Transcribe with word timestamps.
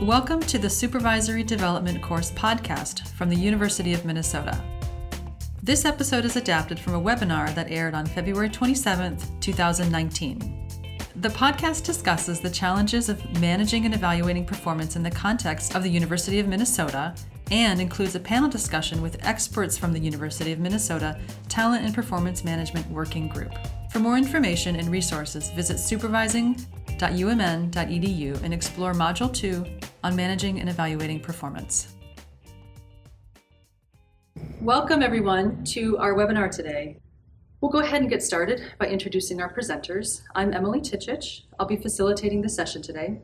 Welcome 0.00 0.40
to 0.40 0.58
the 0.58 0.68
Supervisory 0.68 1.42
Development 1.42 2.02
Course 2.02 2.30
podcast 2.32 3.08
from 3.12 3.30
the 3.30 3.36
University 3.36 3.94
of 3.94 4.04
Minnesota. 4.04 4.62
This 5.62 5.86
episode 5.86 6.26
is 6.26 6.36
adapted 6.36 6.78
from 6.78 6.94
a 6.94 7.00
webinar 7.00 7.52
that 7.54 7.70
aired 7.70 7.94
on 7.94 8.04
February 8.04 8.50
27, 8.50 9.16
2019. 9.40 10.68
The 11.16 11.30
podcast 11.30 11.86
discusses 11.86 12.40
the 12.40 12.50
challenges 12.50 13.08
of 13.08 13.40
managing 13.40 13.86
and 13.86 13.94
evaluating 13.94 14.44
performance 14.44 14.96
in 14.96 15.02
the 15.02 15.10
context 15.10 15.74
of 15.74 15.82
the 15.82 15.90
University 15.90 16.40
of 16.40 16.46
Minnesota 16.46 17.14
and 17.50 17.80
includes 17.80 18.14
a 18.14 18.20
panel 18.20 18.50
discussion 18.50 19.00
with 19.00 19.24
experts 19.26 19.78
from 19.78 19.94
the 19.94 20.00
University 20.00 20.52
of 20.52 20.58
Minnesota 20.58 21.18
Talent 21.48 21.86
and 21.86 21.94
Performance 21.94 22.44
Management 22.44 22.86
Working 22.90 23.28
Group. 23.28 23.54
For 23.90 23.98
more 23.98 24.18
information 24.18 24.76
and 24.76 24.90
resources, 24.90 25.50
visit 25.52 25.78
supervising.umn.edu 26.98 28.42
and 28.42 28.54
explore 28.54 28.92
Module 28.92 29.32
2 29.32 29.64
on 30.04 30.16
managing 30.16 30.60
and 30.60 30.68
evaluating 30.68 31.20
performance. 31.20 31.94
Welcome, 34.60 35.02
everyone, 35.02 35.64
to 35.64 35.98
our 35.98 36.14
webinar 36.14 36.50
today. 36.50 36.98
We'll 37.60 37.70
go 37.70 37.78
ahead 37.78 38.00
and 38.00 38.10
get 38.10 38.22
started 38.22 38.62
by 38.78 38.86
introducing 38.86 39.40
our 39.40 39.52
presenters. 39.52 40.22
I'm 40.34 40.52
Emily 40.52 40.80
Tichich. 40.80 41.42
I'll 41.58 41.66
be 41.66 41.76
facilitating 41.76 42.42
the 42.42 42.48
session 42.48 42.82
today. 42.82 43.20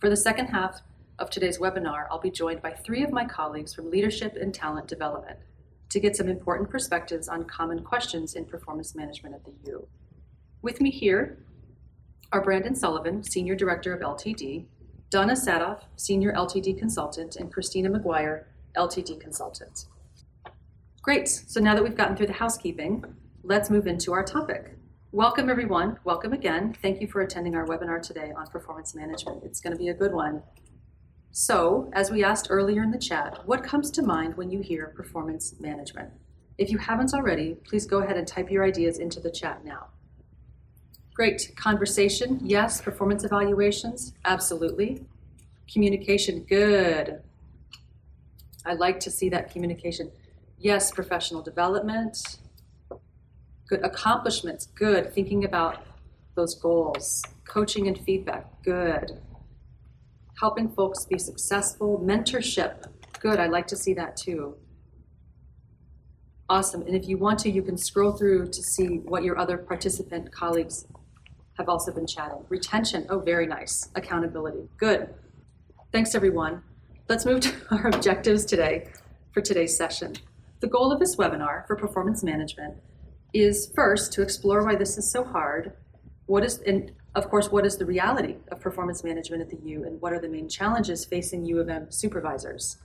For 0.00 0.08
the 0.08 0.16
second 0.16 0.46
half 0.46 0.80
of 1.18 1.30
today's 1.30 1.58
webinar, 1.58 2.06
I'll 2.10 2.20
be 2.20 2.30
joined 2.30 2.62
by 2.62 2.72
three 2.72 3.02
of 3.02 3.12
my 3.12 3.24
colleagues 3.24 3.74
from 3.74 3.90
Leadership 3.90 4.36
and 4.40 4.52
Talent 4.52 4.86
Development 4.86 5.38
to 5.88 6.00
get 6.00 6.16
some 6.16 6.28
important 6.28 6.68
perspectives 6.68 7.28
on 7.28 7.44
common 7.44 7.82
questions 7.82 8.34
in 8.34 8.44
performance 8.44 8.94
management 8.94 9.34
at 9.34 9.44
the 9.44 9.52
U. 9.66 9.86
With 10.62 10.80
me 10.80 10.90
here 10.90 11.38
are 12.36 12.42
Brandon 12.42 12.74
Sullivan, 12.74 13.22
Senior 13.22 13.54
Director 13.54 13.94
of 13.94 14.02
LTD, 14.02 14.66
Donna 15.08 15.32
Sadoff, 15.32 15.84
Senior 15.96 16.34
LTD 16.34 16.78
Consultant, 16.78 17.36
and 17.36 17.50
Christina 17.50 17.88
McGuire, 17.88 18.44
LTD 18.76 19.18
Consultant. 19.18 19.86
Great, 21.00 21.28
so 21.28 21.60
now 21.60 21.74
that 21.74 21.82
we've 21.82 21.96
gotten 21.96 22.14
through 22.14 22.26
the 22.26 22.34
housekeeping, 22.34 23.02
let's 23.42 23.70
move 23.70 23.86
into 23.86 24.12
our 24.12 24.22
topic. 24.22 24.76
Welcome 25.12 25.48
everyone, 25.48 25.98
welcome 26.04 26.34
again. 26.34 26.76
Thank 26.82 27.00
you 27.00 27.08
for 27.08 27.22
attending 27.22 27.54
our 27.54 27.66
webinar 27.66 28.02
today 28.02 28.34
on 28.36 28.46
performance 28.48 28.94
management. 28.94 29.42
It's 29.42 29.60
gonna 29.60 29.76
be 29.76 29.88
a 29.88 29.94
good 29.94 30.12
one. 30.12 30.42
So, 31.30 31.90
as 31.94 32.10
we 32.10 32.22
asked 32.22 32.48
earlier 32.50 32.82
in 32.82 32.90
the 32.90 32.98
chat, 32.98 33.46
what 33.46 33.64
comes 33.64 33.90
to 33.92 34.02
mind 34.02 34.36
when 34.36 34.50
you 34.50 34.60
hear 34.60 34.92
performance 34.94 35.54
management? 35.58 36.10
If 36.58 36.70
you 36.70 36.76
haven't 36.76 37.14
already, 37.14 37.54
please 37.64 37.86
go 37.86 38.02
ahead 38.02 38.18
and 38.18 38.28
type 38.28 38.50
your 38.50 38.62
ideas 38.62 38.98
into 38.98 39.20
the 39.20 39.30
chat 39.30 39.64
now. 39.64 39.86
Great. 41.16 41.50
Conversation, 41.56 42.38
yes. 42.42 42.82
Performance 42.82 43.24
evaluations, 43.24 44.12
absolutely. 44.26 45.02
Communication, 45.72 46.44
good. 46.44 47.22
I 48.66 48.74
like 48.74 49.00
to 49.00 49.10
see 49.10 49.30
that 49.30 49.50
communication. 49.50 50.12
Yes, 50.58 50.90
professional 50.90 51.40
development, 51.40 52.18
good. 53.66 53.82
Accomplishments, 53.82 54.66
good. 54.66 55.14
Thinking 55.14 55.46
about 55.46 55.86
those 56.34 56.54
goals. 56.54 57.22
Coaching 57.46 57.88
and 57.88 57.98
feedback, 57.98 58.62
good 58.62 59.18
helping 60.38 60.68
folks 60.68 61.04
be 61.06 61.18
successful, 61.18 61.98
mentorship. 62.04 62.84
Good, 63.20 63.40
I'd 63.40 63.50
like 63.50 63.66
to 63.68 63.76
see 63.76 63.94
that 63.94 64.16
too. 64.16 64.56
Awesome. 66.48 66.82
And 66.82 66.94
if 66.94 67.08
you 67.08 67.16
want 67.16 67.38
to, 67.40 67.50
you 67.50 67.62
can 67.62 67.76
scroll 67.76 68.12
through 68.12 68.48
to 68.48 68.62
see 68.62 68.98
what 68.98 69.24
your 69.24 69.38
other 69.38 69.56
participant 69.56 70.30
colleagues 70.30 70.86
have 71.56 71.68
also 71.68 71.92
been 71.92 72.06
chatting. 72.06 72.44
Retention, 72.48 73.06
oh, 73.08 73.20
very 73.20 73.46
nice. 73.46 73.90
Accountability, 73.94 74.68
good. 74.76 75.14
Thanks, 75.92 76.14
everyone. 76.14 76.62
Let's 77.08 77.24
move 77.24 77.40
to 77.40 77.54
our 77.70 77.88
objectives 77.88 78.44
today 78.44 78.88
for 79.32 79.40
today's 79.40 79.76
session. 79.76 80.14
The 80.60 80.66
goal 80.66 80.92
of 80.92 80.98
this 80.98 81.16
webinar 81.16 81.66
for 81.66 81.76
performance 81.76 82.22
management 82.22 82.76
is 83.32 83.70
first 83.74 84.12
to 84.14 84.22
explore 84.22 84.64
why 84.64 84.76
this 84.76 84.96
is 84.96 85.10
so 85.10 85.24
hard, 85.24 85.72
what 86.26 86.44
is, 86.44 86.58
and 86.60 86.92
of 87.14 87.28
course, 87.30 87.50
what 87.50 87.64
is 87.64 87.76
the 87.76 87.86
reality 87.86 88.36
of 88.50 88.60
performance 88.60 89.04
management 89.04 89.42
at 89.42 89.50
the 89.50 89.58
U 89.68 89.84
and 89.84 90.00
what 90.00 90.12
are 90.12 90.20
the 90.20 90.28
main 90.28 90.48
challenges 90.48 91.04
facing 91.04 91.44
U 91.46 91.60
of 91.60 91.68
M 91.68 91.86
supervisors? 91.90 92.78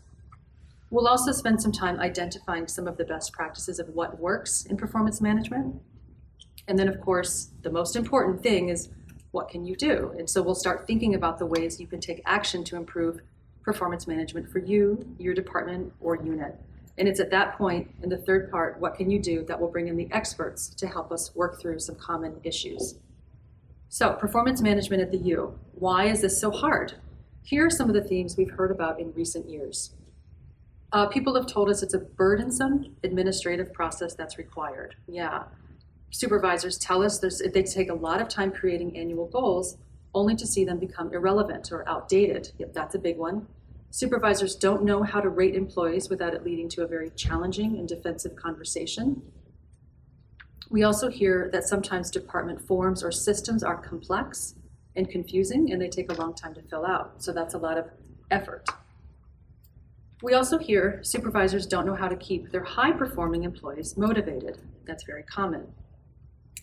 We'll 0.89 1.07
also 1.07 1.31
spend 1.31 1.61
some 1.61 1.71
time 1.71 1.99
identifying 1.99 2.67
some 2.67 2.87
of 2.87 2.97
the 2.97 3.05
best 3.05 3.31
practices 3.31 3.79
of 3.79 3.87
what 3.89 4.19
works 4.19 4.65
in 4.65 4.75
performance 4.75 5.21
management. 5.21 5.81
And 6.71 6.79
then, 6.79 6.87
of 6.87 7.01
course, 7.01 7.49
the 7.63 7.69
most 7.69 7.97
important 7.97 8.41
thing 8.41 8.69
is 8.69 8.87
what 9.31 9.49
can 9.49 9.65
you 9.65 9.75
do? 9.75 10.15
And 10.17 10.29
so 10.29 10.41
we'll 10.41 10.55
start 10.55 10.87
thinking 10.87 11.15
about 11.15 11.37
the 11.37 11.45
ways 11.45 11.81
you 11.81 11.85
can 11.85 11.99
take 11.99 12.21
action 12.25 12.63
to 12.63 12.77
improve 12.77 13.19
performance 13.61 14.07
management 14.07 14.49
for 14.49 14.59
you, 14.59 15.05
your 15.19 15.33
department, 15.33 15.91
or 15.99 16.15
unit. 16.23 16.55
And 16.97 17.09
it's 17.09 17.19
at 17.19 17.29
that 17.31 17.57
point 17.57 17.93
in 18.01 18.07
the 18.07 18.19
third 18.19 18.49
part, 18.49 18.79
what 18.79 18.95
can 18.95 19.11
you 19.11 19.19
do, 19.19 19.43
that 19.49 19.59
will 19.59 19.67
bring 19.67 19.89
in 19.89 19.97
the 19.97 20.07
experts 20.13 20.69
to 20.75 20.87
help 20.87 21.11
us 21.11 21.35
work 21.35 21.59
through 21.59 21.79
some 21.79 21.95
common 21.95 22.39
issues. 22.45 22.95
So, 23.89 24.13
performance 24.13 24.61
management 24.61 25.01
at 25.01 25.11
the 25.11 25.17
U. 25.17 25.59
Why 25.73 26.05
is 26.05 26.21
this 26.21 26.39
so 26.39 26.51
hard? 26.51 26.93
Here 27.43 27.65
are 27.65 27.69
some 27.69 27.89
of 27.89 27.95
the 27.95 28.01
themes 28.01 28.37
we've 28.37 28.51
heard 28.51 28.71
about 28.71 28.97
in 28.97 29.11
recent 29.11 29.49
years. 29.49 29.93
Uh, 30.93 31.07
people 31.07 31.35
have 31.35 31.47
told 31.47 31.69
us 31.69 31.83
it's 31.83 31.93
a 31.93 31.99
burdensome 31.99 32.95
administrative 33.03 33.73
process 33.73 34.15
that's 34.15 34.37
required. 34.37 34.95
Yeah. 35.09 35.43
Supervisors 36.11 36.77
tell 36.77 37.03
us 37.03 37.19
they 37.19 37.63
take 37.63 37.89
a 37.89 37.93
lot 37.93 38.21
of 38.21 38.27
time 38.27 38.51
creating 38.51 38.97
annual 38.97 39.27
goals 39.27 39.77
only 40.13 40.35
to 40.35 40.45
see 40.45 40.65
them 40.65 40.77
become 40.77 41.13
irrelevant 41.13 41.71
or 41.71 41.87
outdated. 41.87 42.51
Yep, 42.59 42.73
that's 42.73 42.95
a 42.95 42.99
big 42.99 43.17
one. 43.17 43.47
Supervisors 43.91 44.55
don't 44.55 44.83
know 44.83 45.03
how 45.03 45.21
to 45.21 45.29
rate 45.29 45.55
employees 45.55 46.09
without 46.09 46.33
it 46.33 46.43
leading 46.43 46.69
to 46.69 46.83
a 46.83 46.87
very 46.87 47.09
challenging 47.11 47.77
and 47.77 47.87
defensive 47.87 48.35
conversation. 48.35 49.21
We 50.69 50.83
also 50.83 51.09
hear 51.09 51.49
that 51.51 51.63
sometimes 51.63 52.11
department 52.11 52.61
forms 52.65 53.03
or 53.03 53.11
systems 53.11 53.63
are 53.63 53.75
complex 53.75 54.55
and 54.95 55.09
confusing 55.09 55.71
and 55.71 55.81
they 55.81 55.89
take 55.89 56.11
a 56.11 56.15
long 56.15 56.33
time 56.33 56.53
to 56.55 56.61
fill 56.61 56.85
out. 56.85 57.23
So 57.23 57.31
that's 57.31 57.53
a 57.53 57.57
lot 57.57 57.77
of 57.77 57.89
effort. 58.31 58.69
We 60.23 60.33
also 60.33 60.57
hear 60.57 60.99
supervisors 61.03 61.65
don't 61.65 61.85
know 61.85 61.95
how 61.95 62.07
to 62.07 62.15
keep 62.15 62.51
their 62.51 62.63
high 62.63 62.91
performing 62.91 63.43
employees 63.43 63.97
motivated. 63.97 64.59
That's 64.85 65.03
very 65.03 65.23
common. 65.23 65.67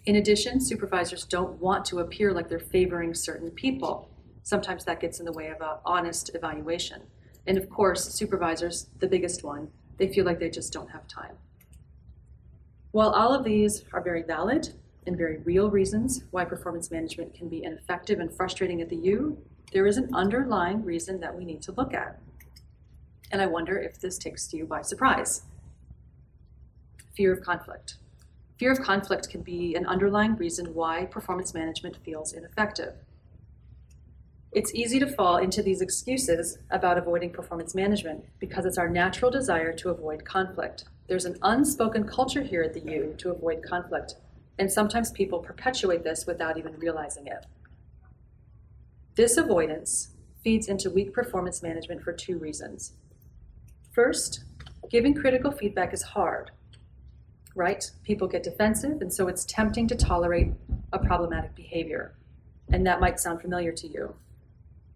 In 0.08 0.16
addition, 0.16 0.58
supervisors 0.58 1.26
don't 1.26 1.60
want 1.60 1.84
to 1.84 1.98
appear 1.98 2.32
like 2.32 2.48
they're 2.48 2.58
favoring 2.58 3.12
certain 3.12 3.50
people. 3.50 4.08
Sometimes 4.42 4.86
that 4.86 5.00
gets 5.00 5.20
in 5.20 5.26
the 5.26 5.32
way 5.34 5.48
of 5.48 5.60
an 5.60 5.76
honest 5.84 6.30
evaluation. 6.34 7.02
And 7.46 7.58
of 7.58 7.68
course, 7.68 8.14
supervisors, 8.14 8.88
the 9.00 9.06
biggest 9.06 9.44
one, 9.44 9.68
they 9.98 10.10
feel 10.10 10.24
like 10.24 10.38
they 10.38 10.48
just 10.48 10.72
don't 10.72 10.92
have 10.92 11.06
time. 11.08 11.36
While 12.92 13.10
all 13.10 13.34
of 13.34 13.44
these 13.44 13.84
are 13.92 14.00
very 14.00 14.22
valid 14.22 14.70
and 15.06 15.14
very 15.14 15.40
real 15.44 15.70
reasons 15.70 16.24
why 16.30 16.46
performance 16.46 16.90
management 16.90 17.34
can 17.34 17.50
be 17.50 17.62
ineffective 17.62 18.18
and 18.18 18.34
frustrating 18.34 18.80
at 18.80 18.88
the 18.88 18.96
U, 18.96 19.36
there 19.74 19.86
is 19.86 19.98
an 19.98 20.08
underlying 20.14 20.86
reason 20.86 21.20
that 21.20 21.36
we 21.36 21.44
need 21.44 21.60
to 21.64 21.72
look 21.72 21.92
at. 21.92 22.18
And 23.30 23.42
I 23.42 23.46
wonder 23.46 23.78
if 23.78 24.00
this 24.00 24.16
takes 24.16 24.54
you 24.54 24.64
by 24.64 24.80
surprise. 24.80 25.42
Fear 27.14 27.34
of 27.34 27.42
conflict. 27.42 27.98
Fear 28.58 28.72
of 28.72 28.80
conflict 28.80 29.30
can 29.30 29.42
be 29.42 29.76
an 29.76 29.86
underlying 29.86 30.34
reason 30.34 30.74
why 30.74 31.04
performance 31.06 31.54
management 31.54 31.96
feels 32.04 32.32
ineffective. 32.32 32.94
It's 34.50 34.74
easy 34.74 34.98
to 34.98 35.06
fall 35.06 35.36
into 35.36 35.62
these 35.62 35.80
excuses 35.80 36.58
about 36.70 36.98
avoiding 36.98 37.30
performance 37.30 37.74
management 37.74 38.24
because 38.40 38.64
it's 38.64 38.78
our 38.78 38.88
natural 38.88 39.30
desire 39.30 39.72
to 39.74 39.90
avoid 39.90 40.24
conflict. 40.24 40.86
There's 41.06 41.26
an 41.26 41.38
unspoken 41.42 42.04
culture 42.04 42.42
here 42.42 42.62
at 42.62 42.74
the 42.74 42.80
U 42.80 43.14
to 43.18 43.30
avoid 43.30 43.62
conflict, 43.62 44.16
and 44.58 44.72
sometimes 44.72 45.12
people 45.12 45.38
perpetuate 45.38 46.02
this 46.02 46.26
without 46.26 46.58
even 46.58 46.78
realizing 46.78 47.28
it. 47.28 47.46
This 49.14 49.36
avoidance 49.36 50.08
feeds 50.42 50.66
into 50.66 50.90
weak 50.90 51.12
performance 51.12 51.62
management 51.62 52.02
for 52.02 52.12
two 52.12 52.38
reasons. 52.38 52.94
First, 53.92 54.44
giving 54.90 55.14
critical 55.14 55.52
feedback 55.52 55.92
is 55.92 56.02
hard, 56.02 56.50
right? 57.58 57.90
People 58.04 58.28
get 58.28 58.44
defensive, 58.44 59.02
and 59.02 59.12
so 59.12 59.26
it's 59.26 59.44
tempting 59.44 59.88
to 59.88 59.96
tolerate 59.96 60.52
a 60.92 60.98
problematic 60.98 61.54
behavior. 61.56 62.14
And 62.70 62.86
that 62.86 63.00
might 63.00 63.18
sound 63.18 63.40
familiar 63.40 63.72
to 63.72 63.88
you. 63.88 64.14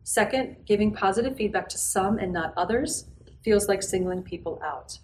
Second, 0.04 0.56
giving 0.64 0.94
positive 0.94 1.36
feedback 1.36 1.68
to 1.70 1.78
some 1.78 2.18
and 2.18 2.32
not 2.32 2.54
others 2.56 3.06
feels 3.42 3.68
like 3.68 3.82
singling 3.82 4.22
people 4.22 4.60
out. 4.64 5.00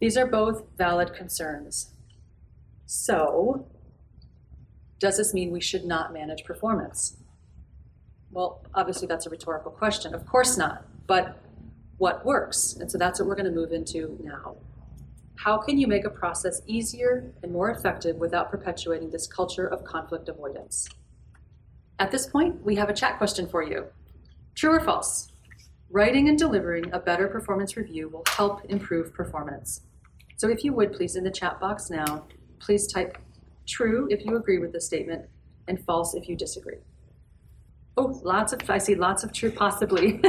These 0.00 0.16
are 0.16 0.26
both 0.26 0.62
valid 0.78 1.12
concerns. 1.12 1.90
So, 2.86 3.66
does 5.00 5.16
this 5.16 5.34
mean 5.34 5.50
we 5.50 5.60
should 5.60 5.84
not 5.84 6.12
manage 6.12 6.44
performance? 6.44 7.16
Well, 8.30 8.64
obviously, 8.74 9.08
that's 9.08 9.26
a 9.26 9.30
rhetorical 9.30 9.72
question. 9.72 10.14
Of 10.14 10.24
course 10.26 10.56
not. 10.56 10.84
But 11.08 11.36
what 11.98 12.24
works? 12.24 12.74
And 12.74 12.90
so 12.90 12.96
that's 12.96 13.18
what 13.18 13.28
we're 13.28 13.34
going 13.34 13.52
to 13.52 13.60
move 13.60 13.72
into 13.72 14.18
now. 14.22 14.56
How 15.36 15.58
can 15.58 15.78
you 15.78 15.86
make 15.86 16.04
a 16.04 16.10
process 16.10 16.62
easier 16.66 17.32
and 17.42 17.52
more 17.52 17.70
effective 17.70 18.16
without 18.16 18.50
perpetuating 18.50 19.10
this 19.10 19.26
culture 19.26 19.66
of 19.66 19.84
conflict 19.84 20.28
avoidance? 20.28 20.88
At 21.98 22.10
this 22.10 22.26
point, 22.26 22.62
we 22.64 22.76
have 22.76 22.88
a 22.88 22.94
chat 22.94 23.18
question 23.18 23.48
for 23.48 23.62
you. 23.62 23.86
True 24.54 24.72
or 24.72 24.80
false? 24.80 25.32
Writing 25.90 26.28
and 26.28 26.38
delivering 26.38 26.92
a 26.92 26.98
better 26.98 27.28
performance 27.28 27.76
review 27.76 28.08
will 28.08 28.24
help 28.28 28.64
improve 28.66 29.12
performance. 29.12 29.82
So 30.36 30.48
if 30.48 30.64
you 30.64 30.72
would 30.72 30.92
please 30.92 31.16
in 31.16 31.24
the 31.24 31.30
chat 31.30 31.60
box 31.60 31.90
now, 31.90 32.26
please 32.58 32.86
type 32.86 33.18
true 33.66 34.08
if 34.10 34.24
you 34.24 34.36
agree 34.36 34.58
with 34.58 34.72
the 34.72 34.80
statement 34.80 35.26
and 35.68 35.84
false 35.84 36.14
if 36.14 36.28
you 36.28 36.36
disagree. 36.36 36.78
Oh, 37.96 38.20
lots 38.24 38.52
of, 38.52 38.68
I 38.70 38.78
see 38.78 38.94
lots 38.94 39.22
of 39.22 39.32
true, 39.32 39.50
possibly. 39.50 40.20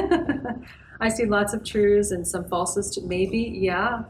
I 0.99 1.09
see 1.09 1.25
lots 1.25 1.53
of 1.53 1.63
trues 1.63 2.11
and 2.11 2.27
some 2.27 2.43
falses, 2.45 3.01
maybe, 3.03 3.39
yeah. 3.39 4.03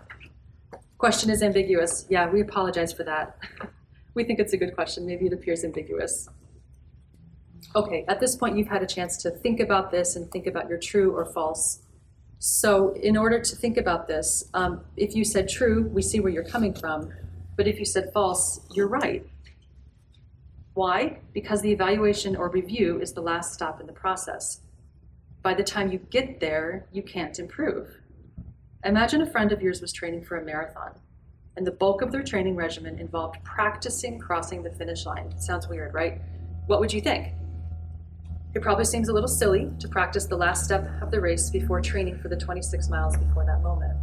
Question 1.03 1.31
is 1.31 1.43
ambiguous. 1.43 2.05
Yeah, 2.07 2.29
we 2.29 2.39
apologize 2.39 2.93
for 2.93 3.03
that. 3.03 3.37
we 4.13 4.23
think 4.23 4.39
it's 4.39 4.53
a 4.53 4.57
good 4.57 4.73
question. 4.73 5.05
Maybe 5.05 5.25
it 5.25 5.33
appears 5.33 5.65
ambiguous. 5.65 6.29
Okay, 7.75 8.05
at 8.07 8.21
this 8.21 8.37
point, 8.37 8.57
you've 8.57 8.69
had 8.69 8.81
a 8.81 8.87
chance 8.87 9.17
to 9.17 9.29
think 9.29 9.59
about 9.59 9.91
this 9.91 10.15
and 10.15 10.31
think 10.31 10.47
about 10.47 10.69
your 10.69 10.77
true 10.77 11.13
or 11.13 11.25
false. 11.25 11.81
So, 12.39 12.93
in 12.93 13.17
order 13.17 13.37
to 13.37 13.53
think 13.53 13.75
about 13.75 14.07
this, 14.07 14.45
um, 14.53 14.79
if 14.95 15.13
you 15.13 15.25
said 15.25 15.49
true, 15.49 15.89
we 15.89 16.01
see 16.01 16.21
where 16.21 16.31
you're 16.31 16.45
coming 16.45 16.73
from. 16.73 17.11
But 17.57 17.67
if 17.67 17.79
you 17.79 17.85
said 17.85 18.13
false, 18.13 18.61
you're 18.71 18.87
right. 18.87 19.27
Why? 20.73 21.19
Because 21.33 21.61
the 21.61 21.71
evaluation 21.73 22.33
or 22.37 22.47
review 22.47 23.01
is 23.01 23.11
the 23.11 23.21
last 23.21 23.53
stop 23.53 23.81
in 23.81 23.87
the 23.87 23.91
process. 23.91 24.61
By 25.41 25.53
the 25.53 25.65
time 25.65 25.91
you 25.91 25.97
get 25.97 26.39
there, 26.39 26.85
you 26.93 27.03
can't 27.03 27.37
improve. 27.39 27.89
Imagine 28.85 29.21
a 29.21 29.25
friend 29.25 29.53
of 29.53 29.61
yours 29.61 29.79
was 29.79 29.93
training 29.93 30.25
for 30.25 30.35
a 30.35 30.43
marathon, 30.43 30.91
and 31.55 31.65
the 31.65 31.71
bulk 31.71 32.01
of 32.01 32.11
their 32.11 32.21
training 32.21 32.57
regimen 32.57 32.99
involved 32.99 33.41
practicing 33.45 34.19
crossing 34.19 34.61
the 34.61 34.71
finish 34.71 35.05
line. 35.05 35.39
Sounds 35.39 35.69
weird, 35.69 35.93
right? 35.93 36.19
What 36.67 36.81
would 36.81 36.91
you 36.91 36.99
think? 36.99 37.33
It 38.53 38.61
probably 38.61 38.83
seems 38.83 39.07
a 39.07 39.13
little 39.13 39.29
silly 39.29 39.71
to 39.79 39.87
practice 39.87 40.25
the 40.25 40.35
last 40.35 40.65
step 40.65 40.85
of 41.01 41.11
the 41.11 41.21
race 41.21 41.49
before 41.49 41.79
training 41.79 42.19
for 42.19 42.27
the 42.27 42.35
26 42.35 42.89
miles 42.89 43.15
before 43.15 43.45
that 43.45 43.63
moment. 43.63 43.97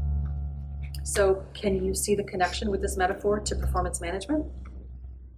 So, 1.02 1.44
can 1.52 1.84
you 1.84 1.94
see 1.94 2.14
the 2.14 2.24
connection 2.24 2.70
with 2.70 2.80
this 2.80 2.96
metaphor 2.96 3.38
to 3.38 3.54
performance 3.56 4.00
management? 4.00 4.46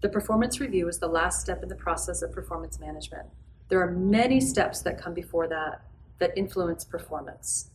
The 0.02 0.08
performance 0.08 0.60
review 0.60 0.86
is 0.86 1.00
the 1.00 1.08
last 1.08 1.40
step 1.40 1.64
in 1.64 1.68
the 1.68 1.74
process 1.74 2.22
of 2.22 2.30
performance 2.30 2.78
management. 2.78 3.26
There 3.70 3.80
are 3.80 3.90
many 3.90 4.40
steps 4.40 4.82
that 4.82 5.02
come 5.02 5.14
before 5.14 5.48
that 5.48 5.82
that 6.20 6.30
influence 6.36 6.84
performance. 6.84 7.71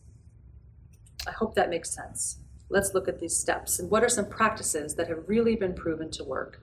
I 1.28 1.32
hope 1.32 1.54
that 1.54 1.68
makes 1.68 1.90
sense. 1.90 2.38
Let's 2.70 2.94
look 2.94 3.06
at 3.06 3.18
these 3.18 3.36
steps 3.36 3.78
and 3.78 3.90
what 3.90 4.02
are 4.02 4.08
some 4.08 4.28
practices 4.28 4.94
that 4.94 5.08
have 5.08 5.28
really 5.28 5.56
been 5.56 5.74
proven 5.74 6.10
to 6.12 6.24
work. 6.24 6.62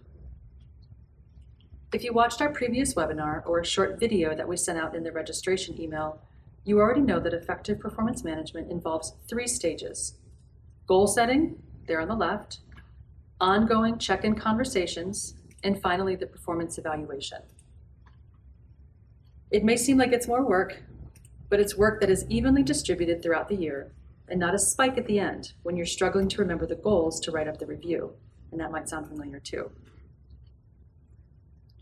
If 1.94 2.04
you 2.04 2.14
watched 2.14 2.42
our 2.42 2.50
previous 2.50 2.96
webinar 2.96 3.46
or 3.46 3.60
a 3.60 3.66
short 3.66 4.00
video 4.00 4.36
that 4.36 4.48
we 4.48 4.58
sent 4.58 4.80
out 4.80 4.96
in 4.96 5.04
the 5.04 5.12
registration 5.12 5.80
email, 5.80 6.20
you 6.64 6.80
already 6.80 7.02
know 7.02 7.20
that 7.20 7.34
effective 7.34 7.80
performance 7.80 8.24
management 8.24 8.72
involves 8.72 9.14
three 9.28 9.48
stages 9.48 10.18
goal 10.88 11.08
setting, 11.08 11.56
there 11.88 12.02
on 12.02 12.08
the 12.08 12.16
left, 12.16 12.60
ongoing 13.40 13.98
check 13.98 14.24
in 14.24 14.36
conversations, 14.36 15.36
and 15.64 15.82
finally, 15.82 16.16
the 16.16 16.28
performance 16.28 16.78
evaluation. 16.78 17.40
It 19.50 19.64
may 19.64 19.78
seem 19.78 19.98
like 19.98 20.12
it's 20.12 20.28
more 20.28 20.44
work, 20.44 20.84
but 21.50 21.60
it's 21.60 21.76
work 21.76 22.02
that 22.02 22.10
is 22.10 22.26
evenly 22.30 22.62
distributed 22.62 23.24
throughout 23.24 23.50
the 23.50 23.56
year 23.56 23.92
and 24.30 24.40
not 24.40 24.56
a 24.56 24.60
spike 24.60 24.98
at 24.98 25.06
the 25.06 25.20
end 25.20 25.54
when 25.64 25.78
you're 25.78 25.86
struggling 25.86 26.28
to 26.30 26.42
remember 26.42 26.66
the 26.66 26.76
goals 26.76 27.20
to 27.22 27.32
write 27.32 27.48
up 27.48 27.60
the 27.60 27.66
review. 27.66 28.14
And 28.52 28.60
that 28.60 28.72
might 28.72 28.90
sound 28.90 29.08
familiar 29.08 29.40
too. 29.40 29.72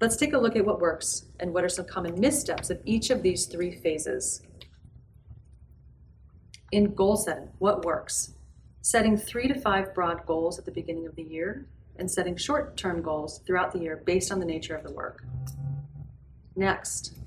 Let's 0.02 0.18
take 0.18 0.34
a 0.34 0.38
look 0.38 0.56
at 0.56 0.66
what 0.66 0.82
works 0.82 1.26
and 1.40 1.54
what 1.54 1.64
are 1.64 1.70
some 1.70 1.86
common 1.86 2.20
missteps 2.20 2.70
of 2.70 2.82
each 2.84 3.10
of 3.10 3.24
these 3.24 3.46
three 3.46 3.72
phases. 3.72 4.42
In 6.72 6.94
goal 6.94 7.16
setting, 7.16 7.50
what 7.60 7.86
works? 7.86 8.34
Setting 8.82 9.16
three 9.16 9.48
to 9.48 9.54
five 9.54 9.94
broad 9.94 10.26
goals 10.26 10.60
at 10.60 10.66
the 10.66 10.72
beginning 10.72 11.06
of 11.06 11.16
the 11.16 11.24
year 11.24 11.68
and 11.98 12.10
setting 12.10 12.36
short 12.36 12.76
term 12.76 13.02
goals 13.02 13.40
throughout 13.46 13.72
the 13.72 13.80
year 13.80 14.02
based 14.06 14.32
on 14.32 14.40
the 14.40 14.46
nature 14.46 14.76
of 14.76 14.84
the 14.84 14.92
work. 14.92 15.24
Next, 16.56 17.18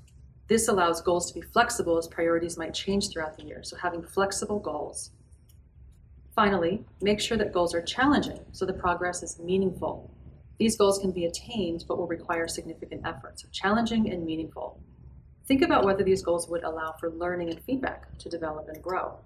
this 0.47 0.69
allows 0.69 1.01
goals 1.01 1.29
to 1.29 1.39
be 1.39 1.45
flexible 1.45 1.97
as 1.97 2.07
priorities 2.07 2.57
might 2.57 2.73
change 2.73 3.09
throughout 3.09 3.37
the 3.37 3.43
year, 3.43 3.63
so 3.63 3.75
having 3.75 4.01
flexible 4.01 4.59
goals. 4.59 5.11
Finally, 6.33 6.85
make 7.01 7.19
sure 7.19 7.37
that 7.37 7.51
goals 7.51 7.73
are 7.73 7.81
challenging 7.81 8.39
so 8.53 8.65
the 8.65 8.71
progress 8.71 9.23
is 9.23 9.39
meaningful. 9.39 10.09
These 10.57 10.77
goals 10.77 10.99
can 10.99 11.11
be 11.11 11.25
attained 11.25 11.83
but 11.87 11.97
will 11.97 12.07
require 12.07 12.47
significant 12.47 13.01
effort, 13.05 13.39
so 13.39 13.47
challenging 13.51 14.09
and 14.11 14.25
meaningful. 14.25 14.79
Think 15.47 15.61
about 15.61 15.83
whether 15.83 16.03
these 16.03 16.21
goals 16.21 16.47
would 16.47 16.63
allow 16.63 16.93
for 16.99 17.09
learning 17.09 17.49
and 17.49 17.61
feedback 17.63 18.17
to 18.19 18.29
develop 18.29 18.67
and 18.69 18.81
grow. 18.81 19.17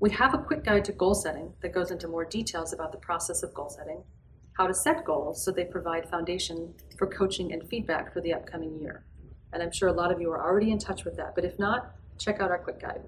We 0.00 0.10
have 0.10 0.34
a 0.34 0.38
quick 0.38 0.64
guide 0.64 0.84
to 0.86 0.92
goal 0.92 1.14
setting 1.14 1.52
that 1.62 1.72
goes 1.72 1.90
into 1.90 2.08
more 2.08 2.24
details 2.24 2.72
about 2.72 2.90
the 2.90 2.98
process 2.98 3.42
of 3.42 3.54
goal 3.54 3.70
setting, 3.70 4.02
how 4.54 4.66
to 4.66 4.74
set 4.74 5.04
goals 5.04 5.44
so 5.44 5.50
they 5.50 5.64
provide 5.64 6.10
foundation 6.10 6.74
for 6.98 7.06
coaching 7.06 7.52
and 7.52 7.68
feedback 7.68 8.12
for 8.12 8.20
the 8.20 8.34
upcoming 8.34 8.80
year. 8.80 9.04
And 9.52 9.62
I'm 9.62 9.72
sure 9.72 9.88
a 9.88 9.92
lot 9.92 10.12
of 10.12 10.20
you 10.20 10.30
are 10.30 10.42
already 10.42 10.70
in 10.70 10.78
touch 10.78 11.04
with 11.04 11.16
that, 11.16 11.34
but 11.34 11.44
if 11.44 11.58
not, 11.58 11.94
check 12.18 12.40
out 12.40 12.50
our 12.50 12.58
quick 12.58 12.80
guide. 12.80 13.02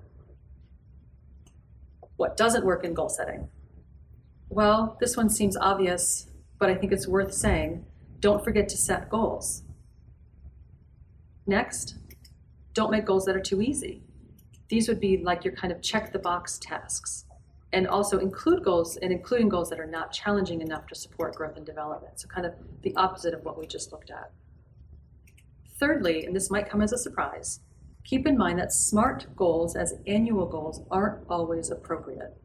What 2.17 2.37
doesn't 2.37 2.65
work 2.65 2.85
in 2.85 2.95
goal 2.95 3.09
setting? 3.09 3.49
Well, 4.49 4.97
this 5.01 5.17
one 5.17 5.31
seems 5.31 5.57
obvious, 5.57 6.29
but 6.59 6.69
I 6.69 6.75
think 6.75 6.93
it's 6.93 7.09
worth 7.09 7.33
saying. 7.33 7.85
Don't 8.21 8.45
forget 8.45 8.69
to 8.69 8.77
set 8.77 9.11
goals. 9.11 9.63
Next, 11.47 11.97
don't 12.73 12.91
make 12.91 13.05
goals 13.05 13.25
that 13.25 13.37
are 13.37 13.41
too 13.41 13.61
easy 13.61 14.03
these 14.69 14.89
would 14.89 15.01
be 15.01 15.19
like 15.19 15.45
your 15.45 15.55
kind 15.55 15.73
of 15.73 15.83
check 15.83 16.13
the 16.13 16.19
box 16.19 16.59
tasks 16.59 17.27
and 17.73 17.87
also 17.87 18.19
include 18.19 18.65
goals 18.65 18.97
and 18.97 19.13
including 19.13 19.49
goals 19.49 19.69
that 19.71 19.81
are 19.81 19.87
not 19.87 20.13
challenging 20.13 20.61
enough 20.61 20.87
to 20.87 20.95
support 20.95 21.35
growth 21.35 21.57
and 21.57 21.67
development. 21.67 22.21
So, 22.21 22.29
kind 22.29 22.47
of 22.47 22.55
the 22.83 22.95
opposite 22.97 23.35
of 23.35 23.45
what 23.45 23.59
we 23.59 23.67
just 23.67 23.93
looked 23.93 24.11
at. 24.11 24.31
Thirdly, 25.79 26.25
and 26.25 26.35
this 26.35 26.51
might 26.51 26.69
come 26.69 26.81
as 26.81 26.93
a 26.93 26.99
surprise, 26.99 27.61
keep 28.05 28.27
in 28.27 28.39
mind 28.39 28.59
that 28.59 28.73
SMART 28.73 29.35
goals 29.37 29.77
as 29.77 29.95
annual 30.07 30.47
goals 30.47 30.83
aren't 30.91 31.27
always 31.29 31.71
appropriate. 31.71 32.37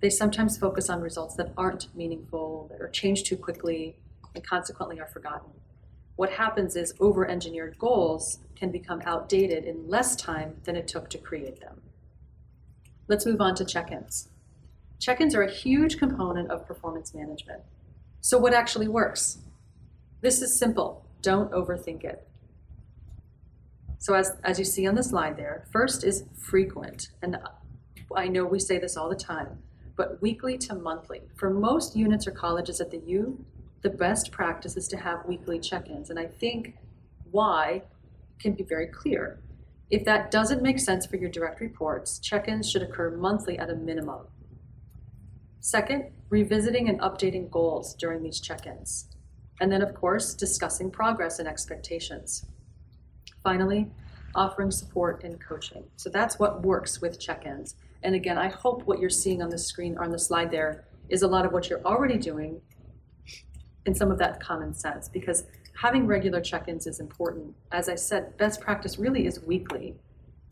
They 0.00 0.10
sometimes 0.10 0.58
focus 0.58 0.90
on 0.90 1.00
results 1.00 1.36
that 1.36 1.52
aren't 1.56 1.94
meaningful 1.94 2.74
or 2.78 2.88
change 2.88 3.24
too 3.24 3.36
quickly 3.36 3.96
and 4.34 4.46
consequently 4.46 5.00
are 5.00 5.06
forgotten 5.06 5.52
what 6.16 6.30
happens 6.30 6.76
is 6.76 6.94
over 7.00 7.28
engineered 7.28 7.78
goals 7.78 8.38
can 8.54 8.70
become 8.70 9.02
outdated 9.04 9.64
in 9.64 9.88
less 9.88 10.14
time 10.14 10.56
than 10.64 10.76
it 10.76 10.86
took 10.86 11.08
to 11.10 11.18
create 11.18 11.60
them. 11.60 11.80
Let's 13.08 13.26
move 13.26 13.40
on 13.40 13.54
to 13.56 13.64
check 13.64 13.90
ins. 13.90 14.28
Check 15.00 15.20
ins 15.20 15.34
are 15.34 15.42
a 15.42 15.50
huge 15.50 15.98
component 15.98 16.50
of 16.50 16.66
performance 16.66 17.14
management. 17.14 17.62
So, 18.20 18.38
what 18.38 18.54
actually 18.54 18.88
works? 18.88 19.38
This 20.20 20.42
is 20.42 20.56
simple 20.56 21.06
don't 21.22 21.50
overthink 21.52 22.04
it. 22.04 22.26
So, 24.02 24.14
as, 24.14 24.32
as 24.42 24.58
you 24.58 24.64
see 24.64 24.88
on 24.88 24.96
the 24.96 25.02
slide 25.04 25.36
there, 25.36 25.64
first 25.70 26.02
is 26.02 26.24
frequent. 26.36 27.10
And 27.22 27.36
I 28.16 28.26
know 28.26 28.44
we 28.44 28.58
say 28.58 28.78
this 28.78 28.96
all 28.96 29.08
the 29.08 29.14
time, 29.14 29.62
but 29.96 30.20
weekly 30.20 30.58
to 30.58 30.74
monthly. 30.74 31.20
For 31.36 31.50
most 31.50 31.94
units 31.94 32.26
or 32.26 32.32
colleges 32.32 32.80
at 32.80 32.90
the 32.90 33.00
U, 33.06 33.44
the 33.82 33.90
best 33.90 34.32
practice 34.32 34.76
is 34.76 34.88
to 34.88 34.96
have 34.96 35.24
weekly 35.24 35.60
check 35.60 35.88
ins. 35.88 36.10
And 36.10 36.18
I 36.18 36.26
think 36.26 36.74
why 37.30 37.82
can 38.40 38.54
be 38.54 38.64
very 38.64 38.88
clear. 38.88 39.38
If 39.88 40.04
that 40.04 40.32
doesn't 40.32 40.64
make 40.64 40.80
sense 40.80 41.06
for 41.06 41.16
your 41.16 41.30
direct 41.30 41.60
reports, 41.60 42.18
check 42.18 42.48
ins 42.48 42.68
should 42.68 42.82
occur 42.82 43.16
monthly 43.16 43.56
at 43.56 43.70
a 43.70 43.76
minimum. 43.76 44.26
Second, 45.60 46.06
revisiting 46.28 46.88
and 46.88 46.98
updating 46.98 47.48
goals 47.52 47.94
during 47.94 48.24
these 48.24 48.40
check 48.40 48.66
ins. 48.66 49.06
And 49.60 49.70
then, 49.70 49.80
of 49.80 49.94
course, 49.94 50.34
discussing 50.34 50.90
progress 50.90 51.38
and 51.38 51.46
expectations. 51.46 52.46
Finally, 53.42 53.90
offering 54.34 54.70
support 54.70 55.24
and 55.24 55.40
coaching. 55.40 55.84
So 55.96 56.08
that's 56.10 56.38
what 56.38 56.62
works 56.62 57.00
with 57.00 57.20
check 57.20 57.46
ins. 57.46 57.74
And 58.02 58.14
again, 58.14 58.38
I 58.38 58.48
hope 58.48 58.82
what 58.86 58.98
you're 58.98 59.10
seeing 59.10 59.42
on 59.42 59.50
the 59.50 59.58
screen 59.58 59.96
or 59.96 60.04
on 60.04 60.10
the 60.10 60.18
slide 60.18 60.50
there 60.50 60.84
is 61.08 61.22
a 61.22 61.28
lot 61.28 61.44
of 61.44 61.52
what 61.52 61.68
you're 61.68 61.84
already 61.84 62.18
doing 62.18 62.60
and 63.86 63.96
some 63.96 64.10
of 64.10 64.18
that 64.18 64.40
common 64.40 64.74
sense 64.74 65.08
because 65.08 65.44
having 65.80 66.06
regular 66.06 66.40
check-ins 66.40 66.86
is 66.86 67.00
important. 67.00 67.54
As 67.72 67.88
I 67.88 67.96
said, 67.96 68.36
best 68.36 68.60
practice 68.60 68.98
really 68.98 69.26
is 69.26 69.40
weekly. 69.42 69.94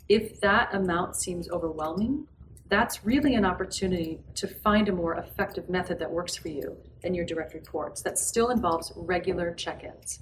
If 0.08 0.40
that 0.40 0.74
amount 0.74 1.16
seems 1.16 1.48
overwhelming, 1.50 2.26
that's 2.68 3.04
really 3.04 3.34
an 3.34 3.44
opportunity 3.44 4.20
to 4.36 4.46
find 4.46 4.88
a 4.88 4.92
more 4.92 5.14
effective 5.14 5.68
method 5.68 5.98
that 5.98 6.10
works 6.10 6.36
for 6.36 6.48
you 6.48 6.76
in 7.02 7.14
your 7.14 7.24
direct 7.24 7.54
reports 7.54 8.02
that 8.02 8.18
still 8.18 8.50
involves 8.50 8.92
regular 8.96 9.52
check-ins. 9.52 10.20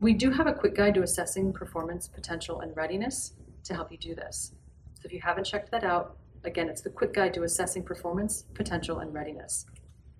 We 0.00 0.14
do 0.14 0.30
have 0.30 0.46
a 0.46 0.52
quick 0.54 0.74
guide 0.74 0.94
to 0.94 1.02
assessing 1.02 1.52
performance, 1.52 2.08
potential, 2.08 2.60
and 2.60 2.74
readiness 2.74 3.34
to 3.64 3.74
help 3.74 3.92
you 3.92 3.98
do 3.98 4.14
this. 4.14 4.52
So 4.94 5.02
if 5.04 5.12
you 5.12 5.20
haven't 5.20 5.44
checked 5.44 5.70
that 5.72 5.84
out, 5.84 6.16
again, 6.44 6.70
it's 6.70 6.80
the 6.80 6.88
quick 6.88 7.12
guide 7.12 7.34
to 7.34 7.42
assessing 7.42 7.82
performance, 7.82 8.44
potential, 8.54 9.00
and 9.00 9.12
readiness. 9.12 9.66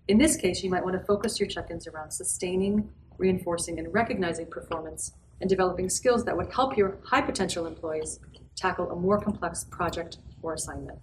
In 0.09 0.19
this 0.19 0.37
case, 0.37 0.63
you 0.63 0.69
might 0.69 0.85
want 0.85 1.01
to 1.01 1.07
focus 1.07 1.41
your 1.41 1.49
check 1.49 1.71
ins 1.71 1.87
around 1.87 2.11
sustaining, 2.11 2.91
reinforcing, 3.17 3.79
and 3.79 3.93
recognizing 3.95 4.47
performance 4.47 5.13
and 5.41 5.49
developing 5.49 5.89
skills 5.89 6.25
that 6.27 6.37
would 6.37 6.53
help 6.53 6.77
your 6.77 6.99
high 7.05 7.23
potential 7.23 7.67
employees 7.67 8.21
tackle 8.57 8.91
a 8.91 8.97
more 8.97 9.19
complex 9.19 9.65
project 9.65 10.19
or 10.43 10.53
assignment. 10.53 10.99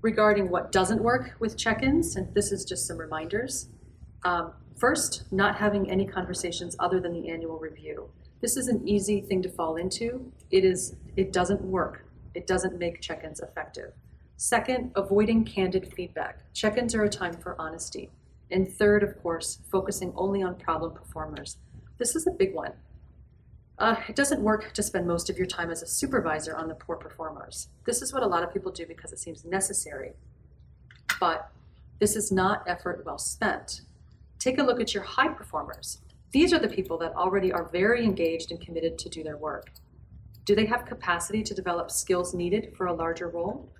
Regarding 0.00 0.48
what 0.48 0.72
doesn't 0.72 1.02
work 1.02 1.34
with 1.38 1.58
check 1.58 1.82
ins, 1.82 2.16
and 2.16 2.32
this 2.34 2.50
is 2.50 2.64
just 2.64 2.86
some 2.86 2.96
reminders. 2.96 3.68
Um, 4.24 4.54
first, 4.78 5.24
not 5.30 5.56
having 5.56 5.90
any 5.90 6.06
conversations 6.06 6.76
other 6.78 7.00
than 7.00 7.12
the 7.12 7.28
annual 7.28 7.58
review. 7.58 8.08
This 8.40 8.56
is 8.56 8.68
an 8.68 8.86
easy 8.86 9.20
thing 9.20 9.42
to 9.42 9.48
fall 9.48 9.76
into. 9.76 10.30
It 10.50 10.64
is 10.64 10.96
it 11.16 11.32
doesn't 11.32 11.62
work. 11.62 12.06
It 12.34 12.46
doesn't 12.46 12.78
make 12.78 13.00
check-ins 13.00 13.40
effective. 13.40 13.92
Second, 14.36 14.92
avoiding 14.94 15.44
candid 15.44 15.92
feedback. 15.94 16.52
Check-ins 16.52 16.94
are 16.94 17.04
a 17.04 17.08
time 17.08 17.32
for 17.32 17.56
honesty. 17.58 18.10
And 18.50 18.68
third, 18.68 19.02
of 19.02 19.20
course, 19.22 19.60
focusing 19.72 20.12
only 20.14 20.42
on 20.42 20.56
problem 20.56 20.92
performers. 20.92 21.56
This 21.98 22.14
is 22.14 22.26
a 22.26 22.30
big 22.30 22.54
one. 22.54 22.72
Uh, 23.78 23.96
it 24.08 24.16
doesn't 24.16 24.40
work 24.42 24.72
to 24.72 24.82
spend 24.82 25.06
most 25.06 25.28
of 25.28 25.36
your 25.36 25.46
time 25.46 25.70
as 25.70 25.82
a 25.82 25.86
supervisor 25.86 26.56
on 26.56 26.68
the 26.68 26.74
poor 26.74 26.96
performers. 26.96 27.68
This 27.84 28.02
is 28.02 28.12
what 28.12 28.22
a 28.22 28.26
lot 28.26 28.42
of 28.42 28.52
people 28.52 28.72
do 28.72 28.86
because 28.86 29.12
it 29.12 29.18
seems 29.18 29.44
necessary. 29.44 30.12
But 31.18 31.50
this 31.98 32.16
is 32.16 32.30
not 32.30 32.62
effort 32.66 33.02
well 33.04 33.18
spent. 33.18 33.82
Take 34.38 34.58
a 34.58 34.62
look 34.62 34.80
at 34.80 34.94
your 34.94 35.02
high 35.02 35.28
performers. 35.28 35.98
These 36.32 36.52
are 36.52 36.58
the 36.58 36.68
people 36.68 36.98
that 36.98 37.14
already 37.14 37.52
are 37.52 37.68
very 37.70 38.04
engaged 38.04 38.50
and 38.50 38.60
committed 38.60 38.98
to 38.98 39.08
do 39.08 39.22
their 39.22 39.36
work. 39.36 39.70
Do 40.44 40.54
they 40.54 40.66
have 40.66 40.84
capacity 40.84 41.42
to 41.42 41.54
develop 41.54 41.90
skills 41.90 42.34
needed 42.34 42.72
for 42.76 42.86
a 42.86 42.92
larger 42.92 43.28
role? 43.28 43.72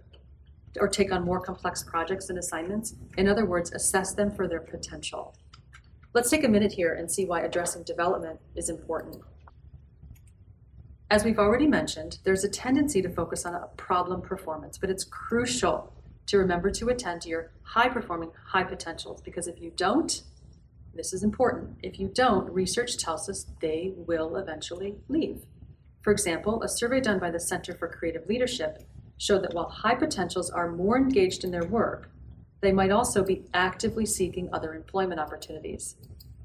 Or 0.80 0.88
take 0.88 1.12
on 1.12 1.24
more 1.24 1.40
complex 1.40 1.82
projects 1.82 2.28
and 2.28 2.38
assignments? 2.38 2.94
In 3.16 3.28
other 3.28 3.46
words, 3.46 3.72
assess 3.72 4.14
them 4.14 4.30
for 4.30 4.48
their 4.48 4.60
potential. 4.60 5.34
Let's 6.12 6.30
take 6.30 6.44
a 6.44 6.48
minute 6.48 6.72
here 6.72 6.94
and 6.94 7.10
see 7.10 7.24
why 7.24 7.42
addressing 7.42 7.82
development 7.84 8.40
is 8.54 8.68
important. 8.68 9.22
As 11.10 11.24
we've 11.24 11.38
already 11.38 11.66
mentioned, 11.66 12.18
there's 12.24 12.42
a 12.42 12.48
tendency 12.48 13.00
to 13.00 13.08
focus 13.08 13.46
on 13.46 13.54
a 13.54 13.68
problem 13.76 14.20
performance, 14.22 14.76
but 14.76 14.90
it's 14.90 15.04
crucial 15.04 15.92
to 16.26 16.38
remember 16.38 16.70
to 16.70 16.88
attend 16.88 17.22
to 17.22 17.28
your 17.28 17.52
high 17.62 17.88
performing, 17.88 18.30
high 18.44 18.64
potentials 18.64 19.20
because 19.22 19.46
if 19.46 19.60
you 19.60 19.72
don't, 19.76 20.22
this 20.96 21.12
is 21.12 21.22
important. 21.22 21.76
If 21.82 21.98
you 21.98 22.08
don't, 22.08 22.50
research 22.52 22.96
tells 22.96 23.28
us 23.28 23.46
they 23.60 23.92
will 23.96 24.36
eventually 24.36 24.96
leave. 25.08 25.42
For 26.02 26.12
example, 26.12 26.62
a 26.62 26.68
survey 26.68 27.00
done 27.00 27.18
by 27.18 27.30
the 27.30 27.40
Center 27.40 27.74
for 27.74 27.88
Creative 27.88 28.26
Leadership 28.26 28.82
showed 29.18 29.42
that 29.42 29.54
while 29.54 29.68
high 29.68 29.94
potentials 29.94 30.50
are 30.50 30.70
more 30.70 30.96
engaged 30.96 31.44
in 31.44 31.50
their 31.50 31.64
work, 31.66 32.10
they 32.60 32.72
might 32.72 32.90
also 32.90 33.22
be 33.22 33.44
actively 33.54 34.06
seeking 34.06 34.48
other 34.52 34.74
employment 34.74 35.20
opportunities. 35.20 35.96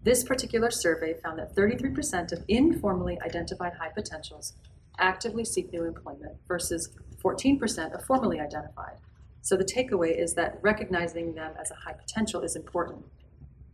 This 0.04 0.24
particular 0.24 0.72
survey 0.72 1.14
found 1.14 1.40
that 1.40 1.56
33% 1.56 2.32
of 2.32 2.44
informally 2.48 3.20
identified 3.22 3.74
high 3.74 3.90
potentials 3.90 4.54
actively 4.98 5.46
seek 5.46 5.72
new 5.72 5.86
employment 5.86 6.38
versus 6.48 6.90
14% 7.24 7.94
of 7.94 8.04
formally 8.06 8.40
identified. 8.40 8.98
So 9.42 9.56
the 9.56 9.64
takeaway 9.64 10.18
is 10.18 10.34
that 10.36 10.58
recognizing 10.62 11.34
them 11.34 11.54
as 11.60 11.72
a 11.72 11.76
high 11.76 11.94
potential 11.94 12.42
is 12.42 12.56
important. 12.56 13.06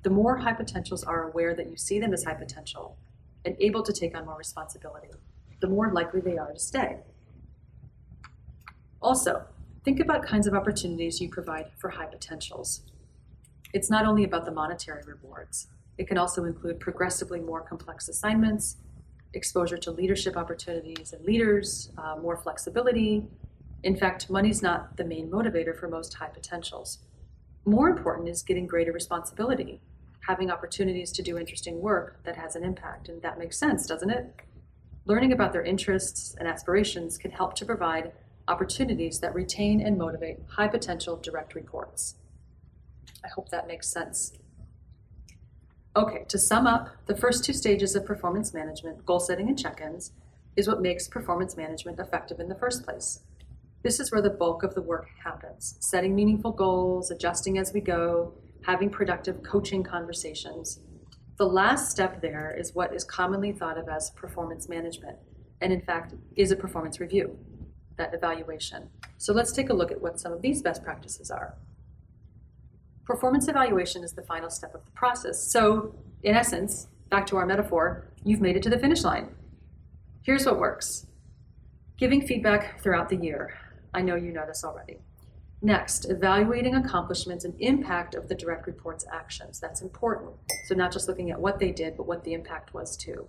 The 0.07 0.13
more 0.13 0.37
high 0.37 0.53
potentials 0.53 1.03
are 1.03 1.29
aware 1.29 1.53
that 1.53 1.69
you 1.69 1.75
see 1.75 1.99
them 1.99 2.13
as 2.13 2.23
high 2.23 2.35
potential 2.35 2.97
and 3.43 3.57
able 3.59 3.83
to 3.83 3.91
take 3.91 4.15
on 4.15 4.25
more 4.25 4.37
responsibility, 4.37 5.09
the 5.59 5.67
more 5.67 5.91
likely 5.91 6.21
they 6.21 6.37
are 6.37 6.53
to 6.53 6.57
stay. 6.57 6.99
Also, 9.01 9.43
think 9.83 9.99
about 9.99 10.23
kinds 10.23 10.47
of 10.47 10.53
opportunities 10.53 11.19
you 11.19 11.27
provide 11.27 11.71
for 11.77 11.89
high 11.89 12.05
potentials. 12.05 12.83
It's 13.73 13.89
not 13.89 14.05
only 14.05 14.23
about 14.23 14.45
the 14.45 14.51
monetary 14.51 15.03
rewards, 15.05 15.67
it 15.97 16.07
can 16.07 16.17
also 16.17 16.45
include 16.45 16.79
progressively 16.79 17.41
more 17.41 17.59
complex 17.59 18.07
assignments, 18.07 18.77
exposure 19.33 19.75
to 19.75 19.91
leadership 19.91 20.37
opportunities 20.37 21.11
and 21.11 21.25
leaders, 21.25 21.91
uh, 21.97 22.15
more 22.15 22.37
flexibility. 22.37 23.25
In 23.83 23.97
fact, 23.97 24.29
money's 24.29 24.61
not 24.61 24.95
the 24.95 25.03
main 25.03 25.29
motivator 25.29 25.77
for 25.77 25.89
most 25.89 26.13
high 26.13 26.29
potentials. 26.29 26.99
More 27.65 27.89
important 27.89 28.29
is 28.29 28.41
getting 28.41 28.67
greater 28.67 28.93
responsibility, 28.93 29.81
having 30.27 30.51
opportunities 30.51 31.11
to 31.13 31.23
do 31.23 31.37
interesting 31.37 31.79
work 31.81 32.19
that 32.25 32.35
has 32.35 32.55
an 32.55 32.63
impact, 32.63 33.07
and 33.07 33.21
that 33.21 33.39
makes 33.39 33.57
sense, 33.57 33.85
doesn't 33.85 34.09
it? 34.09 34.41
Learning 35.05 35.31
about 35.31 35.53
their 35.53 35.63
interests 35.63 36.35
and 36.37 36.47
aspirations 36.47 37.17
can 37.17 37.31
help 37.31 37.55
to 37.55 37.65
provide 37.65 38.11
opportunities 38.49 39.19
that 39.19 39.33
retain 39.33 39.79
and 39.81 39.97
motivate 39.97 40.37
high 40.49 40.67
potential 40.67 41.15
direct 41.15 41.55
reports. 41.55 42.15
I 43.23 43.29
hope 43.29 43.49
that 43.49 43.67
makes 43.67 43.91
sense. 43.91 44.33
Okay, 45.95 46.25
to 46.27 46.37
sum 46.37 46.67
up, 46.67 46.89
the 47.05 47.15
first 47.15 47.43
two 47.43 47.53
stages 47.53 47.95
of 47.95 48.05
performance 48.05 48.53
management, 48.53 49.05
goal 49.05 49.19
setting 49.19 49.47
and 49.47 49.57
check 49.57 49.81
ins, 49.81 50.11
is 50.57 50.67
what 50.67 50.81
makes 50.81 51.07
performance 51.07 51.55
management 51.55 51.99
effective 51.99 52.39
in 52.39 52.49
the 52.49 52.55
first 52.55 52.83
place. 52.83 53.21
This 53.83 53.99
is 53.99 54.11
where 54.11 54.21
the 54.21 54.29
bulk 54.29 54.63
of 54.63 54.75
the 54.75 54.81
work 54.81 55.07
happens 55.23 55.77
setting 55.79 56.13
meaningful 56.13 56.51
goals, 56.51 57.11
adjusting 57.11 57.57
as 57.57 57.71
we 57.73 57.79
go, 57.79 58.33
having 58.63 58.89
productive 58.89 59.43
coaching 59.43 59.83
conversations, 59.83 60.79
the 61.37 61.45
last 61.45 61.91
step 61.91 62.21
there 62.21 62.55
is 62.57 62.73
what 62.73 62.93
is 62.93 63.03
commonly 63.03 63.51
thought 63.51 63.77
of 63.77 63.87
as 63.87 64.09
performance 64.11 64.67
management, 64.67 65.17
and 65.61 65.71
in 65.71 65.81
fact 65.81 66.13
is 66.35 66.51
a 66.51 66.55
performance 66.55 66.99
review, 66.99 67.37
that 67.97 68.13
evaluation. 68.13 68.89
So 69.17 69.33
let's 69.33 69.51
take 69.51 69.69
a 69.69 69.73
look 69.73 69.91
at 69.91 70.01
what 70.01 70.19
some 70.19 70.33
of 70.33 70.41
these 70.41 70.61
best 70.61 70.83
practices 70.83 71.29
are. 71.29 71.55
Performance 73.05 73.47
evaluation 73.47 74.03
is 74.03 74.13
the 74.13 74.23
final 74.23 74.49
step 74.49 74.75
of 74.75 74.83
the 74.83 74.91
process. 74.91 75.41
So, 75.51 75.95
in 76.23 76.35
essence, 76.35 76.87
back 77.09 77.25
to 77.27 77.37
our 77.37 77.45
metaphor, 77.45 78.11
you've 78.23 78.41
made 78.41 78.57
it 78.57 78.63
to 78.63 78.69
the 78.69 78.79
finish 78.79 79.03
line. 79.03 79.29
Here's 80.23 80.45
what 80.45 80.59
works 80.59 81.05
giving 81.97 82.21
feedback 82.21 82.81
throughout 82.81 83.09
the 83.09 83.15
year. 83.15 83.53
I 83.93 84.01
know 84.01 84.15
you 84.15 84.31
know 84.31 84.45
this 84.45 84.63
already. 84.63 84.99
Next, 85.61 86.09
evaluating 86.09 86.75
accomplishments 86.75 87.43
and 87.43 87.55
impact 87.59 88.13
of 88.13 88.27
the 88.27 88.35
direct 88.35 88.67
report's 88.67 89.05
actions. 89.11 89.59
That's 89.59 89.81
important. 89.81 90.31
So, 90.65 90.75
not 90.75 90.91
just 90.91 91.07
looking 91.07 91.31
at 91.31 91.39
what 91.39 91.57
they 91.57 91.71
did, 91.71 91.97
but 91.97 92.05
what 92.05 92.23
the 92.23 92.33
impact 92.33 92.73
was 92.73 92.95
too. 92.95 93.27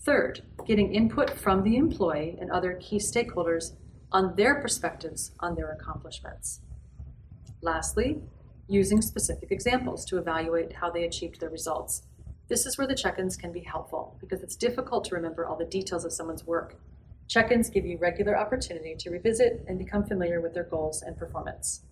Third, 0.00 0.42
getting 0.66 0.94
input 0.94 1.30
from 1.30 1.62
the 1.62 1.76
employee 1.76 2.36
and 2.40 2.50
other 2.50 2.74
key 2.80 2.98
stakeholders 2.98 3.74
on 4.10 4.34
their 4.34 4.56
perspectives 4.60 5.32
on 5.38 5.54
their 5.54 5.70
accomplishments. 5.70 6.60
Lastly, 7.62 8.20
using 8.66 9.02
specific 9.02 9.52
examples 9.52 10.04
to 10.06 10.18
evaluate 10.18 10.72
how 10.72 10.90
they 10.90 11.04
achieved 11.04 11.40
their 11.40 11.50
results. 11.50 12.02
This 12.48 12.66
is 12.66 12.78
where 12.78 12.86
the 12.86 12.94
check 12.96 13.18
ins 13.18 13.36
can 13.36 13.52
be 13.52 13.60
helpful 13.60 14.16
because 14.20 14.42
it's 14.42 14.56
difficult 14.56 15.04
to 15.04 15.14
remember 15.14 15.46
all 15.46 15.56
the 15.56 15.64
details 15.64 16.04
of 16.04 16.12
someone's 16.12 16.44
work 16.44 16.80
Check 17.30 17.52
ins 17.52 17.70
give 17.70 17.86
you 17.86 17.96
regular 17.96 18.36
opportunity 18.36 18.96
to 18.96 19.08
revisit 19.08 19.64
and 19.68 19.78
become 19.78 20.02
familiar 20.02 20.40
with 20.40 20.52
their 20.52 20.64
goals 20.64 21.00
and 21.00 21.16
performance. 21.16 21.84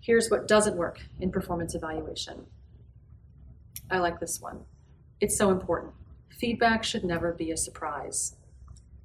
Here's 0.00 0.28
what 0.28 0.48
doesn't 0.48 0.76
work 0.76 0.98
in 1.20 1.30
performance 1.30 1.76
evaluation. 1.76 2.46
I 3.88 3.98
like 3.98 4.18
this 4.18 4.40
one. 4.40 4.64
It's 5.20 5.38
so 5.38 5.52
important. 5.52 5.92
Feedback 6.30 6.82
should 6.82 7.04
never 7.04 7.32
be 7.32 7.52
a 7.52 7.56
surprise. 7.56 8.34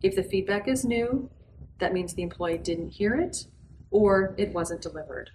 If 0.02 0.16
the 0.16 0.24
feedback 0.24 0.68
is 0.68 0.84
new, 0.84 1.30
that 1.78 1.94
means 1.94 2.16
the 2.16 2.24
employee 2.24 2.58
didn't 2.58 2.90
hear 2.90 3.14
it 3.14 3.46
or 3.92 4.34
it 4.36 4.52
wasn't 4.52 4.82
delivered. 4.82 5.30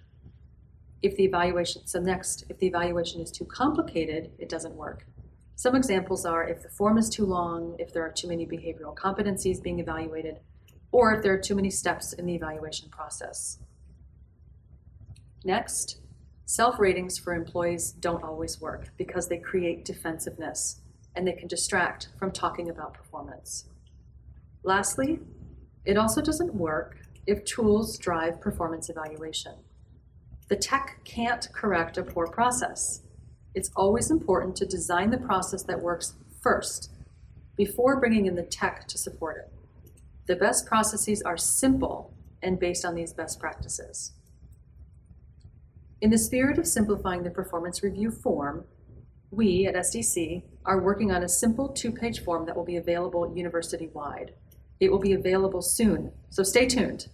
If 1.01 1.15
the 1.15 1.23
evaluation, 1.23 1.87
so 1.87 2.01
next, 2.01 2.43
if 2.49 2.59
the 2.59 2.67
evaluation 2.67 3.21
is 3.21 3.31
too 3.31 3.45
complicated, 3.45 4.31
it 4.39 4.49
doesn't 4.49 4.75
work. 4.75 5.05
Some 5.61 5.75
examples 5.75 6.25
are 6.25 6.43
if 6.43 6.63
the 6.63 6.69
form 6.69 6.97
is 6.97 7.07
too 7.07 7.23
long, 7.23 7.75
if 7.77 7.93
there 7.93 8.03
are 8.03 8.11
too 8.11 8.27
many 8.27 8.47
behavioral 8.47 8.95
competencies 8.95 9.61
being 9.61 9.79
evaluated, 9.79 10.39
or 10.91 11.13
if 11.13 11.21
there 11.21 11.33
are 11.33 11.39
too 11.39 11.53
many 11.53 11.69
steps 11.69 12.13
in 12.13 12.25
the 12.25 12.33
evaluation 12.33 12.89
process. 12.89 13.59
Next, 15.45 16.01
self 16.47 16.79
ratings 16.79 17.19
for 17.19 17.35
employees 17.35 17.91
don't 17.91 18.23
always 18.23 18.59
work 18.59 18.87
because 18.97 19.27
they 19.27 19.37
create 19.37 19.85
defensiveness 19.85 20.81
and 21.15 21.27
they 21.27 21.33
can 21.33 21.47
distract 21.47 22.09
from 22.17 22.31
talking 22.31 22.67
about 22.67 22.95
performance. 22.95 23.65
Lastly, 24.63 25.19
it 25.85 25.95
also 25.95 26.23
doesn't 26.23 26.55
work 26.55 26.97
if 27.27 27.45
tools 27.45 27.99
drive 27.99 28.41
performance 28.41 28.89
evaluation. 28.89 29.53
The 30.49 30.55
tech 30.55 31.01
can't 31.03 31.47
correct 31.53 31.99
a 31.99 32.03
poor 32.03 32.25
process 32.25 33.01
it's 33.53 33.71
always 33.75 34.11
important 34.11 34.55
to 34.57 34.65
design 34.65 35.09
the 35.09 35.17
process 35.17 35.63
that 35.63 35.81
works 35.81 36.13
first 36.41 36.91
before 37.57 37.99
bringing 37.99 38.25
in 38.25 38.35
the 38.35 38.43
tech 38.43 38.87
to 38.87 38.97
support 38.97 39.37
it. 39.37 39.53
The 40.27 40.35
best 40.35 40.65
processes 40.65 41.21
are 41.21 41.37
simple 41.37 42.13
and 42.41 42.59
based 42.59 42.85
on 42.85 42.95
these 42.95 43.13
best 43.13 43.39
practices. 43.39 44.13
In 45.99 46.09
the 46.09 46.17
spirit 46.17 46.57
of 46.57 46.67
simplifying 46.67 47.23
the 47.23 47.29
performance 47.29 47.83
review 47.83 48.09
form, 48.09 48.65
we 49.29 49.67
at 49.67 49.75
SDC 49.75 50.43
are 50.65 50.81
working 50.81 51.11
on 51.11 51.23
a 51.23 51.29
simple 51.29 51.69
two 51.69 51.91
page 51.91 52.23
form 52.23 52.45
that 52.45 52.55
will 52.55 52.65
be 52.65 52.77
available 52.77 53.35
university 53.35 53.87
wide. 53.93 54.33
It 54.79 54.91
will 54.91 54.99
be 54.99 55.13
available 55.13 55.61
soon, 55.61 56.11
so 56.29 56.43
stay 56.43 56.65
tuned. 56.67 57.07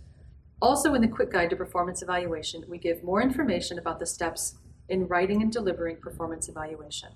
Also, 0.62 0.94
in 0.94 1.02
the 1.02 1.08
quick 1.08 1.32
guide 1.32 1.50
to 1.52 1.56
performance 1.56 2.02
evaluation, 2.02 2.64
we 2.68 2.78
give 2.78 3.04
more 3.04 3.22
information 3.22 3.78
about 3.78 4.00
the 4.00 4.06
steps 4.06 4.58
in 4.90 5.08
writing 5.08 5.42
and 5.42 5.52
delivering 5.52 5.98
performance 5.98 6.50
evaluation. 6.50 7.10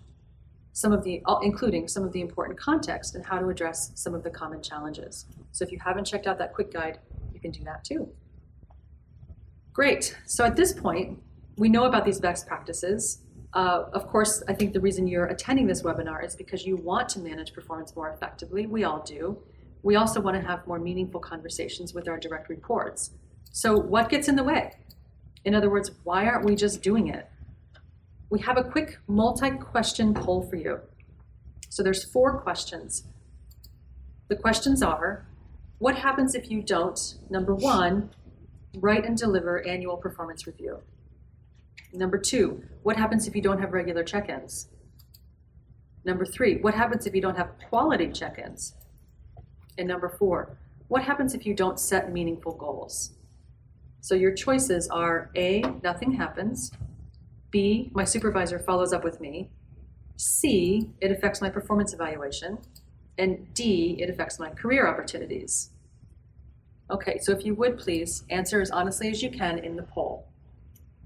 some 0.74 0.94
of 0.94 1.04
the, 1.04 1.22
including 1.42 1.88
some 1.88 2.04
of 2.04 2.13
the 2.13 2.22
important 2.22 2.58
context 2.58 3.16
and 3.16 3.25
how 3.25 3.38
to 3.38 3.50
address 3.50 3.92
some 3.96 4.13
of 4.13 4.24
the 4.24 4.30
common 4.30 4.62
challenges. 4.62 5.25
So 5.51 5.66
if 5.66 5.72
you 5.72 5.80
haven't 5.84 6.06
checked 6.06 6.28
out 6.28 6.38
that 6.38 6.54
quick 6.54 6.72
guide, 6.72 7.00
you 7.34 7.40
can 7.42 7.51
do 7.51 7.63
that 7.66 7.84
too. 7.84 8.10
Great. 9.74 10.18
So 10.25 10.46
at 10.46 10.56
this 10.56 10.74
point, 10.74 11.20
we 11.58 11.70
know 11.70 11.86
about 11.86 12.06
these 12.06 12.20
best 12.20 12.48
practices. 12.48 13.22
Uh, 13.54 13.84
of 13.94 14.08
course, 14.08 14.44
I 14.48 14.54
think 14.54 14.74
the 14.74 14.80
reason 14.80 15.08
you're 15.08 15.25
attending 15.25 15.68
this 15.68 15.82
webinar 15.82 16.25
is 16.25 16.36
because 16.36 16.66
you 16.66 16.78
want 16.78 17.10
to 17.10 17.20
manage 17.20 17.54
performance 17.54 17.96
more 17.96 18.10
effectively. 18.10 18.66
We 18.66 18.84
all 18.84 19.01
do. 19.01 19.38
We 19.84 19.96
also 19.96 20.22
want 20.22 20.40
to 20.40 20.48
have 20.48 20.66
more 20.68 20.80
meaningful 20.80 21.20
conversations 21.20 21.94
with 21.94 22.08
our 22.08 22.18
direct 22.18 22.50
reports. 22.50 23.12
So, 23.51 23.75
what 23.75 24.10
gets 24.10 24.30
in 24.30 24.36
the 24.36 24.44
way? 24.44 24.72
In 25.44 25.56
other 25.56 25.70
words, 25.70 25.92
why 26.04 26.28
aren't 26.28 26.46
we 26.46 26.56
just 26.56 26.82
doing 26.82 27.08
it? 27.08 27.28
We 28.31 28.39
have 28.39 28.57
a 28.57 28.63
quick 28.63 28.97
multi 29.09 29.51
question 29.51 30.13
poll 30.13 30.41
for 30.41 30.55
you. 30.55 30.79
So, 31.67 31.83
there's 31.83 32.05
four 32.05 32.39
questions. 32.39 33.03
The 34.29 34.38
questions 34.38 34.81
are 34.81 35.27
What 35.79 35.97
happens 35.97 36.33
if 36.33 36.50
you 36.50 36.61
don't, 36.61 36.97
number 37.29 37.53
one, 37.53 38.11
write 38.77 39.05
and 39.05 39.17
deliver 39.17 39.67
annual 39.67 39.97
performance 39.97 40.47
review? 40.47 40.79
Number 41.91 42.17
two, 42.17 42.63
what 42.83 42.95
happens 42.95 43.27
if 43.27 43.35
you 43.35 43.41
don't 43.41 43.59
have 43.59 43.73
regular 43.73 44.03
check 44.03 44.29
ins? 44.29 44.69
Number 46.05 46.25
three, 46.25 46.61
what 46.61 46.73
happens 46.73 47.05
if 47.05 47.13
you 47.13 47.21
don't 47.21 47.35
have 47.35 47.51
quality 47.69 48.09
check 48.13 48.39
ins? 48.39 48.75
And 49.77 49.89
number 49.89 50.07
four, 50.07 50.57
what 50.88 51.03
happens 51.03 51.33
if 51.33 51.45
you 51.45 51.53
don't 51.53 51.79
set 51.79 52.13
meaningful 52.13 52.53
goals? 52.53 53.11
So 54.00 54.15
your 54.15 54.33
choices 54.33 54.88
are 54.88 55.31
A, 55.35 55.63
nothing 55.83 56.13
happens. 56.13 56.71
B, 57.51 57.91
my 57.93 58.05
supervisor 58.05 58.58
follows 58.60 58.93
up 58.93 59.03
with 59.03 59.20
me. 59.20 59.50
C, 60.17 60.89
it 61.01 61.12
affects 61.12 61.41
my 61.41 61.50
performance 61.50 61.93
evaluation. 61.93 62.58
And 63.17 63.53
D, 63.53 63.98
it 64.00 64.10
affects 64.10 64.39
my 64.39 64.50
career 64.50 64.88
opportunities. 64.88 65.72
Okay, 66.89 67.20
so 67.22 67.31
if 67.31 67.46
you 67.46 67.53
would 67.55 67.77
please 67.77 68.24
answer 68.29 68.62
as 68.62 68.72
honestly 68.72 69.10
as 69.10 69.22
you 69.22 69.29
can 69.29 69.60
in 69.60 69.75
the 69.75 69.84
poll. 69.84 70.27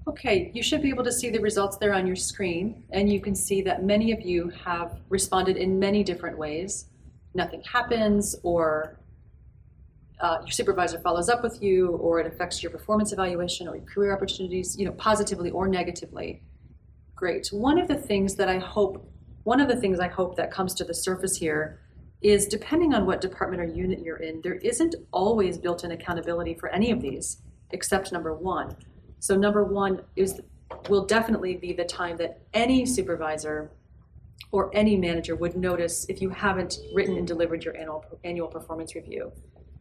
Okay, 0.08 0.50
you 0.54 0.62
should 0.62 0.82
be 0.82 0.88
able 0.88 1.04
to 1.04 1.12
see 1.12 1.30
the 1.30 1.40
results 1.40 1.78
there 1.78 1.92
on 1.92 2.06
your 2.06 2.16
screen, 2.16 2.84
and 2.90 3.12
you 3.12 3.20
can 3.20 3.34
see 3.34 3.60
that 3.62 3.82
many 3.82 4.12
of 4.12 4.22
you 4.22 4.52
have 4.64 5.00
responded 5.08 5.56
in 5.56 5.78
many 5.80 6.04
different 6.04 6.38
ways. 6.38 6.86
Nothing 7.34 7.62
happens, 7.62 8.36
or 8.44 9.00
uh, 10.20 10.38
your 10.40 10.50
supervisor 10.50 10.98
follows 11.00 11.28
up 11.28 11.42
with 11.42 11.62
you, 11.62 11.90
or 11.96 12.20
it 12.20 12.26
affects 12.26 12.62
your 12.62 12.70
performance 12.70 13.12
evaluation 13.12 13.68
or 13.68 13.76
your 13.76 13.84
career 13.84 14.14
opportunities, 14.14 14.76
you 14.78 14.86
know, 14.86 14.92
positively 14.92 15.50
or 15.50 15.68
negatively. 15.68 16.42
Great. 17.14 17.48
One 17.48 17.78
of 17.78 17.88
the 17.88 17.96
things 17.96 18.34
that 18.36 18.48
I 18.48 18.58
hope, 18.58 19.10
one 19.44 19.60
of 19.60 19.68
the 19.68 19.76
things 19.76 20.00
I 20.00 20.08
hope 20.08 20.36
that 20.36 20.50
comes 20.50 20.74
to 20.74 20.84
the 20.84 20.94
surface 20.94 21.36
here 21.36 21.80
is 22.22 22.46
depending 22.46 22.94
on 22.94 23.04
what 23.06 23.20
department 23.20 23.62
or 23.62 23.66
unit 23.66 24.00
you're 24.00 24.16
in, 24.16 24.40
there 24.42 24.54
isn't 24.54 24.94
always 25.12 25.58
built-in 25.58 25.92
accountability 25.92 26.54
for 26.54 26.68
any 26.70 26.90
of 26.90 27.00
these, 27.00 27.42
except 27.70 28.10
number 28.10 28.34
one. 28.34 28.74
So 29.18 29.36
number 29.36 29.64
one 29.64 30.02
is 30.16 30.40
will 30.88 31.04
definitely 31.04 31.56
be 31.56 31.72
the 31.72 31.84
time 31.84 32.16
that 32.16 32.40
any 32.52 32.84
supervisor 32.84 33.70
or 34.50 34.70
any 34.74 34.96
manager 34.96 35.36
would 35.36 35.56
notice 35.56 36.06
if 36.08 36.20
you 36.20 36.30
haven't 36.30 36.78
written 36.94 37.16
and 37.16 37.26
delivered 37.26 37.64
your 37.64 37.76
annual 37.76 38.04
annual 38.24 38.48
performance 38.48 38.94
review. 38.94 39.32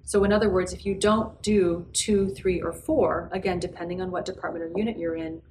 So 0.05 0.23
in 0.23 0.31
other 0.31 0.49
words, 0.49 0.71
if 0.71 0.85
you 0.85 0.95
don't 0.95 1.41
do 1.41 1.85
two, 1.93 2.29
three, 2.29 2.61
or 2.61 2.71
four, 2.71 3.29
again, 3.33 3.59
depending 3.59 4.01
on 4.01 4.11
what 4.11 4.25
department 4.25 4.63
or 4.63 4.77
unit 4.77 4.97
you're 4.97 5.15
in, 5.15 5.41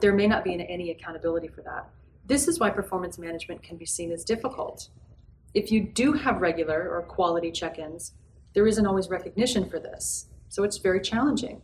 there 0.00 0.14
may 0.14 0.26
not 0.26 0.44
be 0.44 0.52
any 0.54 0.90
accountability 0.90 1.48
for 1.48 1.62
that. 1.62 1.88
This 2.26 2.46
is 2.46 2.58
why 2.58 2.70
performance 2.70 3.18
management 3.18 3.62
can 3.62 3.76
be 3.76 3.86
seen 3.86 4.12
as 4.12 4.24
difficult. 4.24 4.88
If 5.54 5.72
you 5.72 5.80
do 5.80 6.12
have 6.12 6.40
regular 6.40 6.90
or 6.90 7.02
quality 7.02 7.50
check-ins, 7.50 8.12
there 8.52 8.66
isn't 8.66 8.86
always 8.86 9.08
recognition 9.08 9.68
for 9.68 9.78
this. 9.78 10.26
So 10.48 10.64
it's 10.64 10.78
very 10.78 11.00
challenging 11.00 11.62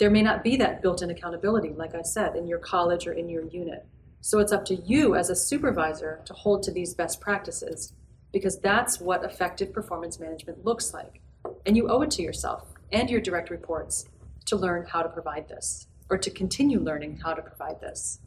there 0.00 0.10
may 0.10 0.22
not 0.22 0.42
be 0.42 0.56
that 0.56 0.80
built 0.80 1.02
in 1.02 1.10
accountability, 1.10 1.74
like 1.76 1.94
I 1.94 2.00
said, 2.00 2.34
in 2.34 2.48
your 2.48 2.58
college 2.58 3.06
or 3.06 3.12
in 3.12 3.28
your 3.28 3.44
unit. 3.44 3.86
So 4.22 4.38
it's 4.38 4.50
up 4.50 4.64
to 4.66 4.74
you 4.74 5.14
as 5.14 5.28
a 5.28 5.36
supervisor 5.36 6.22
to 6.24 6.32
hold 6.32 6.62
to 6.62 6.72
these 6.72 6.94
best 6.94 7.20
practices 7.20 7.92
because 8.32 8.58
that's 8.58 8.98
what 8.98 9.24
effective 9.24 9.74
performance 9.74 10.18
management 10.18 10.64
looks 10.64 10.94
like. 10.94 11.20
And 11.66 11.76
you 11.76 11.88
owe 11.88 12.02
it 12.02 12.10
to 12.12 12.22
yourself 12.22 12.74
and 12.92 13.08
your 13.08 13.20
direct 13.20 13.50
reports 13.50 14.06
to 14.46 14.56
learn 14.56 14.86
how 14.86 15.02
to 15.02 15.08
provide 15.08 15.48
this 15.48 15.86
or 16.08 16.18
to 16.18 16.30
continue 16.30 16.80
learning 16.80 17.20
how 17.22 17.34
to 17.34 17.42
provide 17.42 17.80
this. 17.80 18.18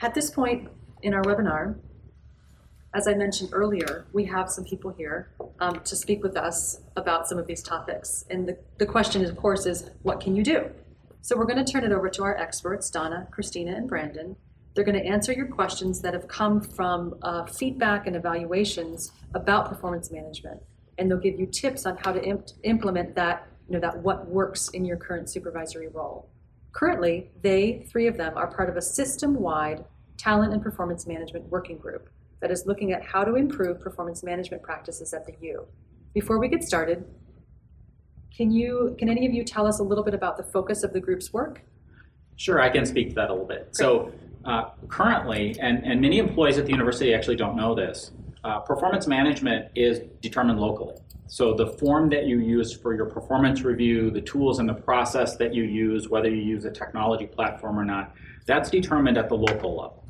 At 0.00 0.14
this 0.14 0.30
point 0.30 0.68
in 1.02 1.14
our 1.14 1.22
webinar, 1.22 1.76
as 2.94 3.08
I 3.08 3.14
mentioned 3.14 3.50
earlier, 3.52 4.06
we 4.12 4.24
have 4.26 4.50
some 4.50 4.64
people 4.64 4.90
here 4.90 5.30
um, 5.60 5.80
to 5.80 5.96
speak 5.96 6.22
with 6.22 6.36
us 6.36 6.80
about 6.96 7.26
some 7.26 7.38
of 7.38 7.46
these 7.46 7.62
topics. 7.62 8.24
And 8.28 8.46
the, 8.46 8.58
the 8.78 8.84
question, 8.84 9.24
of 9.24 9.36
course, 9.36 9.64
is 9.64 9.90
what 10.02 10.20
can 10.20 10.36
you 10.36 10.42
do? 10.42 10.70
So 11.22 11.36
we're 11.36 11.46
going 11.46 11.64
to 11.64 11.72
turn 11.72 11.84
it 11.84 11.92
over 11.92 12.10
to 12.10 12.22
our 12.24 12.36
experts, 12.36 12.90
Donna, 12.90 13.28
Christina, 13.30 13.76
and 13.76 13.88
Brandon. 13.88 14.36
They're 14.74 14.84
going 14.84 14.98
to 14.98 15.06
answer 15.06 15.32
your 15.32 15.46
questions 15.46 16.02
that 16.02 16.14
have 16.14 16.28
come 16.28 16.60
from 16.60 17.14
uh, 17.22 17.46
feedback 17.46 18.06
and 18.06 18.16
evaluations 18.16 19.12
about 19.34 19.68
performance 19.68 20.10
management. 20.10 20.60
And 20.98 21.10
they'll 21.10 21.18
give 21.18 21.38
you 21.38 21.46
tips 21.46 21.86
on 21.86 21.96
how 21.96 22.12
to 22.12 22.22
imp- 22.22 22.50
implement 22.64 23.14
that, 23.14 23.48
you 23.68 23.74
know, 23.74 23.80
that 23.80 23.98
what 23.98 24.28
works 24.28 24.68
in 24.70 24.84
your 24.84 24.96
current 24.96 25.28
supervisory 25.30 25.88
role. 25.88 26.28
Currently, 26.72 27.30
they, 27.42 27.86
three 27.90 28.06
of 28.06 28.16
them, 28.16 28.36
are 28.36 28.46
part 28.46 28.68
of 28.68 28.76
a 28.76 28.82
system 28.82 29.34
wide 29.34 29.84
talent 30.18 30.52
and 30.52 30.62
performance 30.62 31.06
management 31.06 31.44
working 31.46 31.78
group 31.78 32.08
that 32.40 32.50
is 32.50 32.64
looking 32.66 32.92
at 32.92 33.04
how 33.04 33.24
to 33.24 33.36
improve 33.36 33.80
performance 33.80 34.22
management 34.22 34.62
practices 34.62 35.12
at 35.14 35.26
the 35.26 35.34
U. 35.40 35.66
Before 36.14 36.38
we 36.38 36.48
get 36.48 36.62
started, 36.62 37.04
can 38.36 38.50
you 38.50 38.96
can 38.98 39.08
any 39.08 39.26
of 39.26 39.32
you 39.32 39.44
tell 39.44 39.66
us 39.66 39.78
a 39.78 39.82
little 39.82 40.04
bit 40.04 40.14
about 40.14 40.36
the 40.36 40.42
focus 40.42 40.82
of 40.82 40.92
the 40.92 41.00
group's 41.00 41.32
work? 41.32 41.62
Sure, 42.36 42.60
I 42.60 42.70
can 42.70 42.86
speak 42.86 43.10
to 43.10 43.14
that 43.16 43.30
a 43.30 43.32
little 43.32 43.46
bit. 43.46 43.64
Great. 43.64 43.76
So 43.76 44.12
uh, 44.44 44.70
currently, 44.88 45.56
and, 45.60 45.84
and 45.84 46.00
many 46.00 46.18
employees 46.18 46.58
at 46.58 46.64
the 46.66 46.72
university 46.72 47.14
actually 47.14 47.36
don't 47.36 47.56
know 47.56 47.74
this, 47.74 48.10
uh, 48.44 48.60
performance 48.60 49.06
management 49.06 49.70
is 49.74 50.00
determined 50.20 50.60
locally. 50.60 50.96
So 51.26 51.54
the 51.54 51.66
form 51.66 52.10
that 52.10 52.26
you 52.26 52.40
use 52.40 52.74
for 52.74 52.94
your 52.94 53.06
performance 53.06 53.62
review, 53.62 54.10
the 54.10 54.20
tools 54.20 54.58
and 54.58 54.68
the 54.68 54.74
process 54.74 55.36
that 55.36 55.54
you 55.54 55.62
use, 55.62 56.08
whether 56.08 56.28
you 56.28 56.42
use 56.42 56.64
a 56.64 56.70
technology 56.70 57.26
platform 57.26 57.78
or 57.78 57.84
not, 57.84 58.14
that's 58.44 58.68
determined 58.68 59.16
at 59.16 59.28
the 59.28 59.36
local 59.36 59.76
level. 59.76 60.04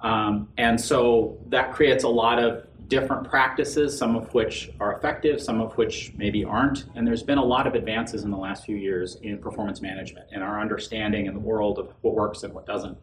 Um, 0.00 0.48
and 0.56 0.80
so 0.80 1.38
that 1.48 1.72
creates 1.72 2.04
a 2.04 2.08
lot 2.08 2.38
of 2.38 2.66
different 2.88 3.28
practices, 3.28 3.96
some 3.96 4.16
of 4.16 4.32
which 4.34 4.70
are 4.80 4.94
effective, 4.94 5.40
some 5.40 5.60
of 5.60 5.76
which 5.78 6.12
maybe 6.16 6.44
aren't. 6.44 6.86
And 6.94 7.06
there's 7.06 7.22
been 7.22 7.38
a 7.38 7.44
lot 7.44 7.66
of 7.66 7.74
advances 7.74 8.24
in 8.24 8.30
the 8.30 8.36
last 8.36 8.64
few 8.64 8.76
years 8.76 9.16
in 9.22 9.38
performance 9.38 9.80
management 9.80 10.26
and 10.32 10.42
our 10.42 10.60
understanding 10.60 11.26
in 11.26 11.34
the 11.34 11.40
world 11.40 11.78
of 11.78 11.92
what 12.02 12.14
works 12.14 12.42
and 12.42 12.52
what 12.52 12.66
doesn't. 12.66 12.98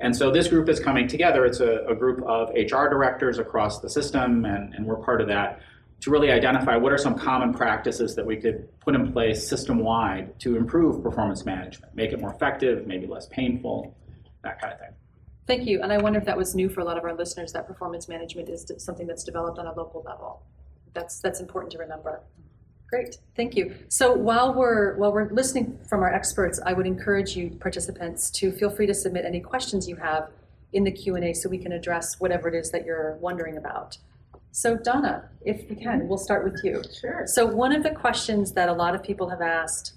And 0.00 0.16
so 0.16 0.30
this 0.30 0.48
group 0.48 0.68
is 0.68 0.80
coming 0.80 1.06
together. 1.06 1.44
It's 1.44 1.60
a, 1.60 1.84
a 1.86 1.94
group 1.94 2.22
of 2.26 2.48
HR 2.50 2.88
directors 2.88 3.38
across 3.38 3.80
the 3.80 3.90
system, 3.90 4.44
and, 4.44 4.74
and 4.74 4.86
we're 4.86 4.96
part 4.96 5.20
of 5.20 5.28
that 5.28 5.60
to 6.00 6.10
really 6.10 6.30
identify 6.30 6.76
what 6.76 6.92
are 6.92 6.98
some 6.98 7.14
common 7.14 7.52
practices 7.52 8.14
that 8.14 8.24
we 8.24 8.36
could 8.36 8.68
put 8.80 8.94
in 8.94 9.12
place 9.12 9.46
system 9.46 9.80
wide 9.80 10.38
to 10.40 10.56
improve 10.56 11.02
performance 11.02 11.44
management, 11.44 11.94
make 11.94 12.12
it 12.12 12.20
more 12.20 12.32
effective, 12.32 12.86
maybe 12.86 13.06
less 13.06 13.26
painful, 13.26 13.94
that 14.42 14.58
kind 14.60 14.72
of 14.72 14.78
thing. 14.78 14.90
Thank 15.46 15.66
you. 15.66 15.82
And 15.82 15.92
I 15.92 15.98
wonder 15.98 16.18
if 16.18 16.24
that 16.24 16.36
was 16.36 16.54
new 16.54 16.70
for 16.70 16.80
a 16.80 16.84
lot 16.84 16.96
of 16.96 17.04
our 17.04 17.14
listeners 17.14 17.52
that 17.52 17.66
performance 17.66 18.08
management 18.08 18.48
is 18.48 18.70
something 18.78 19.06
that's 19.06 19.24
developed 19.24 19.58
on 19.58 19.66
a 19.66 19.74
local 19.74 20.02
level. 20.06 20.42
That's 20.94 21.20
that's 21.20 21.40
important 21.40 21.72
to 21.72 21.78
remember. 21.78 22.22
Great, 22.90 23.18
thank 23.36 23.56
you. 23.56 23.72
So 23.88 24.12
while 24.12 24.52
we're 24.52 24.96
while 24.96 25.12
we're 25.12 25.30
listening 25.30 25.78
from 25.88 26.00
our 26.00 26.12
experts, 26.12 26.60
I 26.66 26.72
would 26.72 26.86
encourage 26.86 27.36
you 27.36 27.50
participants 27.50 28.30
to 28.32 28.50
feel 28.50 28.68
free 28.68 28.86
to 28.86 28.94
submit 28.94 29.24
any 29.24 29.38
questions 29.38 29.88
you 29.88 29.94
have 29.94 30.30
in 30.72 30.82
the 30.82 30.90
Q 30.90 31.14
and 31.14 31.24
A, 31.24 31.32
so 31.32 31.48
we 31.48 31.58
can 31.58 31.70
address 31.70 32.18
whatever 32.18 32.48
it 32.48 32.54
is 32.54 32.72
that 32.72 32.84
you're 32.84 33.16
wondering 33.20 33.56
about. 33.58 33.96
So 34.50 34.76
Donna, 34.76 35.28
if 35.44 35.70
you 35.70 35.76
can, 35.76 36.08
we'll 36.08 36.18
start 36.18 36.42
with 36.42 36.60
you. 36.64 36.82
Sure. 37.00 37.22
So 37.26 37.46
one 37.46 37.72
of 37.72 37.84
the 37.84 37.92
questions 37.92 38.52
that 38.54 38.68
a 38.68 38.72
lot 38.72 38.96
of 38.96 39.04
people 39.04 39.28
have 39.28 39.40
asked 39.40 39.94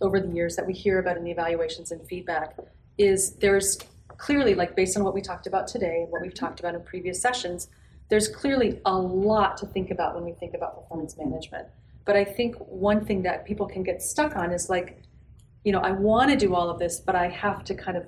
over 0.00 0.20
the 0.20 0.28
years 0.28 0.54
that 0.54 0.64
we 0.64 0.72
hear 0.72 1.00
about 1.00 1.16
in 1.16 1.24
the 1.24 1.32
evaluations 1.32 1.90
and 1.90 2.00
feedback 2.06 2.56
is 2.96 3.32
there's 3.36 3.78
clearly, 4.18 4.54
like 4.54 4.76
based 4.76 4.96
on 4.96 5.02
what 5.02 5.14
we 5.14 5.20
talked 5.20 5.48
about 5.48 5.66
today, 5.66 6.02
and 6.02 6.12
what 6.12 6.22
we've 6.22 6.34
talked 6.34 6.60
about 6.60 6.76
in 6.76 6.82
previous 6.82 7.20
sessions, 7.20 7.68
there's 8.08 8.28
clearly 8.28 8.80
a 8.84 8.96
lot 8.96 9.56
to 9.56 9.66
think 9.66 9.90
about 9.90 10.14
when 10.14 10.24
we 10.24 10.32
think 10.32 10.54
about 10.54 10.80
performance 10.80 11.16
management. 11.18 11.66
But 12.04 12.16
I 12.16 12.24
think 12.24 12.56
one 12.56 13.04
thing 13.04 13.22
that 13.22 13.44
people 13.46 13.66
can 13.66 13.82
get 13.82 14.02
stuck 14.02 14.36
on 14.36 14.52
is 14.52 14.68
like, 14.68 15.02
you 15.64 15.72
know, 15.72 15.80
I 15.80 15.92
want 15.92 16.30
to 16.30 16.36
do 16.36 16.54
all 16.54 16.68
of 16.68 16.78
this, 16.78 17.00
but 17.00 17.14
I 17.14 17.28
have 17.28 17.64
to 17.64 17.74
kind 17.74 17.96
of 17.96 18.04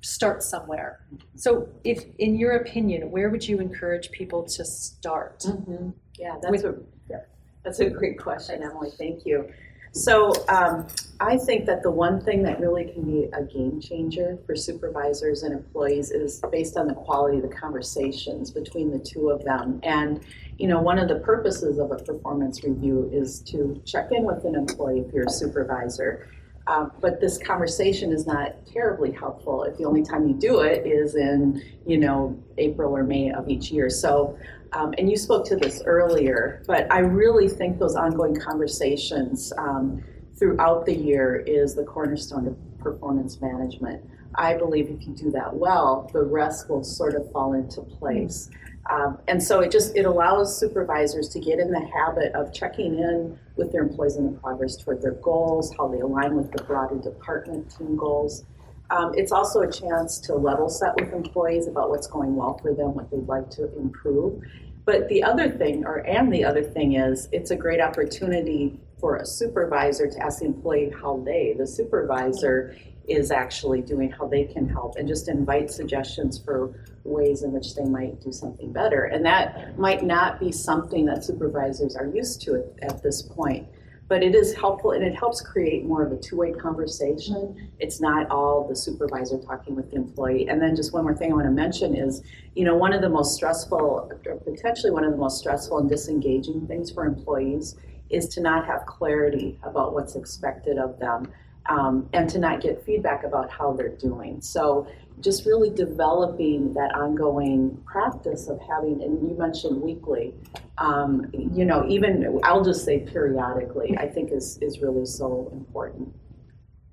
start 0.00 0.42
somewhere. 0.42 1.00
So, 1.36 1.68
if 1.84 2.04
in 2.18 2.36
your 2.36 2.56
opinion, 2.56 3.10
where 3.10 3.30
would 3.30 3.46
you 3.46 3.58
encourage 3.60 4.10
people 4.10 4.44
to 4.44 4.64
start? 4.64 5.40
Mm-hmm. 5.40 5.90
Yeah, 6.18 6.36
that's 6.40 6.50
With, 6.50 6.64
a 6.64 6.82
yeah, 7.10 7.20
that's 7.62 7.80
a 7.80 7.90
great 7.90 8.18
question, 8.18 8.62
Emily. 8.62 8.90
Thank 8.96 9.26
you. 9.26 9.50
So 9.94 10.32
um, 10.48 10.88
I 11.20 11.36
think 11.38 11.66
that 11.66 11.84
the 11.84 11.90
one 11.90 12.20
thing 12.20 12.42
that 12.42 12.58
really 12.58 12.84
can 12.84 13.04
be 13.04 13.28
a 13.32 13.44
game 13.44 13.80
changer 13.80 14.36
for 14.44 14.56
supervisors 14.56 15.44
and 15.44 15.54
employees 15.54 16.10
is 16.10 16.42
based 16.50 16.76
on 16.76 16.88
the 16.88 16.94
quality 16.94 17.36
of 17.36 17.44
the 17.44 17.54
conversations 17.54 18.50
between 18.50 18.90
the 18.90 18.98
two 18.98 19.30
of 19.30 19.44
them. 19.44 19.78
And 19.84 20.20
you 20.58 20.66
know, 20.66 20.80
one 20.80 20.98
of 20.98 21.08
the 21.08 21.20
purposes 21.20 21.78
of 21.78 21.92
a 21.92 21.96
performance 21.96 22.64
review 22.64 23.08
is 23.12 23.38
to 23.42 23.80
check 23.84 24.10
in 24.10 24.24
with 24.24 24.44
an 24.44 24.56
employee 24.56 25.00
if 25.00 25.12
you're 25.12 25.26
a 25.26 25.30
supervisor. 25.30 26.28
Um, 26.66 26.92
but 27.00 27.20
this 27.20 27.36
conversation 27.36 28.10
is 28.10 28.26
not 28.26 28.66
terribly 28.66 29.12
helpful 29.12 29.64
if 29.64 29.76
the 29.76 29.84
only 29.84 30.02
time 30.02 30.26
you 30.26 30.34
do 30.34 30.60
it 30.60 30.86
is 30.86 31.14
in, 31.14 31.62
you 31.86 31.98
know, 31.98 32.42
April 32.56 32.96
or 32.96 33.04
May 33.04 33.30
of 33.32 33.48
each 33.48 33.70
year. 33.70 33.90
So, 33.90 34.38
um, 34.72 34.94
and 34.96 35.10
you 35.10 35.16
spoke 35.16 35.44
to 35.46 35.56
this 35.56 35.82
earlier, 35.84 36.62
but 36.66 36.90
I 36.90 37.00
really 37.00 37.48
think 37.48 37.78
those 37.78 37.96
ongoing 37.96 38.34
conversations 38.34 39.52
um, 39.58 40.02
throughout 40.36 40.86
the 40.86 40.94
year 40.94 41.36
is 41.46 41.74
the 41.74 41.84
cornerstone 41.84 42.46
of 42.48 42.56
performance 42.78 43.40
management. 43.40 44.02
I 44.36 44.54
believe 44.54 44.88
if 44.88 45.06
you 45.06 45.14
do 45.14 45.30
that 45.32 45.54
well, 45.54 46.10
the 46.12 46.22
rest 46.22 46.68
will 46.68 46.84
sort 46.84 47.14
of 47.14 47.30
fall 47.32 47.52
into 47.52 47.82
place. 47.82 48.50
Um, 48.90 49.18
and 49.28 49.42
so 49.42 49.60
it 49.60 49.70
just 49.70 49.96
it 49.96 50.04
allows 50.04 50.58
supervisors 50.58 51.28
to 51.30 51.40
get 51.40 51.58
in 51.58 51.70
the 51.70 51.80
habit 51.80 52.32
of 52.34 52.52
checking 52.52 52.98
in 52.98 53.38
with 53.56 53.72
their 53.72 53.82
employees 53.82 54.16
and 54.16 54.34
the 54.34 54.38
progress 54.38 54.76
toward 54.76 55.00
their 55.00 55.12
goals, 55.12 55.74
how 55.76 55.88
they 55.88 56.00
align 56.00 56.36
with 56.36 56.52
the 56.52 56.62
broader 56.64 56.98
department 56.98 57.74
team 57.76 57.96
goals. 57.96 58.44
Um, 58.90 59.12
it's 59.16 59.32
also 59.32 59.60
a 59.60 59.72
chance 59.72 60.18
to 60.20 60.34
level 60.34 60.68
set 60.68 60.94
with 61.00 61.12
employees 61.14 61.66
about 61.66 61.88
what's 61.88 62.06
going 62.06 62.36
well 62.36 62.58
for 62.58 62.74
them, 62.74 62.94
what 62.94 63.10
they'd 63.10 63.26
like 63.26 63.48
to 63.50 63.74
improve. 63.78 64.42
But 64.84 65.08
the 65.08 65.22
other 65.22 65.48
thing, 65.48 65.86
or 65.86 66.06
and 66.06 66.30
the 66.30 66.44
other 66.44 66.62
thing 66.62 66.96
is, 66.96 67.28
it's 67.32 67.50
a 67.50 67.56
great 67.56 67.80
opportunity 67.80 68.78
for 69.00 69.16
a 69.16 69.24
supervisor 69.24 70.08
to 70.08 70.22
ask 70.22 70.40
the 70.40 70.46
employee 70.46 70.92
how 71.00 71.22
they, 71.24 71.54
the 71.56 71.66
supervisor, 71.66 72.76
is 73.08 73.30
actually 73.30 73.82
doing, 73.82 74.10
how 74.10 74.26
they 74.26 74.44
can 74.44 74.68
help, 74.68 74.96
and 74.96 75.06
just 75.06 75.28
invite 75.28 75.70
suggestions 75.70 76.38
for 76.38 76.84
ways 77.04 77.42
in 77.42 77.52
which 77.52 77.74
they 77.74 77.84
might 77.84 78.20
do 78.20 78.32
something 78.32 78.72
better. 78.72 79.04
And 79.04 79.24
that 79.26 79.78
might 79.78 80.02
not 80.04 80.40
be 80.40 80.50
something 80.50 81.04
that 81.06 81.24
supervisors 81.24 81.96
are 81.96 82.06
used 82.06 82.40
to 82.42 82.54
at, 82.54 82.92
at 82.94 83.02
this 83.02 83.22
point. 83.22 83.68
But 84.06 84.22
it 84.22 84.34
is 84.34 84.54
helpful 84.54 84.90
and 84.90 85.02
it 85.02 85.14
helps 85.14 85.40
create 85.40 85.86
more 85.86 86.04
of 86.04 86.12
a 86.12 86.18
two 86.18 86.36
way 86.36 86.52
conversation. 86.52 87.70
It's 87.78 88.02
not 88.02 88.30
all 88.30 88.68
the 88.68 88.76
supervisor 88.76 89.38
talking 89.38 89.74
with 89.74 89.90
the 89.90 89.96
employee. 89.96 90.48
And 90.48 90.60
then, 90.60 90.76
just 90.76 90.92
one 90.92 91.04
more 91.04 91.16
thing 91.16 91.32
I 91.32 91.34
want 91.34 91.46
to 91.46 91.50
mention 91.50 91.94
is 91.96 92.22
you 92.54 92.64
know, 92.64 92.76
one 92.76 92.92
of 92.92 93.00
the 93.00 93.08
most 93.08 93.34
stressful, 93.34 94.10
potentially 94.44 94.92
one 94.92 95.04
of 95.04 95.12
the 95.12 95.18
most 95.18 95.38
stressful 95.38 95.78
and 95.78 95.88
disengaging 95.88 96.66
things 96.66 96.90
for 96.90 97.04
employees 97.04 97.76
is 98.10 98.28
to 98.28 98.40
not 98.40 98.66
have 98.66 98.86
clarity 98.86 99.58
about 99.62 99.94
what's 99.94 100.14
expected 100.14 100.78
of 100.78 100.98
them 100.98 101.26
um, 101.66 102.08
and 102.12 102.28
to 102.30 102.38
not 102.38 102.60
get 102.60 102.84
feedback 102.84 103.24
about 103.24 103.50
how 103.50 103.72
they're 103.72 103.96
doing. 103.96 104.40
So, 104.40 104.86
just 105.20 105.46
really 105.46 105.70
developing 105.70 106.74
that 106.74 106.92
ongoing 106.94 107.80
practice 107.86 108.48
of 108.48 108.58
having, 108.68 109.00
and 109.02 109.28
you 109.28 109.36
mentioned 109.38 109.80
weekly, 109.80 110.34
um, 110.78 111.30
you 111.32 111.64
know, 111.64 111.86
even 111.88 112.40
I'll 112.42 112.64
just 112.64 112.84
say 112.84 112.98
periodically, 112.98 113.96
I 113.96 114.08
think 114.08 114.32
is, 114.32 114.58
is 114.60 114.80
really 114.80 115.06
so 115.06 115.48
important. 115.52 116.12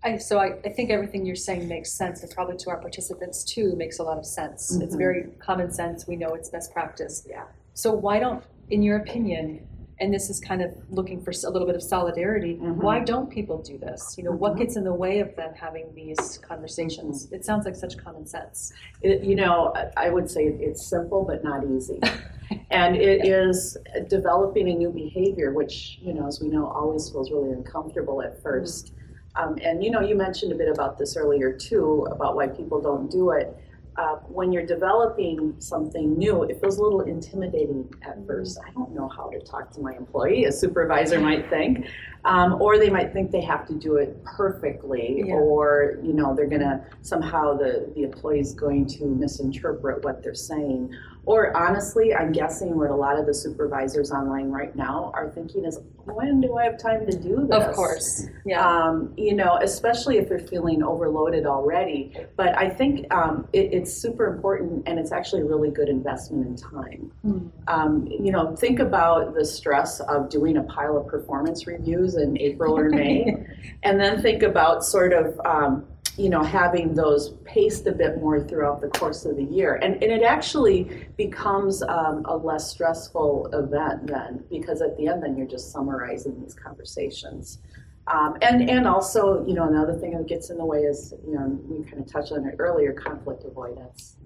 I, 0.03 0.17
so 0.17 0.37
I, 0.39 0.57
I 0.65 0.69
think 0.69 0.89
everything 0.91 1.25
you're 1.25 1.35
saying 1.35 1.67
makes 1.67 1.91
sense, 1.91 2.21
and 2.21 2.31
probably 2.31 2.57
to 2.57 2.69
our 2.69 2.77
participants 2.79 3.43
too 3.43 3.75
makes 3.75 3.99
a 3.99 4.03
lot 4.03 4.17
of 4.17 4.25
sense. 4.25 4.75
It's 4.79 4.95
Mhm. 4.95 4.99
very 4.99 5.23
common 5.39 5.71
sense. 5.71 6.07
We 6.07 6.15
know 6.15 6.33
it's 6.33 6.49
best 6.49 6.71
practice. 6.73 7.25
Yeah. 7.29 7.43
So 7.73 7.91
why 7.93 8.19
don't, 8.19 8.43
in 8.69 8.83
your 8.83 8.97
opinion, 8.97 9.67
and 10.01 10.11
this 10.11 10.29
is 10.31 10.39
kind 10.39 10.61
of 10.63 10.71
looking 10.89 11.21
for 11.21 11.29
a 11.31 11.49
little 11.51 11.67
bit 11.67 11.75
of 11.75 11.83
solidarity, 11.83 12.57
Mhm. 12.57 12.77
why 12.77 12.99
don't 12.99 13.29
people 13.29 13.59
do 13.59 13.77
this? 13.77 14.15
You 14.17 14.23
know, 14.23 14.31
what 14.31 14.53
Mhm. 14.53 14.57
gets 14.57 14.75
in 14.75 14.83
the 14.83 14.93
way 14.93 15.19
of 15.19 15.35
them 15.35 15.53
having 15.53 15.93
these 15.93 16.39
conversations? 16.39 17.31
It 17.31 17.45
sounds 17.45 17.65
like 17.65 17.75
such 17.75 17.97
common 17.97 18.25
sense. 18.25 18.73
It, 19.03 19.23
you 19.23 19.35
know, 19.35 19.71
I- 19.95 20.09
would 20.09 20.29
say 20.29 20.45
it's 20.47 20.83
simple 20.85 21.23
but 21.23 21.43
not 21.43 21.63
easy. 21.65 21.99
and 22.71 22.95
it 22.95 23.25
is 23.25 23.77
developing 24.09 24.69
a 24.69 24.73
new 24.73 24.89
behavior, 24.89 25.53
which, 25.53 25.99
you 26.01 26.13
know, 26.13 26.25
as 26.27 26.41
we 26.41 26.49
know, 26.49 26.65
always 26.67 27.07
feels 27.09 27.31
really 27.31 27.51
uncomfortable 27.51 28.21
at 28.23 28.41
1st 28.41 28.93
Um, 29.37 29.55
and, 29.63 29.81
you 29.81 29.91
know, 29.91 30.01
you 30.01 30.13
mentioned 30.15 30.51
a 30.51 30.55
bit 30.55 30.67
about 30.67 30.97
this 30.97 31.15
earlier 31.15 31.53
too, 31.53 32.05
about 32.11 32.35
why 32.35 32.47
people 32.47 32.81
don't 32.81 33.09
do 33.09 33.29
it. 33.29 33.55
Uh, 33.97 34.15
when 34.29 34.53
you're 34.53 34.65
developing 34.65 35.53
something 35.59 36.17
new, 36.17 36.43
it 36.43 36.59
feels 36.61 36.77
a 36.77 36.81
little 36.81 37.01
intimidating 37.01 37.93
at 38.03 38.25
first. 38.25 38.57
I 38.65 38.71
don't 38.71 38.95
know 38.95 39.09
how 39.09 39.29
to 39.29 39.39
talk 39.41 39.69
to 39.71 39.81
my 39.81 39.93
employee, 39.93 40.45
a 40.45 40.51
supervisor 40.51 41.19
might 41.19 41.49
think. 41.49 41.87
Um, 42.23 42.61
or 42.61 42.77
they 42.77 42.89
might 42.89 43.11
think 43.11 43.31
they 43.31 43.41
have 43.41 43.65
to 43.67 43.73
do 43.73 43.95
it 43.97 44.23
perfectly, 44.23 45.23
Yeah. 45.27 45.33
or 45.35 45.97
you 46.03 46.13
know 46.13 46.33
they're 46.35 46.45
gonna 46.47 46.85
somehow 47.01 47.57
the 47.57 47.91
the 47.95 48.03
employee's 48.03 48.53
going 48.53 48.85
to 48.87 49.05
misinterpret 49.05 50.03
what 50.03 50.21
they're 50.23 50.35
saying. 50.35 50.93
Or 51.25 51.55
honestly, 51.57 52.13
I'm 52.15 52.31
guessing 52.31 52.77
what 52.77 52.91
a 52.91 52.95
lot 52.95 53.19
of 53.19 53.25
the 53.25 53.33
supervisors 53.33 54.11
online 54.11 54.51
right 54.51 54.75
now 54.75 55.11
are 55.15 55.29
thinking 55.29 55.65
is, 55.65 55.79
when 56.13 56.41
do 56.41 56.57
I 56.57 56.65
have 56.65 56.77
time 56.77 57.05
to 57.05 57.17
do 57.17 57.47
this? 57.47 57.63
Of 57.63 57.73
course, 57.73 58.27
yeah. 58.45 58.65
Um, 58.65 59.13
you 59.17 59.33
know, 59.33 59.57
especially 59.61 60.17
if 60.17 60.29
you're 60.29 60.39
feeling 60.39 60.83
overloaded 60.83 61.45
already. 61.45 62.13
But 62.35 62.57
I 62.57 62.69
think 62.69 63.11
um, 63.13 63.47
it, 63.53 63.73
it's 63.73 63.93
super 63.93 64.27
important, 64.27 64.83
and 64.87 64.99
it's 64.99 65.11
actually 65.11 65.41
a 65.41 65.45
really 65.45 65.71
good 65.71 65.89
investment 65.89 66.47
in 66.47 66.55
time. 66.55 67.11
Hmm. 67.21 67.47
Um, 67.67 68.07
you 68.07 68.31
know, 68.31 68.55
think 68.55 68.79
about 68.79 69.33
the 69.33 69.45
stress 69.45 69.99
of 70.01 70.29
doing 70.29 70.57
a 70.57 70.63
pile 70.63 70.97
of 70.97 71.07
performance 71.07 71.67
reviews 71.67 72.15
in 72.15 72.37
April 72.39 72.77
or 72.77 72.89
May, 72.89 73.45
and 73.83 73.99
then 73.99 74.21
think 74.21 74.43
about 74.43 74.83
sort 74.83 75.13
of, 75.13 75.39
um, 75.45 75.85
you 76.17 76.29
know, 76.29 76.43
having 76.43 76.93
those 76.93 77.29
paced 77.45 77.87
a 77.87 77.91
bit 77.91 78.19
more 78.19 78.43
throughout 78.43 78.81
the 78.81 78.89
course 78.89 79.25
of 79.25 79.37
the 79.37 79.43
year. 79.43 79.75
And, 79.75 79.93
and 80.03 80.11
it 80.11 80.23
actually 80.23 81.07
becomes 81.17 81.81
um, 81.83 82.25
a 82.25 82.35
less 82.35 82.69
stressful 82.69 83.49
event 83.53 84.07
then, 84.07 84.43
because 84.49 84.81
at 84.81 84.97
the 84.97 85.07
end, 85.07 85.23
then 85.23 85.37
you're 85.37 85.47
just 85.47 85.71
summarizing 85.71 86.41
these 86.41 86.53
conversations. 86.53 87.59
Um, 88.07 88.35
and, 88.41 88.69
and 88.69 88.87
also, 88.87 89.45
you 89.45 89.53
know, 89.53 89.67
another 89.67 89.93
thing 89.93 90.11
that 90.17 90.27
gets 90.27 90.49
in 90.49 90.57
the 90.57 90.65
way 90.65 90.79
is, 90.79 91.13
you 91.25 91.33
know, 91.33 91.59
we 91.69 91.83
kind 91.85 91.99
of 91.99 92.11
touched 92.11 92.31
on 92.31 92.45
it 92.45 92.55
earlier, 92.59 92.93
conflict 92.93 93.43
avoidance. 93.45 94.17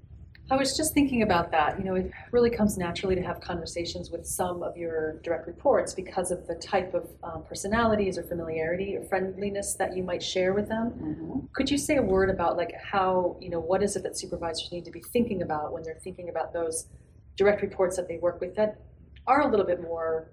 I 0.52 0.58
was 0.58 0.78
just 0.78 0.94
thinking 0.94 1.24
about 1.24 1.52
that. 1.52 1.80
You 1.80 1.86
know, 1.86 1.96
it 1.96 2.12
really 2.32 2.52
comes 2.52 2.78
naturally 2.78 3.16
to 3.16 3.22
have 3.22 3.42
conversations 3.42 4.12
with 4.12 4.28
some 4.28 4.62
of 4.62 4.78
your 4.78 5.14
direct 5.24 5.48
reports 5.48 5.94
because 5.94 6.30
of 6.30 6.46
the 6.46 6.54
type 6.56 6.94
of 6.94 7.10
um, 7.24 7.44
personalities 7.50 8.20
or 8.20 8.24
familiarity 8.24 8.96
or 8.96 9.04
friendliness 9.06 9.74
that 9.80 9.98
you 9.98 10.04
might 10.04 10.22
share 10.22 10.54
with 10.54 10.68
them. 10.68 11.50
Could 11.54 11.72
you 11.72 11.80
say 11.80 11.96
a 11.96 12.02
word 12.02 12.30
about 12.30 12.58
like 12.58 12.74
how, 12.80 13.38
you 13.42 13.50
know, 13.50 13.60
what 13.60 13.82
is 13.82 13.96
it 13.96 14.04
that 14.04 14.18
supervisors 14.20 14.72
need 14.72 14.86
to 14.86 14.92
be 14.92 15.02
thinking 15.02 15.42
about 15.42 15.74
when 15.74 15.82
they're 15.82 16.00
thinking 16.04 16.30
about 16.30 16.54
those 16.54 16.88
direct 17.38 17.64
reports 17.64 17.96
that 17.96 18.08
they 18.08 18.18
work 18.18 18.40
with 18.40 18.56
that 18.56 18.80
are 19.26 19.42
a 19.42 19.50
little 19.50 19.66
bit 19.66 19.82
more, 19.82 20.30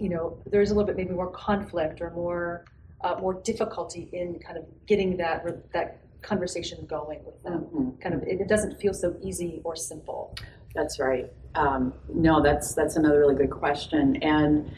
you 0.00 0.08
know, 0.08 0.42
there's 0.46 0.72
a 0.72 0.74
little 0.74 0.86
bit 0.86 0.96
maybe 0.96 1.14
more 1.14 1.30
conflict 1.30 2.00
or 2.00 2.10
more 2.10 2.64
uh, 3.02 3.14
more 3.20 3.34
difficulty 3.34 4.08
in 4.12 4.38
kind 4.40 4.56
of 4.56 4.64
getting 4.86 5.16
that 5.18 5.44
re- 5.44 5.60
that 5.72 6.00
conversation 6.26 6.84
going 6.86 7.20
with 7.24 7.42
them. 7.42 7.66
Mhm. 7.72 8.00
Kind 8.00 8.14
of, 8.14 8.22
it, 8.22 8.40
it 8.40 8.48
doesn't 8.48 8.78
feel 8.80 8.92
so 8.92 9.16
easy 9.22 9.60
or 9.64 9.76
simple. 9.76 10.34
That's 10.74 10.98
right. 10.98 11.32
Um, 11.54 11.94
no, 12.12 12.42
that's 12.42 12.74
that's 12.74 12.96
another 12.96 13.18
really 13.18 13.34
good 13.34 13.50
question, 13.50 14.16
and 14.22 14.70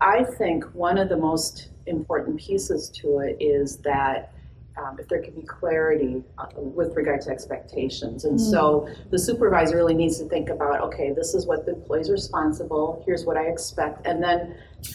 I 0.00 0.24
think 0.38 0.64
one 0.74 0.98
of 0.98 1.08
the 1.08 1.16
most 1.16 1.70
important 1.86 2.38
pieces 2.38 2.90
to 3.00 3.20
it 3.20 3.36
is 3.40 3.78
that 3.78 4.32
um, 4.76 4.96
if 5.00 5.08
there 5.08 5.22
can 5.22 5.34
be 5.34 5.42
clarity 5.42 6.22
uh, 6.36 6.46
with 6.54 6.94
regard 6.94 7.22
to 7.22 7.30
expectations, 7.30 8.24
and 8.26 8.38
so 8.38 8.88
the 9.10 9.18
supervisor 9.18 9.76
really 9.76 9.94
needs 9.94 10.18
to 10.18 10.28
think 10.28 10.50
about, 10.50 10.80
okay, 10.82 11.12
this 11.12 11.34
is 11.34 11.46
what 11.46 11.64
the 11.66 11.72
employee's 11.74 12.10
responsible. 12.10 13.02
Here's 13.06 13.24
what 13.24 13.36
I 13.36 13.46
expect, 13.48 14.06
and 14.06 14.22
then 14.22 14.54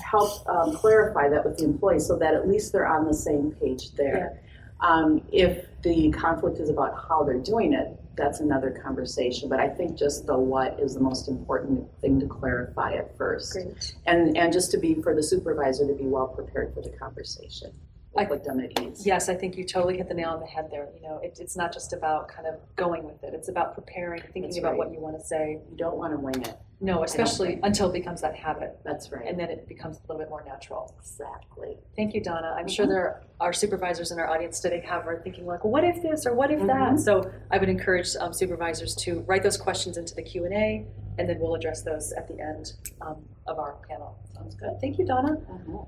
help 0.10 0.48
um, 0.48 0.74
clarify 0.76 1.30
that 1.30 1.44
with 1.44 1.58
the 1.58 1.66
employee 1.66 2.00
so 2.00 2.16
that 2.20 2.34
at 2.36 2.48
least 2.48 2.72
they're 2.72 2.88
on 2.88 3.06
the 3.08 3.14
same 3.14 3.52
page 3.60 3.92
there. 3.96 4.40
Um, 4.84 5.22
if 5.32 5.66
the 5.82 6.12
conflict 6.12 6.60
is 6.60 6.70
about 6.70 6.94
how 7.08 7.24
they're 7.24 7.40
doing 7.40 7.74
it, 7.74 7.98
that's 8.16 8.42
another 8.42 8.70
conversation. 8.84 9.50
But 9.50 9.60
I 9.60 9.70
think 9.70 9.98
just 9.98 10.28
the 10.28 10.38
what 10.38 10.80
is 10.80 10.94
the 10.94 11.00
most 11.00 11.28
important 11.28 11.88
thing 12.02 12.20
to 12.20 12.28
clarify 12.28 12.94
at 12.94 13.18
first. 13.18 13.54
Great. 13.54 13.96
And, 14.06 14.38
and 14.38 14.54
just 14.54 14.72
to 14.72 14.78
be, 14.78 15.02
for 15.02 15.16
the 15.16 15.24
supervisor 15.24 15.88
to 15.88 15.94
be 15.94 16.06
well 16.06 16.28
prepared 16.28 16.74
for 16.74 16.82
the 16.82 16.92
conversation. 16.92 17.72
I- 18.16 18.26
Put 18.26 18.44
them 18.44 18.60
at 18.60 18.80
ease. 18.80 19.06
Yes, 19.06 19.28
I 19.28 19.36
think 19.36 19.58
you 19.58 19.64
totally 19.66 19.98
hit 19.98 20.08
the 20.08 20.14
nail 20.14 20.30
on 20.30 20.40
the 20.40 20.46
head 20.46 20.68
there. 20.70 20.88
You 20.96 21.02
know, 21.02 21.18
it, 21.24 21.38
it's 21.42 21.56
not 21.58 21.74
just 21.74 21.94
about 21.94 22.28
kind 22.28 22.48
of 22.48 22.56
going 22.76 23.04
with 23.04 23.24
it. 23.24 23.34
It's 23.34 23.50
about 23.50 23.74
preparing, 23.74 24.22
thinking 24.22 24.44
That's 24.44 24.58
about 24.60 24.72
right. 24.72 24.78
what 24.78 24.92
you 24.92 25.00
want 25.00 25.20
to 25.20 25.26
say. 25.26 25.60
You 25.72 25.78
don't 25.78 25.98
want 25.98 26.14
to 26.14 26.20
wing 26.20 26.42
it. 26.44 26.56
No, 26.80 27.04
especially 27.04 27.60
until 27.64 27.90
it 27.90 27.94
becomes 27.94 28.22
that 28.22 28.36
habit, 28.36 28.78
That's 28.84 29.10
right. 29.12 29.26
and 29.26 29.40
then 29.40 29.50
it 29.50 29.68
becomes 29.70 29.98
a 29.98 30.02
little 30.02 30.18
bit 30.20 30.30
more 30.30 30.44
natural. 30.46 30.94
exactly. 31.00 31.78
Thank 31.96 32.14
you, 32.14 32.22
Donna. 32.22 32.54
I'm 32.58 32.68
sure 32.68 32.86
Mhm. 32.86 32.90
there 32.90 33.22
are 33.40 33.54
supervisors 33.54 34.12
in 34.12 34.20
our 34.20 34.28
audience 34.30 34.60
today 34.60 34.82
have 34.82 35.08
are 35.08 35.22
thinking 35.24 35.46
like, 35.46 35.64
what 35.64 35.84
if 35.86 36.02
this 36.02 36.26
or 36.26 36.34
what 36.36 36.52
if 36.52 36.60
that? 36.68 36.94
Mhm. 36.94 37.00
So 37.00 37.32
I 37.52 37.58
would 37.58 37.70
encourage 37.70 38.10
um, 38.20 38.34
supervisors 38.34 38.96
to 39.04 39.22
write 39.22 39.44
those 39.44 39.58
questions 39.58 39.98
into 39.98 40.14
the 40.14 40.24
Q 40.24 40.44
and 40.46 40.54
A, 40.54 40.86
and 41.18 41.30
then 41.30 41.40
we'll 41.40 41.56
address 41.56 41.84
those 41.84 42.12
at 42.14 42.28
the 42.28 42.40
end 42.40 42.74
um, 43.02 43.24
of 43.48 43.60
our 43.60 43.78
panel. 43.90 44.18
Sounds 44.36 44.54
good. 44.56 44.78
Thank 44.82 44.98
you, 45.00 45.06
Donna. 45.06 45.38
Mhm. 45.50 45.88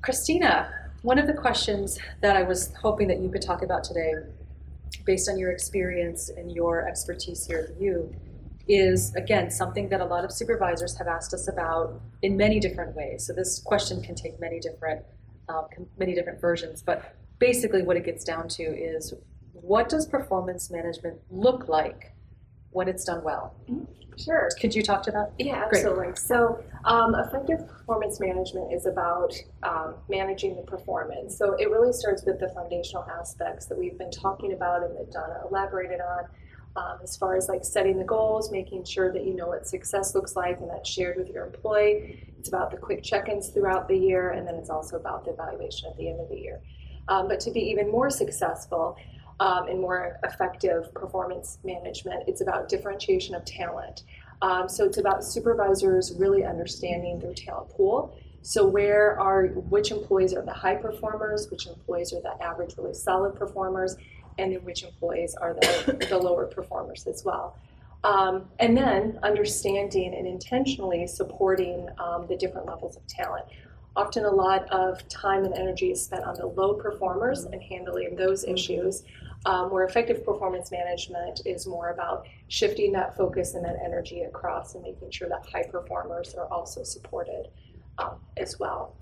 Christina, 0.00 0.72
One 1.02 1.18
of 1.18 1.26
the 1.26 1.34
questions 1.34 1.98
that 2.20 2.36
I 2.36 2.42
was 2.42 2.72
hoping 2.80 3.08
that 3.08 3.20
you 3.20 3.28
could 3.28 3.42
talk 3.42 3.62
about 3.62 3.82
today, 3.82 4.12
based 5.04 5.28
on 5.28 5.36
your 5.36 5.50
experience 5.50 6.28
and 6.28 6.52
your 6.52 6.86
expertise 6.88 7.44
here 7.44 7.58
at 7.68 7.78
the 7.78 7.84
U, 7.84 8.14
is 8.68 9.12
again 9.16 9.50
something 9.50 9.88
that 9.88 10.00
a 10.00 10.04
lot 10.04 10.24
of 10.24 10.30
supervisors 10.30 10.96
have 10.96 11.08
asked 11.08 11.34
us 11.34 11.48
about 11.48 12.00
in 12.22 12.36
many 12.36 12.60
different 12.60 12.94
ways. 12.94 13.26
So 13.26 13.32
this 13.32 13.58
question 13.58 14.00
can 14.00 14.14
take 14.14 14.38
many 14.38 14.60
different 14.60 15.04
uh, 15.48 15.62
many 15.98 16.14
different 16.14 16.40
versions, 16.40 16.82
but 16.82 17.16
basically 17.40 17.82
what 17.82 17.96
it 17.96 18.04
gets 18.04 18.22
down 18.22 18.46
to 18.46 18.62
is 18.62 19.12
what 19.52 19.88
does 19.88 20.06
performance 20.06 20.70
management 20.70 21.18
look 21.30 21.68
like 21.68 22.12
when 22.70 22.86
it's 22.86 23.04
done 23.04 23.24
well? 23.24 23.56
Sure. 24.16 24.48
Could 24.60 24.74
you 24.74 24.82
talk 24.82 25.02
to 25.04 25.10
that? 25.10 25.32
Yeah, 25.38 25.68
Great. 25.68 25.84
absolutely. 25.84 26.16
So, 26.16 26.62
um, 26.84 27.14
effective 27.14 27.66
performance 27.66 28.20
management 28.20 28.72
is 28.72 28.86
about 28.86 29.34
um, 29.62 29.94
managing 30.08 30.56
the 30.56 30.62
performance. 30.62 31.36
So, 31.36 31.54
it 31.54 31.70
really 31.70 31.92
starts 31.92 32.24
with 32.24 32.40
the 32.40 32.48
foundational 32.48 33.04
aspects 33.04 33.66
that 33.66 33.78
we've 33.78 33.98
been 33.98 34.10
talking 34.10 34.52
about 34.52 34.82
and 34.82 34.96
that 34.96 35.12
Donna 35.12 35.40
elaborated 35.48 36.00
on. 36.00 36.24
Um, 36.74 37.00
as 37.02 37.18
far 37.18 37.36
as 37.36 37.50
like 37.50 37.66
setting 37.66 37.98
the 37.98 38.04
goals, 38.04 38.50
making 38.50 38.84
sure 38.84 39.12
that 39.12 39.26
you 39.26 39.36
know 39.36 39.48
what 39.48 39.66
success 39.66 40.14
looks 40.14 40.36
like 40.36 40.58
and 40.58 40.70
that's 40.70 40.88
shared 40.88 41.18
with 41.18 41.28
your 41.28 41.44
employee. 41.44 42.32
It's 42.38 42.48
about 42.48 42.70
the 42.70 42.78
quick 42.78 43.02
check 43.02 43.28
ins 43.28 43.50
throughout 43.50 43.88
the 43.88 43.96
year, 43.96 44.30
and 44.30 44.48
then 44.48 44.54
it's 44.54 44.70
also 44.70 44.96
about 44.96 45.26
the 45.26 45.32
evaluation 45.32 45.90
at 45.90 45.98
the 45.98 46.08
end 46.08 46.20
of 46.20 46.30
the 46.30 46.38
year. 46.38 46.62
Um, 47.08 47.28
but 47.28 47.40
to 47.40 47.50
be 47.50 47.60
even 47.60 47.90
more 47.90 48.08
successful, 48.08 48.96
um, 49.42 49.66
and 49.68 49.80
more 49.80 50.20
effective 50.24 50.92
performance 50.94 51.58
management. 51.64 52.24
It's 52.28 52.40
about 52.40 52.68
differentiation 52.68 53.34
of 53.34 53.44
talent. 53.44 54.04
Um, 54.42 54.68
so 54.68 54.84
it's 54.84 54.98
about 54.98 55.24
supervisors 55.24 56.12
really 56.18 56.44
understanding 56.44 57.20
their 57.20 57.32
talent 57.32 57.70
pool. 57.70 58.18
So 58.42 58.66
where 58.66 59.18
are 59.20 59.46
which 59.46 59.92
employees 59.92 60.34
are 60.34 60.42
the 60.42 60.52
high 60.52 60.74
performers, 60.74 61.48
which 61.48 61.68
employees 61.68 62.12
are 62.12 62.20
the 62.20 62.42
average, 62.42 62.76
really 62.76 62.92
solid 62.92 63.36
performers, 63.36 63.96
and 64.38 64.52
then 64.52 64.64
which 64.64 64.82
employees 64.82 65.36
are 65.36 65.54
the, 65.54 66.06
the 66.10 66.18
lower 66.18 66.46
performers 66.46 67.06
as 67.06 67.24
well. 67.24 67.56
Um, 68.02 68.46
and 68.58 68.76
then 68.76 69.20
understanding 69.22 70.12
and 70.12 70.26
intentionally 70.26 71.06
supporting 71.06 71.88
um, 71.98 72.26
the 72.26 72.36
different 72.36 72.66
levels 72.66 72.96
of 72.96 73.06
talent. 73.06 73.44
Often, 73.94 74.24
a 74.24 74.30
lot 74.30 74.68
of 74.72 75.06
time 75.08 75.44
and 75.44 75.54
energy 75.54 75.92
is 75.92 76.02
spent 76.02 76.24
on 76.24 76.34
the 76.34 76.46
low 76.46 76.74
performers 76.74 77.44
and 77.44 77.62
handling 77.62 78.16
those 78.16 78.42
issues 78.42 79.04
um, 79.44 79.70
where 79.70 79.84
effective 79.84 80.24
performance 80.24 80.70
management 80.70 81.40
is 81.44 81.66
more 81.66 81.90
about 81.90 82.26
shifting 82.48 82.92
that 82.92 83.16
focus 83.16 83.54
and 83.54 83.64
that 83.64 83.76
energy 83.84 84.22
across 84.22 84.74
and 84.74 84.82
making 84.82 85.10
sure 85.10 85.28
that 85.28 85.44
high 85.52 85.64
performers 85.64 86.34
are 86.34 86.46
also 86.46 86.82
supported 86.82 87.48
um, 87.98 88.16
as 88.36 88.58
well. 88.58 88.96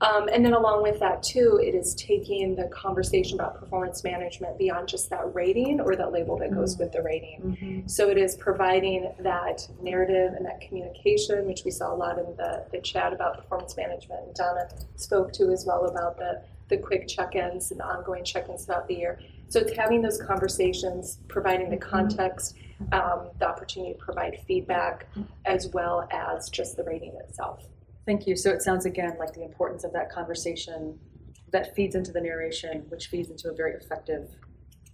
Um, 0.00 0.28
and 0.32 0.44
then 0.44 0.54
along 0.54 0.82
with 0.82 0.98
that 1.00 1.22
too, 1.22 1.60
it 1.62 1.74
is 1.74 1.94
taking 1.94 2.56
the 2.56 2.64
conversation 2.64 3.38
about 3.38 3.60
performance 3.60 4.02
management 4.02 4.58
beyond 4.58 4.88
just 4.88 5.08
that 5.10 5.32
rating 5.34 5.80
or 5.80 5.94
that 5.96 6.12
label 6.12 6.36
that 6.38 6.52
goes 6.52 6.76
with 6.76 6.92
the 6.92 7.00
rating. 7.00 7.40
Mm-hmm. 7.40 7.88
So 7.88 8.10
it 8.10 8.18
is 8.18 8.34
providing 8.36 9.12
that 9.20 9.66
narrative 9.80 10.32
and 10.34 10.44
that 10.44 10.60
communication, 10.60 11.46
which 11.46 11.62
we 11.64 11.70
saw 11.70 11.94
a 11.94 11.96
lot 11.96 12.18
in 12.18 12.26
the, 12.36 12.66
the 12.72 12.80
chat 12.80 13.12
about 13.12 13.36
performance 13.36 13.76
management. 13.76 14.26
And 14.26 14.34
Donna 14.34 14.68
spoke 14.96 15.32
to 15.34 15.50
as 15.50 15.64
well 15.64 15.86
about 15.86 16.18
the, 16.18 16.42
the 16.68 16.76
quick 16.76 17.06
check-ins 17.06 17.70
and 17.70 17.78
the 17.78 17.84
ongoing 17.84 18.24
check-ins 18.24 18.64
throughout 18.66 18.88
the 18.88 18.94
year. 18.94 19.20
So 19.48 19.60
it's 19.60 19.76
having 19.76 20.02
those 20.02 20.20
conversations, 20.20 21.18
providing 21.28 21.70
the 21.70 21.76
context, 21.76 22.56
um, 22.92 23.30
the 23.38 23.48
opportunity 23.48 23.92
to 23.92 23.98
provide 23.98 24.38
feedback, 24.46 25.06
as 25.44 25.68
well 25.68 26.08
as 26.10 26.48
just 26.48 26.76
the 26.76 26.82
rating 26.84 27.14
itself. 27.26 27.64
Thank 28.06 28.26
you. 28.26 28.36
So 28.36 28.50
it 28.50 28.62
sounds 28.62 28.84
again 28.84 29.16
like 29.18 29.32
the 29.32 29.44
importance 29.44 29.84
of 29.84 29.92
that 29.92 30.10
conversation 30.10 30.98
that 31.52 31.74
feeds 31.74 31.94
into 31.94 32.12
the 32.12 32.20
narration, 32.20 32.84
which 32.88 33.06
feeds 33.06 33.30
into 33.30 33.48
a 33.48 33.54
very 33.54 33.74
effective, 33.74 34.28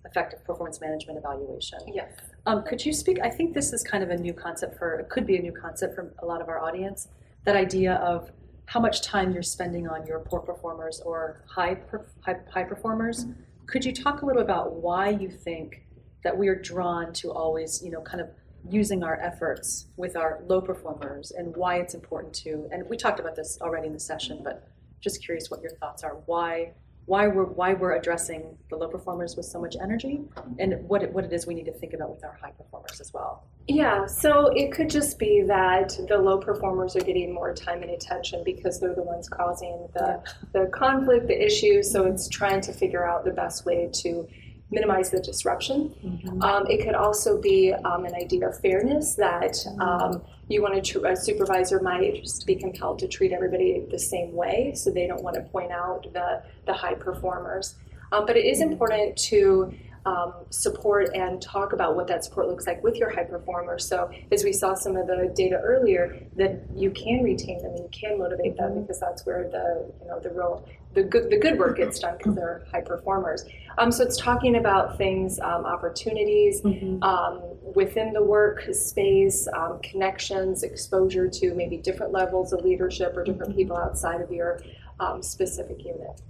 effective 0.05 0.45
performance 0.45 0.81
management 0.81 1.19
evaluation. 1.19 1.79
Yes. 1.93 2.13
Um, 2.47 2.63
could 2.65 2.85
you 2.85 2.93
speak? 2.93 3.19
I 3.23 3.31
think 3.31 3.55
this 3.55 3.73
is 3.73 3.83
kind 3.83 4.05
of 4.05 4.11
a 4.11 4.17
new 4.17 4.33
concept 4.33 4.79
for. 4.79 5.01
It 5.01 5.09
could 5.09 5.27
be 5.27 5.37
a 5.37 5.43
new 5.43 5.53
concept 5.53 5.95
for 5.95 6.15
a 6.19 6.27
lot 6.27 6.41
of 6.41 6.49
our 6.49 6.63
audience. 6.63 7.09
That 7.45 7.57
idea 7.57 7.95
of 7.95 8.31
how 8.67 8.79
much 8.79 9.03
time 9.03 9.33
you're 9.33 9.43
spending 9.43 9.89
on 9.89 10.07
your 10.07 10.21
poor 10.21 10.39
performers 10.39 11.01
or 11.05 11.43
high 11.49 11.75
per, 11.75 12.07
high, 12.21 12.37
high 12.53 12.63
performers. 12.65 13.27
Could 13.70 13.85
you 13.85 13.92
talk 13.92 14.22
a 14.22 14.26
little 14.26 14.42
about 14.42 14.72
why 14.72 15.11
you 15.11 15.30
think 15.30 15.87
that 16.24 16.37
we 16.37 16.48
are 16.48 16.56
drawn 16.56 17.12
to 17.14 17.30
always, 17.30 17.80
you 17.85 17.90
know, 17.92 18.00
kind 18.00 18.20
of 18.20 18.28
using 18.68 19.04
our 19.04 19.14
efforts 19.20 19.87
with 19.96 20.16
our 20.16 20.42
low 20.48 20.61
performers 20.61 21.30
and 21.30 21.56
why 21.56 21.76
it's 21.76 21.94
important 21.94 22.35
to 22.35 22.68
and 22.72 22.83
we 22.90 22.96
talked 22.96 23.20
about 23.20 23.37
this 23.37 23.59
already 23.62 23.87
in 23.87 23.92
the 23.94 24.00
session 24.00 24.40
but 24.44 24.68
just 25.00 25.24
curious 25.24 25.50
what 25.50 25.62
your 25.62 25.70
thoughts 25.76 26.02
are. 26.02 26.16
Why 26.26 26.72
why 27.06 27.28
we're 27.28 27.44
why 27.44 27.72
we're 27.74 27.94
addressing 27.94 28.59
the 28.70 28.76
low 28.76 28.88
performers 28.88 29.37
with 29.37 29.46
so 29.46 29.61
much 29.61 29.76
energy 29.80 30.20
and 30.59 30.74
what 30.88 31.02
it, 31.04 31.12
what 31.12 31.24
it 31.24 31.33
is 31.33 31.46
we 31.46 31.54
need 31.54 31.64
to 31.66 31.72
think 31.72 31.92
about 31.94 32.11
with 32.11 32.24
our 32.24 32.37
high 32.42 32.50
performers 32.50 33.00
as 33.00 33.14
well 33.14 33.44
Yeah, 33.70 34.06
so 34.06 34.48
it 34.48 34.72
could 34.72 34.90
just 34.90 35.16
be 35.16 35.42
that 35.42 35.96
the 36.09 36.18
low 36.18 36.38
performers 36.38 36.96
are 36.96 37.00
getting 37.00 37.33
more 37.33 37.54
time 37.54 37.83
and 37.83 37.92
attention 37.92 38.42
because 38.44 38.80
they're 38.80 38.96
the 38.96 39.02
ones 39.04 39.28
causing 39.28 39.87
the, 39.94 40.20
the 40.52 40.66
conflict, 40.74 41.28
the 41.28 41.40
issues. 41.40 41.88
So 41.88 42.04
it's 42.04 42.28
trying 42.28 42.62
to 42.62 42.72
figure 42.72 43.09
out 43.09 43.24
the 43.24 43.30
best 43.30 43.64
way 43.64 43.88
to 44.02 44.28
minimize 44.72 45.11
the 45.11 45.20
disruption. 45.20 45.94
Um, 46.42 46.66
it 46.68 46.85
could 46.85 46.96
also 46.96 47.40
be 47.40 47.72
um, 47.72 48.06
an 48.06 48.14
idea 48.14 48.48
of 48.48 48.59
fairness 48.59 49.14
that 49.14 49.56
um, 49.78 50.20
you 50.48 50.62
want 50.62 50.74
to, 50.74 50.80
tr- 50.80 51.06
a 51.06 51.14
supervisor 51.14 51.80
might 51.80 52.22
just 52.22 52.44
be 52.46 52.56
compelled 52.56 52.98
to 52.98 53.06
treat 53.06 53.30
everybody 53.30 53.87
the 53.88 54.00
same 54.00 54.35
way, 54.35 54.72
so 54.74 54.90
they 54.90 55.06
don't 55.06 55.22
want 55.22 55.37
to 55.37 55.42
point 55.42 55.70
out 55.70 56.12
the, 56.12 56.42
the 56.66 56.72
high 56.72 56.94
performers. 56.94 57.76
Um, 58.11 58.26
but 58.26 58.37
it 58.37 58.46
is 58.46 58.61
important 58.61 59.16
to 59.30 59.72
um, 60.07 60.33
support 60.51 61.11
and 61.15 61.41
talk 61.43 61.73
about 61.73 61.97
what 61.97 62.07
that 62.09 62.25
support 62.25 62.49
looks 62.49 62.67
like 62.67 62.83
with 62.83 62.97
your 62.97 63.11
high 63.11 63.25
performers. 63.25 63.87
So, 63.87 64.11
as 64.33 64.45
we 64.45 64.53
saw 64.53 64.75
some 64.75 64.97
of 64.97 65.07
the 65.07 65.33
data 65.37 65.61
earlier, 65.63 66.27
that 66.37 66.63
you 66.75 66.91
can 66.91 67.23
retain 67.23 67.59
them 67.63 67.73
and 67.73 67.81
you 67.81 67.91
can 67.93 68.19
motivate 68.19 68.57
them 68.57 68.81
because 68.81 68.99
that's 69.01 69.27
where 69.27 69.49
the 69.51 69.93
you 70.01 70.09
know 70.09 70.21
the 70.21 70.31
real 70.31 70.67
the 70.95 71.03
good 71.03 71.31
the 71.31 71.39
good 71.39 71.59
work 71.59 71.77
gets 71.77 71.99
done 71.99 72.17
because 72.17 72.35
they're 72.35 72.65
high 72.73 72.81
performers. 72.81 73.45
Um, 73.79 73.93
so 73.93 74.03
it's 74.05 74.17
talking 74.17 74.57
about 74.57 74.97
things, 74.97 75.39
um, 75.41 75.65
opportunities 75.65 76.63
um, 77.03 77.41
within 77.75 78.13
the 78.13 78.23
work 78.23 78.65
space, 78.73 79.47
um, 79.57 79.81
connections, 79.83 80.63
exposure 80.63 81.29
to 81.29 81.55
maybe 81.55 81.77
different 81.77 82.13
levels 82.13 82.53
of 82.53 82.65
leadership 82.65 83.17
or 83.17 83.25
different 83.25 83.55
people 83.57 83.77
outside 83.77 84.21
of 84.21 84.31
your 84.31 84.61
um, 84.99 85.23
specific 85.23 85.85
unit. 85.85 86.21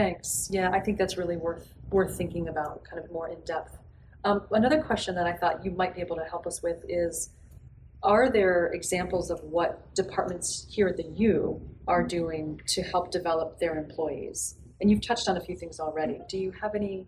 Thanks. 0.00 0.48
Yeah, 0.50 0.70
I 0.70 0.80
think 0.80 0.96
that's 0.96 1.18
really 1.18 1.36
worth 1.36 1.74
worth 1.90 2.16
thinking 2.16 2.48
about, 2.48 2.84
kind 2.84 3.04
of 3.04 3.10
more 3.12 3.28
in 3.28 3.38
depth. 3.44 3.76
Um, 4.24 4.46
another 4.50 4.80
question 4.80 5.14
that 5.16 5.26
I 5.26 5.34
thought 5.34 5.62
you 5.62 5.72
might 5.72 5.94
be 5.94 6.00
able 6.00 6.16
to 6.16 6.24
help 6.24 6.46
us 6.46 6.62
with 6.62 6.82
is: 6.88 7.30
Are 8.02 8.30
there 8.30 8.70
examples 8.72 9.30
of 9.30 9.40
what 9.44 9.94
departments 9.94 10.66
here 10.70 10.88
at 10.88 10.96
the 10.96 11.08
U 11.16 11.60
are 11.86 12.02
doing 12.02 12.60
to 12.68 12.82
help 12.82 13.10
develop 13.10 13.58
their 13.58 13.76
employees? 13.76 14.56
And 14.80 14.90
you've 14.90 15.06
touched 15.06 15.28
on 15.28 15.36
a 15.36 15.40
few 15.40 15.54
things 15.54 15.78
already. 15.78 16.20
Do 16.30 16.38
you 16.38 16.50
have 16.62 16.74
any 16.74 17.06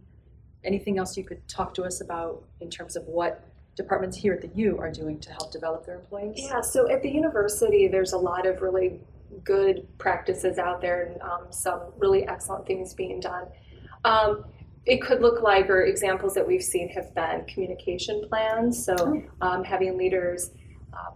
anything 0.62 0.98
else 0.98 1.16
you 1.16 1.24
could 1.24 1.48
talk 1.48 1.72
to 1.74 1.84
us 1.84 2.02
about 2.02 2.44
in 2.60 2.68
terms 2.68 2.94
of 2.94 3.04
what 3.06 3.42
departments 3.74 4.18
here 4.18 4.34
at 4.34 4.42
the 4.42 4.50
U 4.54 4.76
are 4.78 4.90
doing 4.90 5.18
to 5.20 5.30
help 5.30 5.50
develop 5.50 5.86
their 5.86 5.94
employees? 5.94 6.34
Yeah, 6.36 6.60
so 6.60 6.90
at 6.90 7.02
the 7.02 7.10
university, 7.10 7.88
there's 7.88 8.12
a 8.12 8.18
lot 8.18 8.46
of 8.46 8.60
really 8.60 9.00
good 9.44 9.86
practices 9.98 10.58
out 10.58 10.80
there 10.80 11.04
and 11.04 11.22
um, 11.22 11.46
some 11.50 11.80
really 11.98 12.26
excellent 12.26 12.66
things 12.66 12.94
being 12.94 13.20
done. 13.20 13.46
Um, 14.04 14.44
it 14.84 15.00
could 15.00 15.20
look 15.20 15.42
like, 15.42 15.70
or 15.70 15.82
examples 15.82 16.34
that 16.34 16.46
we've 16.46 16.62
seen 16.62 16.88
have 16.90 17.14
been 17.14 17.44
communication 17.46 18.22
plans. 18.28 18.84
So 18.84 19.22
um, 19.40 19.62
having 19.62 19.96
leaders 19.96 20.50
um, 20.92 21.14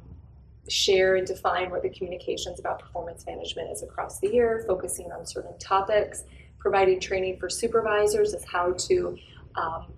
share 0.69 1.17
and 1.17 1.27
define 1.27 1.71
what 1.71 1.83
the 1.83 1.91
communications 1.91 2.61
about 2.61 2.79
performance 2.79 3.27
management 3.27 3.71
is 3.73 3.83
across 3.83 4.21
the 4.21 4.29
year, 4.29 4.65
focusing 4.67 5.11
on 5.11 5.27
certain 5.27 5.59
topics, 5.59 6.25
providing 6.59 7.01
training 7.01 7.39
for 7.39 7.49
supervisors 7.49 8.35
as 8.35 8.45
how 8.45 8.73
to 8.73 9.17
um, 9.57 9.93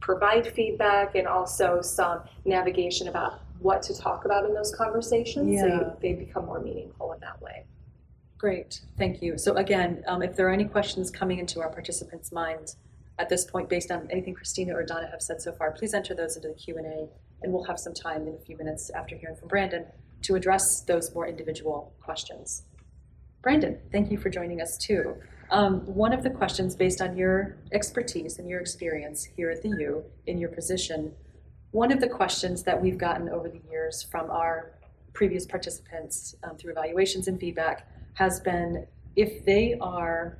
provide 0.00 0.46
feedback 0.46 1.14
and 1.14 1.26
also 1.26 1.80
some 1.80 2.20
navigation 2.44 3.08
about 3.08 3.40
what 3.64 3.82
to 3.82 3.96
talk 3.98 4.26
about 4.26 4.44
in 4.44 4.52
those 4.52 4.72
conversations 4.76 5.50
Yeah. 5.50 5.62
so 5.62 5.96
they 6.02 6.12
become 6.12 6.44
more 6.44 6.60
meaningful 6.60 7.12
in 7.14 7.20
that 7.20 7.40
way. 7.40 7.64
Great, 8.36 8.82
thank 8.98 9.22
you. 9.22 9.38
So 9.38 9.54
again, 9.56 10.04
um, 10.06 10.20
if 10.22 10.36
there 10.36 10.46
are 10.48 10.52
any 10.52 10.66
questions 10.66 11.10
coming 11.10 11.38
into 11.38 11.60
our 11.62 11.70
participants' 11.70 12.30
minds 12.30 12.76
at 13.18 13.30
this 13.30 13.46
point, 13.46 13.70
based 13.70 13.90
on 13.90 14.06
anything 14.10 14.34
Christina 14.34 14.74
or 14.74 14.82
Donna 14.84 15.08
have 15.10 15.22
said 15.22 15.40
so 15.40 15.50
far, 15.52 15.70
please 15.72 15.94
enter 15.94 16.14
those 16.14 16.36
into 16.36 16.48
the 16.48 16.54
Q 16.54 16.76
and 16.76 16.86
A, 16.86 17.08
and 17.40 17.52
we'll 17.54 17.64
have 17.64 17.78
some 17.78 17.94
time 17.94 18.28
in 18.28 18.34
a 18.34 18.38
few 18.38 18.56
minutes 18.58 18.90
after 18.94 19.16
hearing 19.16 19.36
from 19.36 19.48
Brandon 19.48 19.86
to 20.22 20.34
address 20.34 20.62
those 20.86 21.14
more 21.14 21.26
individual 21.26 21.94
questions. 22.02 22.66
Brandon, 23.40 23.78
thank 23.92 24.10
you 24.10 24.18
for 24.18 24.28
joining 24.28 24.60
us 24.60 24.76
too. 24.86 25.16
Um, 25.50 25.80
one 25.86 26.12
of 26.12 26.22
the 26.22 26.30
questions, 26.30 26.76
based 26.76 27.00
on 27.00 27.16
your 27.16 27.56
expertise 27.72 28.38
and 28.38 28.46
your 28.46 28.60
experience 28.60 29.24
here 29.36 29.50
at 29.50 29.62
the 29.62 29.70
U 29.70 30.04
in 30.26 30.36
your 30.38 30.50
position, 30.50 31.14
one 31.74 31.90
of 31.90 32.00
the 32.00 32.08
questions 32.08 32.62
that 32.62 32.80
we've 32.80 32.98
gotten 32.98 33.28
over 33.28 33.48
the 33.48 33.60
years 33.68 34.00
from 34.00 34.30
our 34.30 34.70
previous 35.12 35.44
participants 35.44 36.36
um, 36.44 36.56
through 36.56 36.70
evaluations 36.70 37.26
and 37.26 37.40
feedback 37.40 37.88
has 38.12 38.38
been 38.38 38.86
if 39.16 39.44
they 39.44 39.76
are 39.80 40.38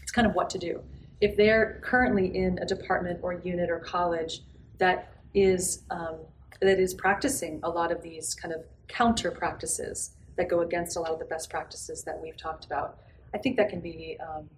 it's 0.00 0.12
kind 0.12 0.24
of 0.24 0.34
what 0.34 0.48
to 0.50 0.58
do. 0.58 0.80
If 1.20 1.36
they're 1.36 1.80
currently 1.82 2.36
in 2.36 2.60
a 2.60 2.64
department 2.64 3.18
or 3.22 3.40
unit 3.42 3.70
or 3.70 3.80
college 3.80 4.42
that 4.78 5.12
is 5.34 5.82
um, 5.90 6.18
that 6.60 6.78
is 6.78 6.94
practicing 6.94 7.58
a 7.64 7.68
lot 7.68 7.90
of 7.90 8.00
these 8.00 8.32
kind 8.32 8.54
of 8.54 8.62
counter 8.86 9.32
practices 9.32 10.12
that 10.36 10.48
go 10.48 10.60
against 10.60 10.96
a 10.96 11.00
lot 11.00 11.10
of 11.10 11.18
the 11.18 11.24
best 11.24 11.50
practices 11.50 12.04
that 12.04 12.16
we've 12.22 12.36
talked 12.36 12.66
about, 12.66 12.98
I 13.34 13.38
think 13.38 13.56
that 13.56 13.68
can 13.68 13.80
be 13.80 14.16
um, 14.20 14.48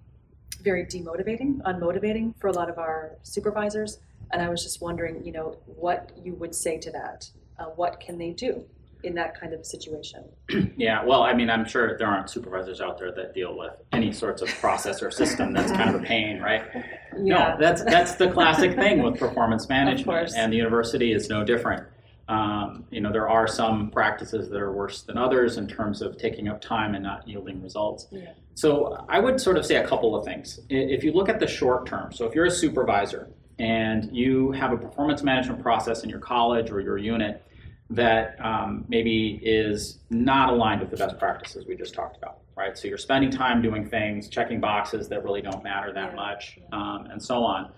very 0.62 0.84
demotivating, 0.84 1.62
unmotivating 1.62 2.34
for 2.38 2.48
a 2.48 2.52
lot 2.52 2.68
of 2.68 2.78
our 2.78 3.16
supervisors. 3.22 4.00
And 4.32 4.42
I 4.42 4.48
was 4.48 4.62
just 4.62 4.80
wondering, 4.80 5.24
you 5.24 5.32
know, 5.32 5.58
what 5.66 6.12
you 6.22 6.34
would 6.34 6.54
say 6.54 6.78
to 6.78 6.90
that. 6.92 7.30
Uh, 7.58 7.66
what 7.76 8.00
can 8.00 8.18
they 8.18 8.30
do 8.30 8.64
in 9.04 9.14
that 9.14 9.38
kind 9.38 9.52
of 9.52 9.64
situation? 9.64 10.24
Yeah, 10.76 11.04
well, 11.04 11.22
I 11.22 11.32
mean, 11.34 11.50
I'm 11.50 11.64
sure 11.64 11.96
there 11.98 12.08
aren't 12.08 12.28
supervisors 12.28 12.80
out 12.80 12.98
there 12.98 13.12
that 13.12 13.32
deal 13.32 13.56
with 13.56 13.74
any 13.92 14.12
sorts 14.12 14.42
of 14.42 14.48
process 14.60 15.02
or 15.02 15.10
system 15.10 15.52
that's 15.52 15.70
kind 15.70 15.94
of 15.94 16.02
a 16.02 16.04
pain, 16.04 16.40
right? 16.40 16.64
No, 17.16 17.56
that's 17.60 17.84
that's 17.84 18.16
the 18.16 18.28
classic 18.32 18.74
thing 18.74 19.00
with 19.00 19.20
performance 19.20 19.68
management, 19.78 20.32
and 20.36 20.52
the 20.52 20.56
university 20.56 21.12
is 21.12 21.28
no 21.28 21.44
different. 21.44 21.86
Um, 22.26 22.86
you 22.90 23.00
know, 23.00 23.12
there 23.12 23.28
are 23.28 23.46
some 23.46 23.90
practices 23.90 24.48
that 24.50 24.60
are 24.60 24.72
worse 24.72 25.02
than 25.02 25.16
others 25.16 25.56
in 25.56 25.68
terms 25.68 26.02
of 26.02 26.18
taking 26.18 26.48
up 26.48 26.60
time 26.60 26.96
and 26.96 27.04
not 27.04 27.28
yielding 27.28 27.62
results. 27.62 28.08
Yeah. 28.10 28.32
So 28.54 29.04
I 29.08 29.20
would 29.20 29.40
sort 29.40 29.58
of 29.58 29.64
say 29.64 29.76
a 29.76 29.86
couple 29.86 30.16
of 30.16 30.24
things. 30.24 30.58
If 30.68 31.04
you 31.04 31.12
look 31.12 31.28
at 31.28 31.38
the 31.38 31.46
short 31.46 31.86
term, 31.86 32.12
so 32.12 32.24
if 32.26 32.34
you're 32.34 32.46
a 32.46 32.50
supervisor 32.50 33.28
and 33.58 34.14
you 34.14 34.52
have 34.52 34.72
a 34.72 34.76
performance 34.76 35.22
management 35.22 35.62
process 35.62 36.02
in 36.02 36.10
your 36.10 36.18
college 36.18 36.70
or 36.70 36.80
your 36.80 36.98
unit 36.98 37.44
that 37.90 38.36
um, 38.44 38.84
maybe 38.88 39.40
is 39.42 39.98
not 40.10 40.48
aligned 40.48 40.80
with 40.80 40.90
the 40.90 40.96
best 40.96 41.18
practices 41.18 41.66
we 41.66 41.76
just 41.76 41.94
talked 41.94 42.16
about, 42.16 42.38
right? 42.56 42.76
So 42.76 42.88
you're 42.88 42.98
spending 42.98 43.30
time 43.30 43.62
doing 43.62 43.88
things, 43.88 44.28
checking 44.28 44.60
boxes 44.60 45.08
that 45.08 45.22
really 45.22 45.42
don't 45.42 45.62
matter 45.62 45.92
that 45.92 46.14
much, 46.16 46.58
um, 46.72 47.06
and 47.10 47.22
so 47.22 47.44
on. 47.44 47.70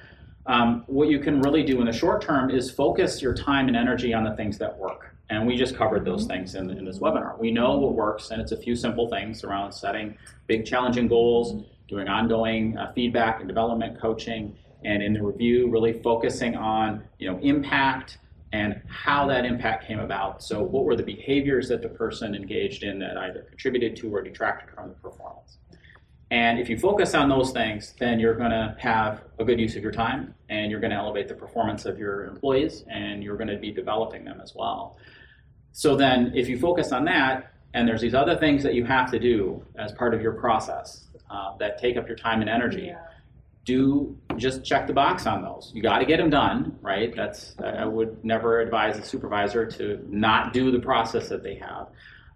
Um, 0.46 0.84
what 0.86 1.08
you 1.08 1.18
can 1.18 1.40
really 1.40 1.64
do 1.64 1.80
in 1.80 1.86
the 1.86 1.92
short 1.92 2.22
term 2.22 2.50
is 2.50 2.70
focus 2.70 3.20
your 3.20 3.34
time 3.34 3.66
and 3.66 3.76
energy 3.76 4.14
on 4.14 4.22
the 4.22 4.34
things 4.36 4.58
that 4.58 4.76
work. 4.78 5.16
And 5.28 5.44
we 5.44 5.56
just 5.56 5.76
covered 5.76 6.04
those 6.04 6.24
things 6.26 6.54
in, 6.54 6.70
in 6.70 6.84
this 6.84 7.00
webinar. 7.00 7.36
We 7.36 7.50
know 7.50 7.76
what 7.78 7.94
works, 7.94 8.30
and 8.30 8.40
it's 8.40 8.52
a 8.52 8.56
few 8.56 8.76
simple 8.76 9.08
things 9.10 9.42
around 9.42 9.72
setting 9.72 10.16
big, 10.46 10.64
challenging 10.64 11.08
goals, 11.08 11.64
doing 11.88 12.06
ongoing 12.06 12.78
uh, 12.78 12.92
feedback 12.92 13.40
and 13.40 13.48
development 13.48 14.00
coaching, 14.00 14.56
and 14.84 15.02
in 15.02 15.12
the 15.12 15.22
review, 15.22 15.68
really 15.68 15.92
focusing 15.92 16.56
on 16.56 17.04
you 17.18 17.30
know 17.30 17.38
impact 17.40 18.18
and 18.52 18.80
how 18.88 19.26
that 19.26 19.44
impact 19.44 19.86
came 19.86 19.98
about. 19.98 20.42
So, 20.42 20.62
what 20.62 20.84
were 20.84 20.96
the 20.96 21.02
behaviors 21.02 21.68
that 21.68 21.82
the 21.82 21.88
person 21.88 22.34
engaged 22.34 22.82
in 22.82 22.98
that 23.00 23.16
either 23.16 23.42
contributed 23.42 23.96
to 23.96 24.14
or 24.14 24.22
detracted 24.22 24.74
from 24.74 24.88
the 24.88 24.94
performance? 24.94 25.58
And 26.30 26.58
if 26.58 26.68
you 26.68 26.76
focus 26.76 27.14
on 27.14 27.28
those 27.28 27.52
things, 27.52 27.94
then 28.00 28.18
you're 28.18 28.34
going 28.34 28.50
to 28.50 28.74
have 28.80 29.22
a 29.38 29.44
good 29.44 29.60
use 29.60 29.76
of 29.76 29.82
your 29.82 29.92
time 29.92 30.34
and 30.48 30.72
you're 30.72 30.80
going 30.80 30.90
to 30.90 30.96
elevate 30.96 31.28
the 31.28 31.34
performance 31.34 31.84
of 31.84 31.98
your 32.00 32.24
employees 32.24 32.84
and 32.90 33.22
you're 33.22 33.36
going 33.36 33.48
to 33.48 33.58
be 33.58 33.70
developing 33.70 34.24
them 34.24 34.40
as 34.42 34.52
well. 34.54 34.96
So 35.72 35.96
then, 35.96 36.32
if 36.34 36.48
you 36.48 36.58
focus 36.58 36.90
on 36.90 37.04
that, 37.04 37.52
and 37.74 37.86
there's 37.86 38.00
these 38.00 38.14
other 38.14 38.36
things 38.36 38.62
that 38.62 38.74
you 38.74 38.84
have 38.84 39.10
to 39.10 39.18
do 39.18 39.62
as 39.76 39.92
part 39.92 40.14
of 40.14 40.22
your 40.22 40.32
process 40.32 41.08
uh, 41.30 41.56
that 41.58 41.78
take 41.78 41.96
up 41.96 42.08
your 42.08 42.16
time 42.16 42.40
and 42.40 42.48
energy, 42.48 42.86
Yeah. 42.86 42.98
do 43.64 44.16
just 44.38 44.64
check 44.64 44.86
the 44.86 44.92
box 44.92 45.26
on 45.26 45.42
those. 45.42 45.70
You 45.74 45.82
got 45.82 45.98
to 45.98 46.04
get 46.04 46.18
them 46.18 46.30
done, 46.30 46.78
right? 46.82 47.14
That's 47.14 47.54
I 47.62 47.84
would 47.84 48.24
never 48.24 48.60
advise 48.60 48.98
a 48.98 49.04
supervisor 49.04 49.66
to 49.72 50.04
not 50.08 50.52
do 50.52 50.70
the 50.70 50.80
process 50.80 51.28
that 51.28 51.42
they 51.42 51.56
have. 51.56 51.88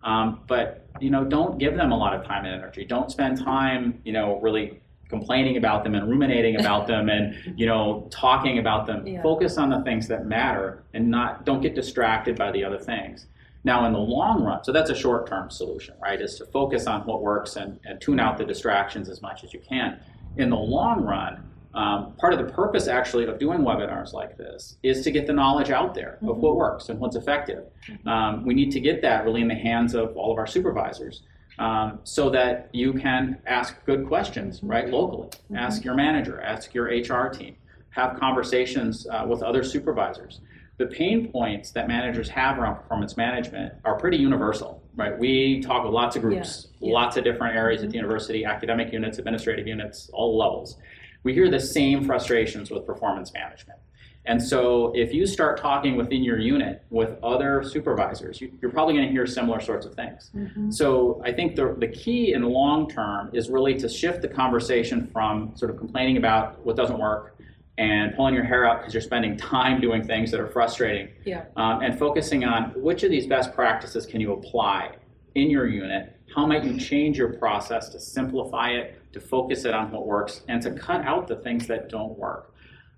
Um, 0.03 0.41
but 0.47 0.87
you 1.01 1.11
know, 1.11 1.25
don't 1.25 1.59
give 1.59 1.77
them 1.77 1.93
a 1.93 1.97
lot 1.97 2.15
of 2.15 2.25
time 2.25 2.45
and 2.45 2.55
energy. 2.55 2.85
Don't 2.85 3.11
spend 3.11 3.39
time, 3.39 4.01
you 4.05 4.13
know, 4.13 4.41
really 4.41 4.81
complaining 5.09 5.57
about 5.57 5.83
them 5.83 5.95
and 5.95 6.09
ruminating 6.09 6.61
about 6.61 6.87
them 6.87 7.09
and 7.09 7.59
you 7.59 7.67
know 7.67 8.07
talking 8.11 8.59
about 8.59 8.87
them. 8.87 9.07
Yeah. 9.07 9.23
Focus 9.23 9.59
on 9.59 9.69
the 9.69 9.83
things 9.83 10.09
that 10.09 10.25
matter 10.25 10.85
and 10.95 11.11
not 11.11 11.45
don't 11.45 11.61
get 11.61 11.75
distracted 11.75 12.37
by 12.37 12.51
the 12.53 12.65
other 12.65 12.79
things. 12.79 13.27
Now, 13.63 13.85
in 13.85 13.93
the 13.93 13.99
long 13.99 14.43
run, 14.43 14.65
so 14.65 14.73
that's 14.73 14.89
a 14.89 14.95
short 14.95 15.27
term 15.27 15.51
solution, 15.51 15.95
right? 16.01 16.21
Is 16.21 16.37
to 16.37 16.47
focus 16.47 16.87
on 16.87 17.03
what 17.03 17.21
works 17.21 17.57
and, 17.57 17.79
and 17.85 18.01
tune 18.01 18.19
out 18.19 18.39
the 18.39 18.45
distractions 18.45 19.11
as 19.11 19.21
much 19.21 19.45
as 19.45 19.53
you 19.53 19.61
can. 19.61 20.01
In 20.37 20.49
the 20.49 20.57
long 20.57 21.03
run, 21.03 21.50
um, 21.75 22.15
part 22.19 22.33
of 22.33 22.39
the 22.45 22.53
purpose 22.53 22.89
actually 22.89 23.25
of 23.27 23.39
doing 23.39 23.61
webinars 23.61 24.13
like 24.13 24.37
this 24.37 24.77
is 24.83 25.03
to 25.05 25.11
get 25.11 25.27
the 25.27 25.33
knowledge 25.33 25.71
out 25.71 25.95
there 25.95 26.19
of 26.23 26.39
what 26.39 26.57
works 26.57 26.89
and 26.89 26.99
what's 26.99 27.17
effective. 27.17 27.65
Um, 28.07 28.45
we 28.45 28.55
need 28.55 28.73
to 28.73 28.81
get 28.81 29.03
that 29.03 29.25
really 29.25 29.41
in 29.41 29.49
the 29.49 29.55
hands 29.55 29.95
of 29.95 30.17
all 30.17 30.33
of 30.33 30.39
our 30.39 30.47
supervisors 30.49 31.23
um, 31.59 32.01
so 32.03 32.29
that 32.31 32.71
you 32.73 32.93
can 32.93 33.39
ask 33.47 33.77
good 33.87 34.07
questions, 34.09 34.63
right, 34.63 34.89
locally. 34.89 35.29
Ask 35.57 35.85
your 35.85 35.95
manager, 35.95 36.41
ask 36.41 36.75
your 36.75 36.87
HR 36.87 37.29
team, 37.29 37.55
have 37.91 38.19
conversations 38.19 39.07
uh, 39.09 39.25
with 39.29 39.43
other 39.43 39.63
supervisors. 39.63 40.41
The 40.79 40.87
pain 40.87 41.31
points 41.31 41.73
that 41.73 41.87
managers 41.89 42.29
have 42.31 42.59
around 42.59 42.77
performance 42.77 43.17
management 43.17 43.75
are 43.85 43.99
pretty 43.99 44.17
universal, 44.17 44.83
right? 44.97 45.17
We 45.17 45.61
talk 45.61 45.85
with 45.85 45.93
lots 45.93 46.17
of 46.17 46.23
groups, 46.23 46.69
Yeah. 46.81 46.95
lots 46.95 47.17
of 47.19 47.23
different 47.25 47.55
areas 47.55 47.83
at 47.83 47.91
the 47.91 47.97
university, 47.97 48.47
academic 48.47 48.91
units, 48.93 49.19
administrative 49.19 49.67
units, 49.67 50.09
all 50.15 50.39
levels. 50.39 50.79
We 51.23 51.35
hear 51.35 51.51
the 51.51 51.61
same 51.61 52.05
frustrations 52.05 52.71
with 52.71 52.87
performance 52.87 53.33
management. 53.33 53.79
And 54.27 54.43
so 54.43 54.93
if 54.95 55.15
you 55.15 55.27
start 55.27 55.59
talking 55.59 55.97
within 55.97 56.23
your 56.23 56.39
unit 56.39 56.83
with 56.91 57.17
other 57.23 57.63
supervisors, 57.63 58.41
you, 58.41 58.53
you're 58.61 58.71
probably 58.71 58.95
going 58.95 59.07
to 59.07 59.11
hear 59.13 59.27
similar 59.27 59.61
sorts 59.61 59.87
of 59.87 59.95
things. 59.95 60.31
So 60.69 61.23
I 61.25 61.33
think 61.33 61.57
the, 61.57 61.75
the 61.79 61.89
key 61.89 62.35
in 62.35 62.43
the 62.43 62.49
long 62.49 62.89
term 62.89 63.31
is 63.33 63.49
really 63.49 63.75
to 63.79 63.89
shift 63.89 64.21
the 64.21 64.29
conversation 64.29 65.07
from 65.13 65.53
sort 65.57 65.71
of 65.71 65.79
complaining 65.79 66.19
about 66.19 66.65
what 66.67 66.77
doesn't 66.77 66.99
work 66.99 67.39
and 67.79 68.15
pulling 68.15 68.35
your 68.35 68.45
hair 68.45 68.67
out 68.67 68.81
because 68.81 68.93
you're 68.93 69.01
spending 69.01 69.39
time 69.39 69.81
doing 69.81 70.07
things 70.07 70.31
that 70.31 70.39
are 70.41 70.49
frustrating 70.49 71.09
Yeah. 71.25 71.45
um, 71.57 71.81
and 71.81 71.99
focusing 71.99 72.45
on 72.45 72.73
which 72.77 73.03
of 73.05 73.11
these 73.11 73.27
best 73.27 73.55
practices 73.55 74.05
can 74.05 74.21
you 74.21 74.35
apply 74.35 74.97
in 75.35 75.49
your 75.49 75.67
unit 75.67 76.15
how 76.35 76.47
might 76.47 76.65
you 76.65 76.79
change 76.79 77.19
your 77.19 77.33
process 77.35 77.89
to 77.89 78.01
simplify 78.01 78.71
it 78.71 79.01
to 79.13 79.21
focus 79.21 79.65
it 79.65 79.75
on 79.75 79.91
what 79.91 80.07
works 80.07 80.43
and 80.49 80.63
to 80.63 80.71
cut 80.73 81.03
out 81.03 81.27
the 81.29 81.37
things 81.37 81.67
that 81.67 81.89
don't 81.89 82.17
work 82.19 82.55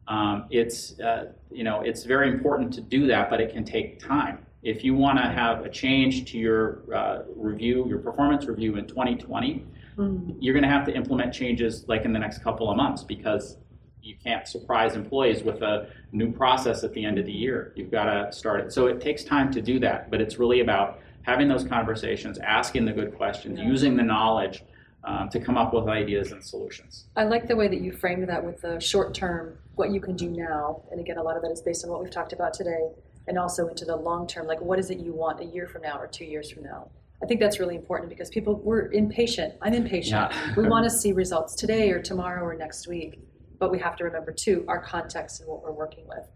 um, 0.09 0.47
it's 0.51 0.99
uh, 1.01 1.33
you 1.51 1.65
know 1.65 1.81
it's 1.81 2.05
very 2.05 2.29
important 2.29 2.73
to 2.73 2.81
do 2.81 3.07
that 3.07 3.31
but 3.31 3.41
it 3.41 3.53
can 3.53 3.65
take 3.65 3.99
time 3.99 4.45
if 4.63 4.85
you 4.85 4.95
want 4.95 5.19
to 5.19 5.25
have 5.25 5.65
a 5.65 5.69
change 5.69 6.31
to 6.31 6.39
your 6.39 6.83
uh, 6.95 7.23
review 7.37 7.87
your 7.89 7.99
performance 7.99 8.47
review 8.47 8.77
in 8.77 8.87
2020 8.87 9.65
Mm. 9.99 10.37
you're 10.41 10.55
going 10.55 10.63
to 10.63 10.71
have 10.71 10.87
to 10.87 10.95
implement 10.95 11.35
changes 11.35 11.85
like 11.87 12.07
in 12.07 12.15
the 12.15 12.19
next 12.19 12.43
couple 12.43 12.71
of 12.71 12.79
months 12.79 13.03
because 13.03 13.59
you 14.01 14.17
can't 14.25 14.49
surprise 14.49 14.95
employees 14.95 15.43
with 15.43 15.61
a 15.61 15.91
new 16.13 16.33
process 16.33 16.83
at 16.83 16.95
the 16.95 17.05
end 17.05 17.19
of 17.19 17.27
the 17.27 17.33
year. 17.33 17.73
You've 17.77 17.91
got 17.91 18.07
to 18.07 18.33
start 18.33 18.61
it. 18.61 18.73
So 18.73 18.87
it 18.87 19.01
takes 19.03 19.23
time 19.23 19.53
to 19.53 19.61
do 19.61 19.79
that, 19.81 20.11
but 20.11 20.21
it's 20.21 20.39
really 20.39 20.61
about 20.61 21.01
having 21.23 21.49
those 21.49 21.65
conversations, 21.65 22.39
asking 22.39 22.85
the 22.85 22.93
good 22.93 23.15
questions, 23.17 23.59
Yeah. 23.59 23.67
using 23.67 23.97
the 23.97 24.03
knowledge 24.03 24.65
um, 25.05 25.29
to 25.31 25.41
come 25.41 25.57
up 25.57 25.75
with 25.75 25.89
ideas 25.89 26.31
and 26.31 26.45
solutions. 26.45 27.07
I 27.17 27.25
like 27.25 27.49
the 27.49 27.57
way 27.57 27.67
that 27.67 27.81
you 27.81 27.93
framed 27.93 28.29
that 28.29 28.45
with 28.45 28.61
the 28.61 28.79
short 28.79 29.15
term, 29.15 29.59
what 29.75 29.91
you 29.91 30.01
can 30.01 30.15
do 30.15 30.31
now. 30.31 30.83
And 30.93 31.01
again, 31.01 31.19
a 31.19 31.23
lot 31.23 31.37
of 31.37 31.43
that 31.43 31.51
is 31.51 31.61
based 31.61 31.85
on 31.85 31.91
what 31.91 32.01
we've 32.01 32.11
talked 32.13 32.33
about 32.33 32.55
today, 32.55 32.91
and 33.27 33.37
also 33.39 33.67
into 33.67 33.85
the 33.85 33.97
long 33.97 34.27
term, 34.29 34.47
like 34.47 34.61
what 34.61 34.79
is 34.79 34.91
it 34.91 34.99
you 34.99 35.13
want 35.13 35.41
a 35.41 35.45
year 35.45 35.67
from 35.67 35.83
now 35.83 35.99
or 35.99 36.07
two 36.07 36.25
years 36.25 36.51
from 36.53 36.63
now? 36.63 36.89
I 37.23 37.27
think 37.27 37.41
that's 37.41 37.59
really 37.61 37.77
important 37.77 38.11
because 38.11 38.31
people, 38.31 38.61
we're 38.65 38.91
impatient. 38.93 39.55
I'm 39.63 39.75
impatient. 39.75 40.31
Yeah. 40.33 40.55
we 40.57 40.69
want 40.69 40.85
to 40.85 40.91
see 40.99 41.13
results 41.13 41.55
today 41.55 41.91
or 41.91 42.01
tomorrow 42.01 42.43
or 42.45 42.55
next 42.55 42.87
week. 42.89 43.21
But 43.59 43.71
we 43.71 43.79
have 43.79 43.95
to 43.97 44.05
remember, 44.05 44.33
too, 44.33 44.65
our 44.67 44.81
context 44.83 45.41
and 45.41 45.49
what 45.49 45.63
we're 45.63 45.71
working 45.73 46.07
with. 46.09 46.27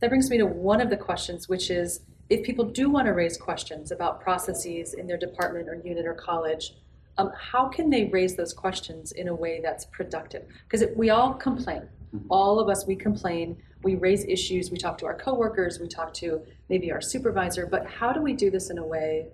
That 0.00 0.08
brings 0.08 0.30
me 0.30 0.38
to 0.38 0.46
one 0.46 0.80
of 0.80 0.88
the 0.90 0.96
questions, 0.96 1.48
which 1.48 1.68
is 1.70 2.00
if 2.28 2.44
people 2.44 2.64
do 2.64 2.90
want 2.90 3.06
to 3.06 3.12
raise 3.12 3.36
questions 3.36 3.92
about 3.92 4.20
processes 4.20 4.94
in 4.94 5.06
their 5.06 5.16
department 5.16 5.68
or 5.68 5.80
unit 5.84 6.06
or 6.06 6.14
college, 6.14 6.74
um, 7.18 7.32
how 7.38 7.68
can 7.68 7.88
they 7.88 8.04
raise 8.06 8.36
those 8.36 8.52
questions 8.52 9.12
in 9.12 9.28
a 9.28 9.34
way 9.34 9.60
that's 9.62 9.84
productive? 9.86 10.44
Because 10.68 10.86
we 10.96 11.10
all 11.10 11.34
complain. 11.34 11.88
All 12.28 12.58
of 12.58 12.68
us, 12.68 12.86
we 12.86 12.96
complain. 12.96 13.56
We 13.82 13.94
raise 13.94 14.24
issues. 14.24 14.70
We 14.70 14.78
talk 14.78 14.98
to 14.98 15.06
our 15.06 15.14
coworkers. 15.14 15.78
We 15.78 15.88
talk 15.88 16.12
to 16.14 16.42
maybe 16.68 16.90
our 16.90 17.00
supervisor. 17.00 17.66
But 17.66 17.86
how 17.86 18.12
do 18.12 18.20
we 18.20 18.32
do 18.32 18.50
this 18.50 18.70
in 18.70 18.78
a 18.78 18.84
way, 18.84 19.28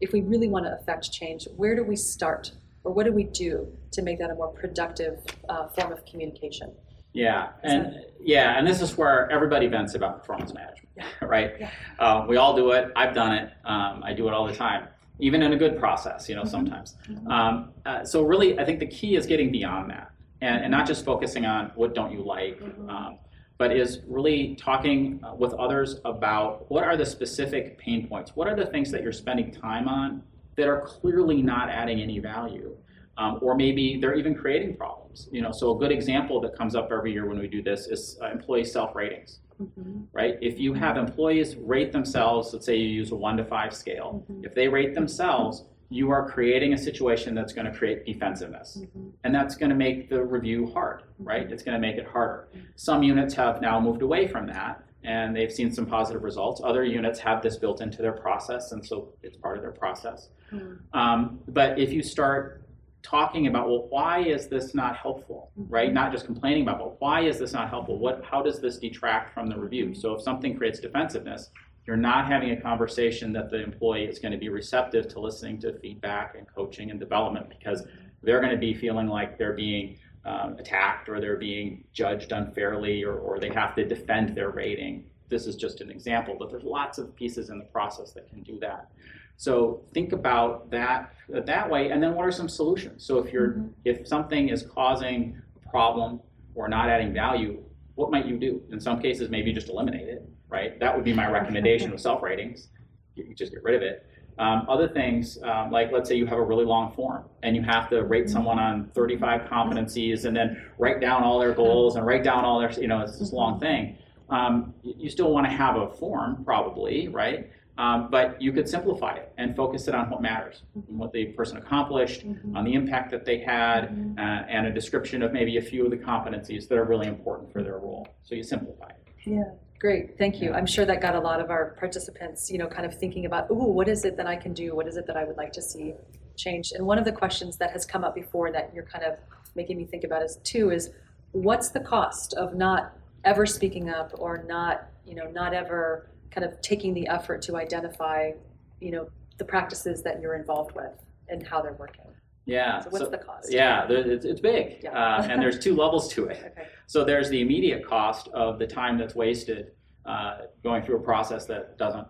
if 0.00 0.12
we 0.12 0.20
really 0.20 0.48
want 0.48 0.64
to 0.66 0.72
affect 0.74 1.10
change, 1.10 1.46
where 1.56 1.74
do 1.74 1.82
we 1.82 1.96
start? 1.96 2.52
Or 2.84 2.92
what 2.92 3.04
do 3.04 3.12
we 3.12 3.24
do 3.24 3.68
to 3.92 4.02
make 4.02 4.18
that 4.20 4.30
a 4.30 4.34
more 4.34 4.52
productive 4.52 5.20
uh, 5.48 5.68
form 5.68 5.92
of 5.92 6.04
communication? 6.04 6.72
Yeah, 7.12 7.48
and 7.62 8.04
yeah, 8.20 8.58
and 8.58 8.66
this 8.66 8.80
is 8.80 8.96
where 8.96 9.30
everybody 9.30 9.66
vents 9.66 9.94
about 9.94 10.18
performance 10.20 10.52
management, 10.54 10.88
right? 11.22 11.54
Yeah. 11.58 11.70
Uh, 11.98 12.26
we 12.28 12.36
all 12.36 12.54
do 12.54 12.72
it. 12.72 12.92
I've 12.96 13.14
done 13.14 13.32
it. 13.34 13.52
Um, 13.64 14.02
I 14.04 14.12
do 14.12 14.28
it 14.28 14.34
all 14.34 14.46
the 14.46 14.54
time, 14.54 14.88
even 15.18 15.42
in 15.42 15.52
a 15.52 15.56
good 15.56 15.78
process. 15.78 16.28
You 16.28 16.36
know, 16.36 16.42
Mm-hmm. 16.42 16.50
sometimes. 16.50 16.96
Um, 17.28 17.70
uh, 17.86 18.04
so 18.04 18.22
really, 18.22 18.58
I 18.58 18.64
think 18.64 18.78
the 18.78 18.86
key 18.86 19.16
is 19.16 19.26
getting 19.26 19.50
beyond 19.50 19.90
that, 19.90 20.10
and, 20.40 20.62
and 20.62 20.70
not 20.70 20.86
just 20.86 21.04
focusing 21.04 21.46
on 21.46 21.72
what 21.74 21.94
don't 21.94 22.12
you 22.12 22.22
like, 22.22 22.60
Mm-hmm. 22.60 22.90
um, 22.90 23.18
but 23.56 23.74
is 23.74 24.00
really 24.06 24.54
talking 24.54 25.18
uh, 25.24 25.34
with 25.34 25.52
others 25.54 25.96
about 26.04 26.70
what 26.70 26.84
are 26.84 26.96
the 26.96 27.06
specific 27.06 27.76
pain 27.78 28.06
points. 28.06 28.36
What 28.36 28.46
are 28.46 28.54
the 28.54 28.66
things 28.66 28.90
that 28.92 29.02
you're 29.02 29.10
spending 29.12 29.50
time 29.50 29.88
on 29.88 30.22
that 30.56 30.68
are 30.68 30.82
clearly 30.82 31.40
not 31.42 31.68
adding 31.68 32.00
any 32.00 32.18
value. 32.20 32.76
Um, 33.18 33.38
or 33.42 33.56
maybe 33.56 33.98
they're 34.00 34.14
even 34.14 34.34
creating 34.34 34.76
problems. 34.76 35.28
You 35.32 35.42
know, 35.42 35.50
so 35.50 35.74
a 35.74 35.78
good 35.78 35.90
example 35.90 36.40
that 36.42 36.56
comes 36.56 36.74
up 36.76 36.90
every 36.92 37.12
year 37.12 37.26
when 37.26 37.38
we 37.38 37.48
do 37.48 37.60
this 37.62 37.88
is 37.88 38.16
uh, 38.22 38.30
employee 38.30 38.64
self 38.64 38.94
ratings 38.94 39.40
Mhm. 39.60 40.06
right? 40.12 40.38
If 40.40 40.60
you 40.60 40.72
have 40.74 40.96
employees 40.96 41.56
rate 41.56 41.90
themselves, 41.90 42.52
let's 42.52 42.64
say 42.64 42.76
you 42.76 42.88
use 42.88 43.10
a 43.10 43.16
one 43.16 43.36
to 43.38 43.44
five 43.44 43.74
scale, 43.74 44.24
Mhm. 44.30 44.46
if 44.46 44.54
they 44.54 44.68
rate 44.68 44.94
themselves, 44.94 45.64
you 45.90 46.10
are 46.10 46.28
creating 46.30 46.74
a 46.74 46.78
situation 46.78 47.34
that's 47.34 47.52
going 47.52 47.66
to 47.66 47.72
create 47.76 48.06
defensiveness. 48.06 48.80
Mhm. 48.80 49.10
And 49.24 49.34
that's 49.34 49.56
going 49.56 49.70
to 49.70 49.74
make 49.76 50.10
the 50.10 50.22
review 50.22 50.66
hard, 50.66 51.02
right? 51.18 51.50
It's 51.50 51.64
going 51.64 51.74
to 51.74 51.80
make 51.80 51.96
it 51.96 52.06
harder. 52.06 52.46
Some 52.76 53.02
units 53.02 53.34
have 53.34 53.60
now 53.60 53.80
moved 53.80 54.02
away 54.02 54.28
from 54.28 54.46
that 54.46 54.80
and 55.02 55.34
they've 55.34 55.50
seen 55.52 55.72
some 55.72 55.86
positive 55.86 56.22
results. 56.22 56.60
Other 56.62 56.84
units 56.84 57.18
have 57.18 57.42
this 57.42 57.56
built 57.56 57.80
into 57.80 58.00
their 58.00 58.12
process, 58.12 58.70
and 58.72 58.84
so 58.86 59.08
it's 59.24 59.36
part 59.36 59.56
of 59.56 59.62
their 59.62 59.72
process. 59.72 60.28
Mhm. 60.52 60.78
Um, 60.92 61.40
but 61.48 61.78
if 61.80 61.92
you 61.92 62.02
start 62.02 62.62
talking 63.08 63.46
about, 63.46 63.68
well, 63.68 63.86
why 63.88 64.20
is 64.20 64.48
this 64.48 64.74
not 64.74 64.96
helpful, 64.96 65.50
right? 65.56 65.92
Not 65.92 66.12
just 66.12 66.26
complaining 66.26 66.62
about, 66.62 66.78
but 66.78 67.00
why 67.00 67.22
is 67.22 67.38
this 67.38 67.52
not 67.52 67.70
helpful? 67.70 67.98
What, 67.98 68.22
how 68.22 68.42
does 68.42 68.60
this 68.60 68.78
detract 68.78 69.32
from 69.32 69.48
the 69.48 69.56
review? 69.56 69.94
So 69.94 70.12
if 70.12 70.22
something 70.22 70.56
creates 70.56 70.78
defensiveness, 70.78 71.50
you're 71.86 71.96
not 71.96 72.26
having 72.26 72.50
a 72.50 72.60
conversation 72.60 73.32
that 73.32 73.50
the 73.50 73.62
employee 73.62 74.04
is 74.04 74.18
going 74.18 74.32
to 74.32 74.38
be 74.38 74.50
receptive 74.50 75.08
to 75.08 75.20
listening 75.20 75.58
to 75.60 75.72
feedback 75.78 76.34
and 76.36 76.46
coaching 76.54 76.90
and 76.90 77.00
development 77.00 77.48
because 77.48 77.86
they're 78.22 78.40
going 78.40 78.52
to 78.52 78.58
be 78.58 78.74
feeling 78.74 79.06
like 79.06 79.38
they're 79.38 79.54
being 79.54 79.98
um, 80.26 80.56
attacked 80.58 81.08
or 81.08 81.18
they're 81.18 81.38
being 81.38 81.84
judged 81.94 82.32
unfairly 82.32 83.02
or, 83.04 83.14
or 83.14 83.40
they 83.40 83.48
have 83.48 83.74
to 83.76 83.86
defend 83.86 84.36
their 84.36 84.50
rating. 84.50 85.06
This 85.30 85.46
is 85.46 85.56
just 85.56 85.80
an 85.80 85.90
example, 85.90 86.36
but 86.38 86.50
there's 86.50 86.64
lots 86.64 86.98
of 86.98 87.16
pieces 87.16 87.48
in 87.48 87.58
the 87.58 87.64
process 87.66 88.12
that 88.12 88.28
can 88.28 88.42
do 88.42 88.58
that. 88.60 88.90
So 89.38 89.84
think 89.94 90.12
about 90.12 90.70
that 90.72 91.14
that 91.28 91.70
way, 91.70 91.90
and 91.90 92.02
then 92.02 92.14
what 92.14 92.26
are 92.26 92.32
some 92.32 92.48
solutions? 92.48 93.06
So 93.06 93.18
if 93.18 93.32
you're 93.32 93.64
if 93.84 94.06
something 94.06 94.48
is 94.48 94.64
causing 94.64 95.40
a 95.56 95.70
problem 95.70 96.20
or 96.56 96.68
not 96.68 96.88
adding 96.88 97.14
value, 97.14 97.62
what 97.94 98.10
might 98.10 98.26
you 98.26 98.36
do? 98.36 98.60
In 98.72 98.80
some 98.80 99.00
cases, 99.00 99.30
maybe 99.30 99.52
just 99.52 99.68
eliminate 99.68 100.08
it, 100.08 100.28
right? 100.48 100.78
That 100.80 100.94
would 100.94 101.04
be 101.04 101.12
my 101.12 101.30
recommendation 101.30 101.92
with 101.92 102.00
self 102.00 102.20
ratings. 102.20 102.68
You 103.14 103.32
just 103.34 103.52
get 103.52 103.62
rid 103.62 103.76
of 103.76 103.82
it. 103.82 104.06
Um, 104.40 104.66
other 104.68 104.88
things, 104.88 105.38
um, 105.44 105.70
like 105.70 105.92
let's 105.92 106.08
say 106.08 106.16
you 106.16 106.26
have 106.26 106.38
a 106.38 106.44
really 106.44 106.64
long 106.64 106.92
form 106.92 107.24
and 107.42 107.54
you 107.54 107.62
have 107.62 107.88
to 107.90 108.04
rate 108.04 108.30
someone 108.30 108.58
on 108.58 108.88
35 108.94 109.42
competencies 109.42 110.24
and 110.26 110.36
then 110.36 110.64
write 110.78 111.00
down 111.00 111.24
all 111.24 111.40
their 111.40 111.52
goals 111.52 111.96
and 111.96 112.06
write 112.06 112.22
down 112.22 112.44
all 112.44 112.60
their, 112.60 112.70
you 112.72 112.86
know, 112.86 113.00
it's 113.00 113.18
this 113.18 113.32
long 113.32 113.58
thing. 113.58 113.98
Um, 114.30 114.74
you 114.82 115.10
still 115.10 115.32
want 115.32 115.46
to 115.46 115.50
have 115.50 115.76
a 115.76 115.88
form, 115.88 116.44
probably, 116.44 117.08
right? 117.08 117.50
Um, 117.78 118.08
but 118.10 118.42
you 118.42 118.52
could 118.52 118.68
simplify 118.68 119.14
it 119.14 119.32
and 119.38 119.54
focus 119.54 119.86
it 119.86 119.94
on 119.94 120.10
what 120.10 120.20
matters, 120.20 120.62
what 120.88 121.12
the 121.12 121.26
person 121.26 121.58
accomplished, 121.58 122.24
on 122.56 122.64
the 122.64 122.74
impact 122.74 123.12
that 123.12 123.24
they 123.24 123.38
had, 123.38 123.84
uh, 124.18 124.20
and 124.20 124.66
a 124.66 124.72
description 124.72 125.22
of 125.22 125.32
maybe 125.32 125.58
a 125.58 125.62
few 125.62 125.84
of 125.84 125.92
the 125.92 125.96
competencies 125.96 126.66
that 126.66 126.76
are 126.76 126.84
really 126.84 127.06
important 127.06 127.52
for 127.52 127.62
their 127.62 127.78
role. 127.78 128.08
So 128.24 128.34
you 128.34 128.42
simplify 128.42 128.88
it. 128.88 128.96
Yeah, 129.24 129.44
great, 129.78 130.18
thank 130.18 130.40
you. 130.42 130.52
I'm 130.52 130.66
sure 130.66 130.84
that 130.86 131.00
got 131.00 131.14
a 131.14 131.20
lot 131.20 131.40
of 131.40 131.50
our 131.50 131.76
participants, 131.78 132.50
you 132.50 132.58
know, 132.58 132.66
kind 132.66 132.84
of 132.84 132.98
thinking 132.98 133.26
about, 133.26 133.48
ooh, 133.48 133.54
what 133.54 133.86
is 133.86 134.04
it 134.04 134.16
that 134.16 134.26
I 134.26 134.34
can 134.34 134.52
do? 134.52 134.74
What 134.74 134.88
is 134.88 134.96
it 134.96 135.06
that 135.06 135.16
I 135.16 135.22
would 135.22 135.36
like 135.36 135.52
to 135.52 135.62
see 135.62 135.94
changed? 136.36 136.72
And 136.72 136.84
one 136.84 136.98
of 136.98 137.04
the 137.04 137.12
questions 137.12 137.58
that 137.58 137.70
has 137.70 137.86
come 137.86 138.02
up 138.02 138.14
before 138.14 138.50
that 138.50 138.72
you're 138.74 138.84
kind 138.84 139.04
of 139.04 139.18
making 139.54 139.76
me 139.76 139.84
think 139.84 140.02
about 140.02 140.22
is 140.22 140.40
too 140.42 140.72
is 140.72 140.90
what's 141.30 141.70
the 141.70 141.80
cost 141.80 142.34
of 142.34 142.56
not 142.56 142.96
ever 143.24 143.46
speaking 143.46 143.88
up 143.88 144.10
or 144.18 144.44
not, 144.48 144.88
you 145.06 145.14
know, 145.14 145.30
not 145.30 145.54
ever 145.54 146.08
kind 146.30 146.44
of 146.44 146.60
taking 146.60 146.94
the 146.94 147.06
effort 147.08 147.42
to 147.42 147.56
identify, 147.56 148.32
you 148.80 148.90
know, 148.90 149.08
the 149.38 149.44
practices 149.44 150.02
that 150.02 150.20
you're 150.20 150.34
involved 150.34 150.74
with 150.74 150.92
and 151.28 151.46
how 151.46 151.60
they're 151.62 151.74
working? 151.74 152.04
Yeah. 152.44 152.80
So 152.80 152.90
what's 152.90 153.04
so- 153.04 153.10
the 153.10 153.18
cost? 153.18 153.52
Yeah, 153.52 153.86
it's, 153.90 154.24
it's 154.24 154.40
big, 154.40 154.80
Yeah. 154.82 154.90
uh, 154.92 155.22
and 155.28 155.40
there's 155.40 155.58
two 155.58 155.74
levels 155.76 156.08
to 156.14 156.26
it. 156.26 156.38
Okay. 156.58 156.68
So 156.86 157.04
there's 157.04 157.28
the 157.28 157.42
immediate 157.42 157.84
cost 157.86 158.28
of 158.28 158.58
the 158.58 158.66
time 158.66 158.96
that's 158.96 159.14
wasted 159.14 159.72
uh, 160.06 160.38
going 160.62 160.82
through 160.82 160.96
a 160.96 161.00
process 161.02 161.44
that 161.44 161.76
doesn't 161.76 162.06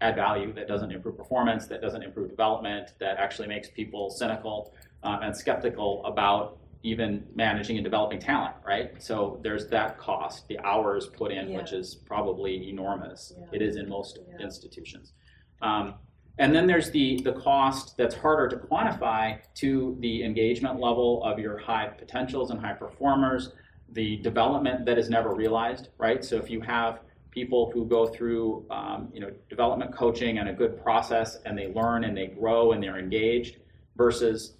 add 0.00 0.16
value, 0.16 0.54
that 0.54 0.66
doesn't 0.66 0.90
improve 0.90 1.18
performance, 1.18 1.66
that 1.66 1.82
doesn't 1.82 2.02
improve 2.02 2.30
development, 2.30 2.94
that 2.98 3.18
actually 3.18 3.46
makes 3.46 3.68
people 3.68 4.08
cynical 4.08 4.72
uh, 5.02 5.18
and 5.22 5.36
skeptical 5.36 6.02
about 6.06 6.56
even 6.82 7.24
managing 7.34 7.76
and 7.76 7.84
developing 7.84 8.18
talent, 8.18 8.54
right? 8.66 9.00
So 9.02 9.40
there's 9.42 9.68
that 9.68 9.98
cost, 9.98 10.48
the 10.48 10.58
hours 10.60 11.06
put 11.06 11.30
in, 11.32 11.52
which 11.52 11.72
is 11.72 11.94
probably 11.94 12.68
enormous. 12.68 13.32
Yeah. 13.38 13.46
It 13.52 13.62
is 13.62 13.76
in 13.76 13.88
most 13.88 14.18
Yeah. 14.28 14.44
institutions. 14.44 15.12
Um, 15.60 15.94
and 16.38 16.54
then 16.54 16.66
there's 16.66 16.90
the, 16.90 17.20
the 17.22 17.34
cost 17.34 17.96
that's 17.96 18.14
harder 18.14 18.48
to 18.48 18.56
quantify 18.56 19.38
to 19.54 19.96
the 20.00 20.24
engagement 20.24 20.80
level 20.80 21.22
of 21.24 21.38
your 21.38 21.58
high 21.58 21.86
potentials 21.86 22.50
and 22.50 22.58
high 22.60 22.72
performers, 22.72 23.52
the 23.90 24.16
development 24.18 24.86
that 24.86 24.98
is 24.98 25.10
never 25.10 25.34
realized, 25.34 25.90
right? 25.98 26.24
So 26.24 26.36
if 26.36 26.50
you 26.50 26.60
have 26.62 27.00
people 27.30 27.70
who 27.72 27.84
go 27.86 28.06
through, 28.06 28.66
um, 28.70 29.08
you 29.12 29.20
know, 29.20 29.30
development 29.50 29.94
coaching 29.94 30.38
and 30.38 30.48
a 30.48 30.52
good 30.52 30.82
process 30.82 31.38
and 31.44 31.56
they 31.56 31.68
learn 31.72 32.04
and 32.04 32.16
they 32.16 32.26
grow 32.26 32.72
and 32.72 32.82
they're 32.82 32.98
engaged 32.98 33.58
versus 33.96 34.56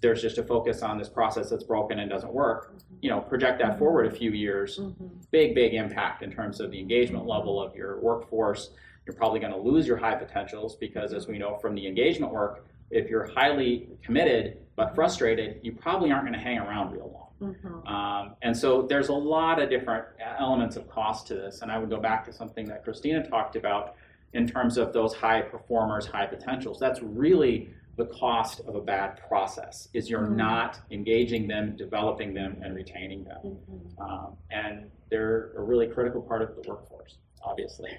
there's 0.00 0.20
just 0.22 0.38
a 0.38 0.42
focus 0.42 0.82
on 0.82 0.98
this 0.98 1.08
process 1.08 1.50
that's 1.50 1.64
broken 1.64 1.98
and 1.98 2.10
doesn't 2.10 2.32
work, 2.32 2.74
you 3.00 3.10
know, 3.10 3.20
project 3.20 3.58
that 3.60 3.78
forward 3.78 4.06
a 4.06 4.10
few 4.10 4.30
years, 4.32 4.78
Mhm. 4.78 4.94
big, 5.30 5.54
big 5.54 5.74
impact 5.74 6.22
in 6.22 6.30
terms 6.30 6.60
of 6.60 6.70
the 6.70 6.78
engagement 6.78 7.26
level 7.26 7.60
of 7.60 7.74
your 7.74 7.98
workforce. 8.00 8.70
You're 9.06 9.16
probably 9.16 9.40
going 9.40 9.52
to 9.52 9.58
lose 9.58 9.86
your 9.86 9.96
high 9.96 10.16
potentials 10.16 10.76
because, 10.76 11.12
as 11.14 11.28
we 11.28 11.38
know 11.38 11.56
from 11.56 11.74
the 11.74 11.86
engagement 11.86 12.32
work, 12.32 12.64
if 12.90 13.08
you're 13.08 13.24
highly 13.26 13.88
committed 14.02 14.58
but 14.76 14.94
frustrated, 14.94 15.58
you 15.62 15.72
probably 15.72 16.10
aren't 16.12 16.24
going 16.24 16.34
to 16.38 16.38
hang 16.44 16.58
around 16.58 16.92
real 16.92 17.10
long. 17.40 17.54
Mhm. 17.54 17.88
Um, 17.90 18.36
and 18.42 18.56
so 18.56 18.82
there's 18.82 19.08
a 19.08 19.14
lot 19.14 19.60
of 19.60 19.70
different 19.70 20.04
elements 20.38 20.76
of 20.76 20.88
cost 20.88 21.26
to 21.28 21.34
this. 21.34 21.62
And 21.62 21.70
I 21.72 21.78
would 21.78 21.90
go 21.90 21.98
back 22.00 22.24
to 22.26 22.32
something 22.32 22.66
that 22.66 22.84
Christina 22.84 23.26
talked 23.26 23.56
about 23.56 23.94
in 24.34 24.46
terms 24.46 24.76
of 24.78 24.92
those 24.92 25.14
high 25.14 25.40
performers, 25.42 26.06
high 26.06 26.26
potentials. 26.26 26.78
That's 26.78 27.02
really 27.02 27.70
the 27.96 28.06
cost 28.06 28.60
of 28.68 28.74
a 28.74 28.80
bad 28.80 29.18
process 29.28 29.88
is 29.94 30.10
you're 30.10 30.20
Mm. 30.28 30.36
not 30.36 30.80
engaging 30.90 31.48
them, 31.48 31.74
developing 31.76 32.34
them, 32.34 32.60
and 32.62 32.74
retaining 32.74 33.24
them. 33.24 33.40
Mhm. 33.42 34.00
Um, 34.00 34.36
and 34.50 34.90
they're 35.08 35.52
a 35.56 35.62
really 35.62 35.86
critical 35.88 36.20
part 36.20 36.42
of 36.42 36.54
the 36.56 36.68
workforce, 36.68 37.18
obviously. 37.42 37.90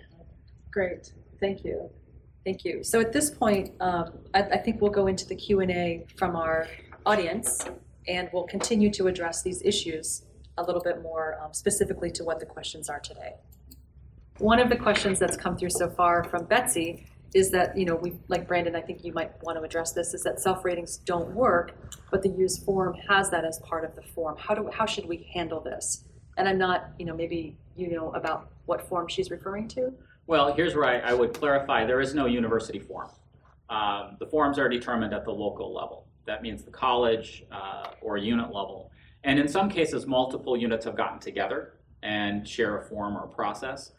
Great, 0.72 1.14
thank 1.40 1.64
you. 1.64 1.90
Thank 2.46 2.64
you. 2.64 2.84
So 2.84 3.00
at 3.02 3.12
this 3.12 3.32
point, 3.32 3.72
um, 3.82 4.20
I, 4.34 4.44
I 4.44 4.58
think 4.58 4.82
we'll 4.82 4.92
go 4.92 5.08
into 5.08 5.26
the 5.28 5.36
Q 5.36 5.62
and 5.62 5.72
A 5.72 6.06
from 6.16 6.36
our 6.36 6.68
audience, 7.06 7.66
and 8.08 8.30
we'll 8.32 8.46
continue 8.48 8.90
to 8.92 9.08
address 9.08 9.42
these 9.42 9.62
issues 9.64 10.24
a 10.58 10.64
little 10.64 10.82
bit 10.82 11.02
more 11.02 11.40
um, 11.42 11.54
specifically 11.54 12.12
to 12.12 12.24
what 12.24 12.40
the 12.40 12.46
questions 12.46 12.90
are 12.90 13.00
today. 13.00 13.34
One 14.38 14.60
of 14.60 14.70
the 14.70 14.76
questions 14.78 15.18
that's 15.20 15.36
come 15.36 15.58
through 15.58 15.72
so 15.72 15.90
far 15.90 16.24
from 16.24 16.46
Betsy 16.46 17.08
is 17.34 17.52
that, 17.52 17.78
you 17.78 17.86
know, 17.86 17.96
we, 17.96 18.14
like 18.28 18.48
Brandon, 18.48 18.76
I 18.76 18.82
think 18.82 19.04
you 19.04 19.14
might 19.14 19.32
want 19.44 19.58
to 19.58 19.64
address 19.64 19.92
this, 19.92 20.14
is 20.14 20.24
that 20.24 20.40
self-ratings 20.40 20.98
don't 20.98 21.30
work, 21.34 21.76
but 22.12 22.22
the 22.24 22.30
U's 22.30 22.58
form 22.58 22.96
has 23.10 23.30
that 23.32 23.46
as 23.46 23.60
part 23.60 23.84
of 23.84 23.96
the 23.96 24.02
form. 24.02 24.36
How 24.38 24.56
do, 24.56 24.70
how 24.72 24.86
should 24.86 25.06
we 25.08 25.30
handle 25.34 25.60
this? 25.60 26.04
And 26.38 26.48
I'm 26.48 26.58
not, 26.58 26.92
you 26.98 27.06
know, 27.06 27.16
maybe 27.16 27.58
you 27.76 27.90
know 27.90 28.12
about 28.12 28.50
what 28.66 28.88
form 28.88 29.08
she's 29.08 29.30
referring 29.32 29.68
to? 29.70 29.94
Well, 30.28 30.54
here's 30.54 30.76
where 30.76 30.86
I, 30.86 31.00
I 31.00 31.14
would 31.14 31.34
clarify 31.34 31.86
there 31.86 32.02
is 32.02 32.14
no 32.14 32.26
university 32.26 32.80
form. 32.80 33.10
Um, 33.70 34.18
the 34.20 34.26
forms 34.28 34.60
are 34.60 34.70
determined 34.70 35.14
at 35.14 35.26
the 35.26 35.32
local 35.32 35.74
level. 35.74 36.08
That 36.26 36.42
means 36.42 36.64
the 36.64 36.72
college 36.72 37.46
uh, 37.52 37.88
or 38.02 38.18
unit 38.18 38.48
level. 38.48 38.92
And 39.24 39.40
in 39.40 39.48
some 39.48 39.70
cases, 39.70 40.06
multiple 40.06 40.58
units 40.58 40.86
have 40.86 40.96
gotten 40.96 41.20
together 41.20 41.74
and 42.04 42.48
share 42.48 42.78
a 42.78 42.84
form 42.84 43.18
or 43.18 43.28
process. 43.28 43.92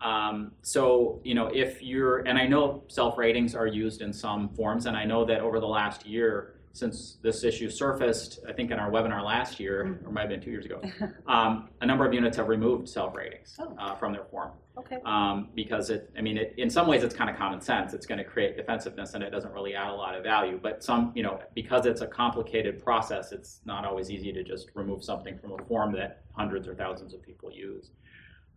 Um, 0.00 0.52
so, 0.62 1.20
you 1.24 1.34
know, 1.34 1.46
if 1.46 1.82
you're, 1.82 2.18
and 2.20 2.38
I 2.38 2.46
know 2.46 2.82
self 2.88 3.16
ratings 3.16 3.54
are 3.54 3.66
used 3.66 4.02
in 4.02 4.12
some 4.12 4.48
forms, 4.50 4.86
and 4.86 4.96
I 4.96 5.04
know 5.04 5.24
that 5.24 5.40
over 5.40 5.60
the 5.60 5.66
last 5.68 6.04
year, 6.06 6.50
since 6.72 7.18
this 7.22 7.44
issue 7.44 7.70
surfaced, 7.70 8.40
I 8.48 8.52
think 8.52 8.72
in 8.72 8.80
our 8.80 8.90
webinar 8.90 9.24
last 9.24 9.60
year, 9.60 10.00
or 10.04 10.10
might 10.10 10.22
have 10.22 10.30
been 10.30 10.40
two 10.40 10.50
years 10.50 10.66
ago, 10.66 10.82
um, 11.28 11.68
a 11.80 11.86
number 11.86 12.04
of 12.04 12.12
units 12.12 12.36
have 12.36 12.48
removed 12.48 12.88
self 12.88 13.14
ratings 13.14 13.56
Oh. 13.60 13.76
uh, 13.78 13.94
from 13.94 14.12
their 14.12 14.24
form 14.24 14.50
Okay. 14.76 14.98
um, 15.06 15.50
because 15.54 15.88
it, 15.90 16.10
I 16.18 16.20
mean, 16.20 16.36
it, 16.36 16.52
in 16.58 16.68
some 16.68 16.88
ways 16.88 17.04
it's 17.04 17.14
kind 17.14 17.30
of 17.30 17.36
common 17.36 17.60
sense. 17.60 17.94
It's 17.94 18.06
going 18.06 18.18
to 18.18 18.24
create 18.24 18.56
defensiveness 18.56 19.14
and 19.14 19.22
it 19.22 19.30
doesn't 19.30 19.52
really 19.52 19.76
add 19.76 19.88
a 19.88 19.94
lot 19.94 20.16
of 20.16 20.24
value. 20.24 20.58
But 20.60 20.82
some, 20.82 21.12
you 21.14 21.22
know, 21.22 21.38
because 21.54 21.86
it's 21.86 22.00
a 22.00 22.08
complicated 22.08 22.82
process, 22.82 23.30
it's 23.30 23.60
not 23.64 23.84
always 23.84 24.10
easy 24.10 24.32
to 24.32 24.42
just 24.42 24.70
remove 24.74 25.04
something 25.04 25.38
from 25.38 25.52
a 25.52 25.64
form 25.68 25.92
that 25.92 26.22
hundreds 26.32 26.66
or 26.66 26.74
thousands 26.74 27.14
of 27.14 27.22
people 27.22 27.52
use. 27.52 27.90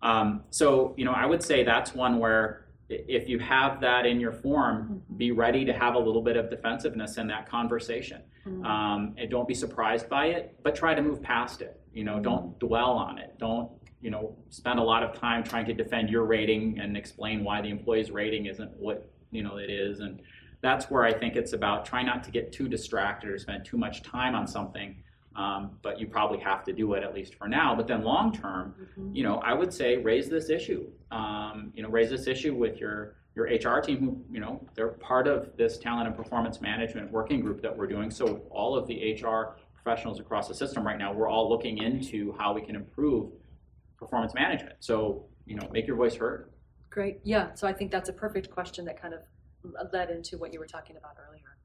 Um, 0.02 0.44
so, 0.50 0.94
you 0.98 1.06
know, 1.06 1.12
I 1.12 1.26
would 1.26 1.42
say 1.44 1.64
that's 1.64 1.94
one 1.94 2.20
where 2.20 2.68
if 2.90 3.28
you 3.28 3.40
have 3.40 3.82
that 3.82 4.06
in 4.06 4.20
your 4.20 4.32
form, 4.32 5.02
be 5.18 5.32
ready 5.32 5.66
to 5.66 5.74
have 5.74 5.96
a 5.96 6.00
little 6.00 6.22
bit 6.22 6.38
of 6.38 6.50
defensiveness 6.50 7.18
in 7.18 7.28
that 7.28 7.50
conversation. 7.50 8.22
Mhm. 8.46 8.66
Um, 8.66 9.14
and 9.18 9.30
don't 9.30 9.48
be 9.48 9.54
surprised 9.54 10.08
by 10.08 10.28
it, 10.28 10.56
but 10.64 10.74
try 10.76 10.94
to 10.94 11.02
move 11.02 11.22
past 11.22 11.62
it. 11.62 11.82
You 11.92 12.06
know, 12.06 12.20
don't 12.20 12.58
dwell 12.60 12.92
on 12.92 13.18
it. 13.18 13.38
Don't, 13.40 13.72
you 14.02 14.10
know, 14.10 14.38
spend 14.50 14.80
a 14.80 14.84
lot 14.84 15.04
of 15.04 15.14
time 15.14 15.44
trying 15.44 15.66
to 15.66 15.74
defend 15.74 16.10
your 16.10 16.24
rating 16.26 16.80
and 16.80 16.96
explain 16.96 17.44
why 17.44 17.62
the 17.62 17.70
employee's 17.70 18.12
rating 18.12 18.46
isn't 18.46 18.72
what, 18.78 19.10
you 19.32 19.44
know, 19.44 19.58
it 19.58 19.70
is. 19.70 20.00
And 20.00 20.22
that's 20.62 20.90
where 20.90 21.04
I 21.04 21.12
think 21.12 21.36
it's 21.36 21.54
about 21.54 21.86
try 21.86 22.04
not 22.04 22.24
to 22.24 22.32
get 22.32 22.54
too 22.54 22.70
distracted 22.70 23.30
or 23.30 23.38
spend 23.38 23.66
too 23.66 23.78
much 23.78 24.02
time 24.04 24.34
on 24.34 24.48
something. 24.48 25.04
Um, 25.38 25.78
but 25.84 26.00
you 26.00 26.08
probably 26.08 26.40
have 26.40 26.64
to 26.66 26.74
do 26.74 26.94
it 26.94 27.04
at 27.04 27.14
least 27.14 27.36
for 27.36 27.48
now. 27.48 27.76
But 27.76 27.88
then 27.88 28.04
long 28.04 28.34
term, 28.34 28.74
Mm-hmm. 28.78 29.16
you 29.16 29.24
know, 29.24 29.38
I 29.38 29.54
would 29.54 29.72
say 29.72 29.98
raise 29.98 30.28
this 30.30 30.50
issue. 30.50 30.88
Um, 31.12 31.72
you 31.76 31.84
know, 31.84 31.90
raise 31.90 32.10
this 32.10 32.28
issue 32.28 32.54
with 32.56 32.80
your 32.80 33.16
your 33.36 33.46
HR 33.46 33.80
team, 33.82 34.00
who 34.00 34.24
you 34.34 34.40
know 34.40 34.66
they're 34.74 34.88
part 34.90 35.28
of 35.28 35.56
this 35.56 35.78
talent 35.78 36.08
and 36.08 36.16
performance 36.18 36.60
management 36.60 37.12
working 37.12 37.40
group 37.40 37.62
that 37.62 37.76
we're 37.78 37.86
doing. 37.88 38.10
So 38.10 38.42
all 38.50 38.76
of 38.76 38.88
the 38.88 39.14
HR 39.14 39.56
professionals 39.76 40.20
across 40.20 40.48
the 40.48 40.56
system 40.56 40.86
right 40.86 40.98
now, 40.98 41.14
we're 41.14 41.30
all 41.30 41.48
looking 41.48 41.78
into 41.78 42.34
how 42.40 42.52
we 42.54 42.62
can 42.62 42.76
improve 42.76 43.32
performance 43.98 44.34
management. 44.34 44.76
So 44.80 45.26
you 45.46 45.56
know, 45.56 45.70
make 45.72 45.86
your 45.88 45.96
voice 45.96 46.16
heard. 46.16 46.50
Great, 46.90 47.20
yeah, 47.24 47.54
so 47.54 47.68
I 47.68 47.74
think 47.74 47.92
that's 47.92 48.10
a 48.10 48.14
perfect 48.14 48.50
question 48.50 48.84
that 48.86 49.00
kind 49.00 49.14
of 49.14 49.20
led 49.94 50.10
into 50.10 50.38
what 50.40 50.52
you 50.52 50.60
were 50.60 50.66
talking 50.66 50.98
about 50.98 51.16
earlier. 51.30 51.57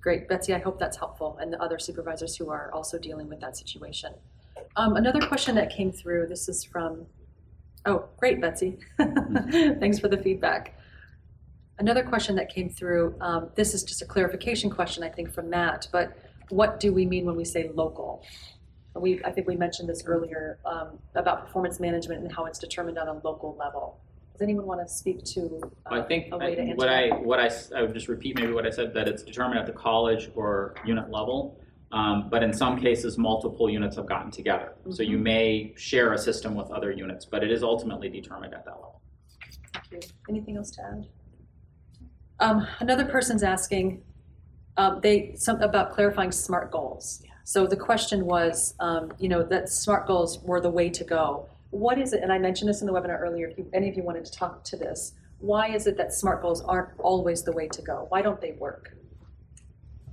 Great, 0.00 0.28
Betsy, 0.28 0.54
I 0.54 0.58
hope 0.58 0.78
that's 0.78 0.96
helpful, 0.96 1.36
and 1.40 1.52
the 1.52 1.62
other 1.62 1.78
supervisors 1.78 2.34
who 2.34 2.48
are 2.48 2.72
also 2.72 2.98
dealing 2.98 3.28
with 3.28 3.40
that 3.40 3.56
situation. 3.56 4.14
Um, 4.76 4.96
another 4.96 5.20
question 5.26 5.54
that 5.56 5.70
came 5.70 5.92
through, 5.92 6.26
this 6.26 6.48
is 6.48 6.64
from, 6.64 7.06
oh, 7.84 8.08
great, 8.16 8.40
Betsy. 8.40 8.78
Thanks 8.98 9.98
for 9.98 10.08
the 10.08 10.16
feedback. 10.16 10.78
Another 11.78 12.02
question 12.02 12.34
that 12.36 12.48
came 12.48 12.70
through, 12.70 13.14
um, 13.20 13.50
this 13.56 13.74
is 13.74 13.82
just 13.82 14.00
a 14.00 14.06
clarification 14.06 14.70
question, 14.70 15.02
I 15.02 15.10
think, 15.10 15.34
from 15.34 15.50
Matt, 15.50 15.88
but 15.92 16.16
what 16.48 16.80
do 16.80 16.92
we 16.92 17.04
mean 17.04 17.26
when 17.26 17.36
we 17.36 17.44
say 17.44 17.70
local? 17.74 18.24
We, 18.94 19.22
I 19.24 19.30
think 19.30 19.46
we 19.46 19.56
mentioned 19.56 19.88
this 19.88 20.04
earlier, 20.06 20.58
um, 20.64 20.98
about 21.14 21.46
performance 21.46 21.78
management 21.78 22.22
and 22.22 22.32
how 22.32 22.46
it's 22.46 22.58
determined 22.58 22.98
on 22.98 23.08
a 23.08 23.14
local 23.22 23.54
level. 23.58 24.00
Does 24.40 24.46
anyone 24.46 24.64
want 24.66 24.80
to 24.80 24.88
speak 24.88 25.22
to? 25.34 25.60
uh, 25.84 25.96
I 25.96 26.00
think 26.00 26.32
a 26.32 26.38
way 26.38 26.54
to 26.54 26.62
answer 26.62 26.74
what 26.74 26.88
I 26.88 27.08
that? 27.10 27.22
what 27.22 27.38
I 27.40 27.50
I 27.76 27.82
would 27.82 27.92
just 27.92 28.08
repeat 28.08 28.36
maybe 28.38 28.52
what 28.54 28.66
I 28.66 28.70
said 28.70 28.94
that 28.94 29.06
it's 29.06 29.22
determined 29.22 29.58
at 29.60 29.66
the 29.66 29.72
college 29.72 30.30
or 30.34 30.74
unit 30.82 31.10
level, 31.10 31.60
um, 31.92 32.30
but 32.30 32.42
in 32.42 32.50
some 32.50 32.80
cases 32.80 33.18
multiple 33.18 33.68
units 33.68 33.96
have 33.96 34.06
gotten 34.06 34.30
together. 34.30 34.72
So 34.88 35.02
Mm-hmm. 35.02 35.12
you 35.12 35.18
may 35.18 35.74
share 35.76 36.14
a 36.14 36.18
system 36.18 36.54
with 36.54 36.70
other 36.70 36.90
units, 36.90 37.26
but 37.26 37.44
it 37.44 37.50
is 37.50 37.62
ultimately 37.62 38.08
determined 38.08 38.54
at 38.54 38.64
that 38.64 38.76
level. 38.76 39.02
Thank 39.90 40.04
you. 40.06 40.10
Anything 40.30 40.56
else 40.56 40.70
to 40.70 40.82
add? 40.84 41.06
Um, 42.38 42.66
another 42.78 43.04
person's 43.04 43.42
asking, 43.42 44.02
um, 44.78 45.00
they, 45.02 45.34
some, 45.36 45.60
about 45.60 45.92
clarifying 45.92 46.32
SMART 46.32 46.70
goals. 46.70 47.22
So 47.44 47.66
the 47.66 47.76
question 47.76 48.24
was, 48.24 48.72
um, 48.80 49.12
you 49.18 49.28
know, 49.28 49.42
that 49.42 49.68
SMART 49.68 50.06
goals 50.06 50.38
were 50.42 50.62
the 50.62 50.70
way 50.70 50.88
to 50.88 51.04
go. 51.04 51.46
What 51.70 51.98
is 51.98 52.12
it, 52.12 52.22
and 52.22 52.32
I 52.32 52.38
mentioned 52.38 52.68
this 52.68 52.80
in 52.80 52.86
the 52.86 52.92
webinar 52.92 53.20
earlier, 53.20 53.48
if 53.48 53.58
you, 53.58 53.70
any 53.72 53.88
of 53.88 53.96
you 53.96 54.02
wanted 54.02 54.24
to 54.24 54.32
talk 54.32 54.64
to 54.64 54.76
this, 54.76 55.14
why 55.38 55.68
is 55.68 55.86
it 55.86 55.96
that 55.96 56.12
SMART 56.12 56.42
goals 56.42 56.62
aren't 56.62 56.90
always 56.98 57.42
the 57.42 57.52
way 57.52 57.68
to 57.68 57.82
go? 57.82 58.06
Why 58.08 58.22
don't 58.22 58.40
they 58.40 58.52
work? 58.52 58.96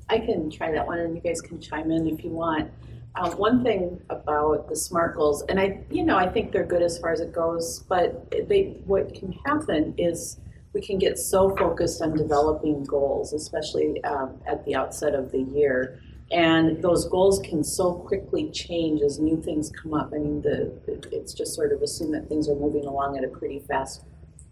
I 0.10 0.20
can 0.20 0.50
try 0.50 0.72
that 0.72 0.86
one, 0.86 1.00
and 1.00 1.16
you 1.16 1.22
guys 1.22 1.42
can 1.42 1.60
chime 1.60 1.92
in 1.92 2.08
if 2.08 2.24
you 2.24 2.30
want. 2.30 2.72
Um, 3.16 3.32
one 3.32 3.64
thing 3.64 4.00
about 4.10 4.70
the 4.70 4.76
SMART 4.76 5.16
goals, 5.16 5.44
and 5.50 5.60
I, 5.60 5.84
you 5.90 6.06
know, 6.06 6.16
I 6.16 6.30
think 6.30 6.52
they're 6.52 6.66
good 6.66 6.84
as 6.84 7.00
far 7.00 7.12
as 7.12 7.20
it 7.20 7.34
goes, 7.34 7.80
but 7.90 8.32
they, 8.48 8.78
what 8.86 9.14
can 9.16 9.32
happen 9.46 9.96
is 9.98 10.38
we 10.74 10.82
can 10.82 11.00
get 11.00 11.18
so 11.18 11.56
focused 11.56 12.02
on 12.02 12.16
developing 12.16 12.84
goals, 12.84 13.34
especially 13.34 14.02
um, 14.04 14.40
at 14.46 14.64
the 14.66 14.76
outset 14.76 15.16
of 15.16 15.32
the 15.32 15.42
year, 15.42 16.00
and 16.32 16.82
those 16.82 17.06
goals 17.06 17.40
can 17.40 17.64
so 17.64 17.94
quickly 17.94 18.50
change 18.52 19.02
as 19.02 19.20
new 19.20 19.42
things 19.42 19.72
come 19.72 19.94
up. 19.94 20.12
I 20.14 20.18
mean, 20.18 20.42
the 20.42 20.74
it's 21.12 21.34
just 21.34 21.54
sort 21.56 21.72
of 21.72 21.82
assumed 21.82 22.14
that 22.14 22.28
things 22.28 22.50
are 22.50 22.56
moving 22.56 22.86
along 22.86 23.18
at 23.18 23.24
a 23.24 23.30
pretty 23.30 23.60
fast 23.60 24.04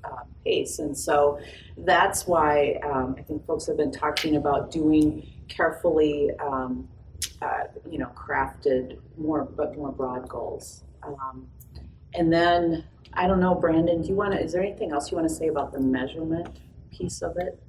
uh, 0.03 0.23
pace, 0.43 0.79
and 0.79 0.97
so 0.97 1.39
that's 1.77 2.27
why 2.27 2.79
um, 2.83 3.15
I 3.17 3.21
think 3.23 3.45
folks 3.45 3.67
have 3.67 3.77
been 3.77 3.91
talking 3.91 4.37
about 4.37 4.71
doing 4.71 5.27
carefully, 5.49 6.31
um, 6.39 6.87
uh, 7.41 7.63
you 7.89 7.97
know, 7.97 8.11
crafted 8.15 8.99
more 9.17 9.43
but 9.43 9.77
more 9.77 9.91
broad 9.91 10.29
goals. 10.29 10.83
Um, 11.03 11.47
and 12.13 12.31
then 12.31 12.85
I 13.13 13.27
don't 13.27 13.39
know, 13.39 13.55
Brandon, 13.55 14.01
do 14.01 14.07
you 14.07 14.15
want 14.15 14.33
to? 14.33 14.41
Is 14.41 14.53
there 14.53 14.61
anything 14.61 14.91
else 14.91 15.11
you 15.11 15.17
want 15.17 15.27
to 15.27 15.33
say 15.33 15.47
about 15.47 15.73
the 15.73 15.79
measurement 15.79 16.57
piece 16.91 17.21
of 17.21 17.35
it? 17.37 17.61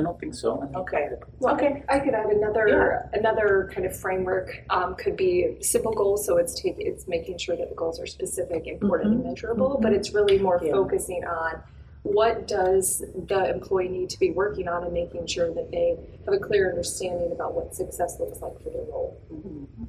I 0.00 0.02
don't 0.02 0.18
think 0.18 0.34
so. 0.34 0.68
Okay. 0.74 1.08
Well, 1.38 1.54
Okay. 1.54 1.82
I 1.88 1.98
could 2.00 2.14
add 2.14 2.30
another 2.30 3.08
another 3.12 3.70
kind 3.74 3.86
of 3.86 3.96
framework 3.96 4.64
um, 4.70 4.94
could 4.96 5.16
be 5.16 5.56
simple 5.60 5.92
goals. 5.92 6.26
So 6.26 6.36
it's 6.38 6.60
take, 6.60 6.76
it's 6.78 7.06
making 7.06 7.38
sure 7.38 7.56
that 7.56 7.68
the 7.68 7.74
goals 7.74 8.00
are 8.00 8.06
specific, 8.06 8.66
important, 8.66 9.10
mm-hmm. 9.10 9.20
and 9.20 9.28
measurable. 9.30 9.70
Mm-hmm. 9.70 9.82
But 9.82 9.92
it's 9.92 10.12
really 10.14 10.38
more 10.38 10.60
Yeah. 10.62 10.72
focusing 10.72 11.24
on 11.24 11.62
what 12.02 12.48
does 12.48 13.04
the 13.26 13.50
employee 13.50 13.88
need 13.88 14.08
to 14.10 14.18
be 14.18 14.30
working 14.30 14.68
on 14.68 14.84
and 14.84 14.92
making 14.92 15.26
sure 15.26 15.52
that 15.52 15.70
they 15.70 15.96
have 16.24 16.34
a 16.34 16.38
clear 16.38 16.70
understanding 16.70 17.30
about 17.32 17.54
what 17.54 17.74
success 17.74 18.18
looks 18.18 18.40
like 18.40 18.56
for 18.62 18.70
their 18.70 18.82
role. 18.84 19.20
Mm-hmm. 19.32 19.84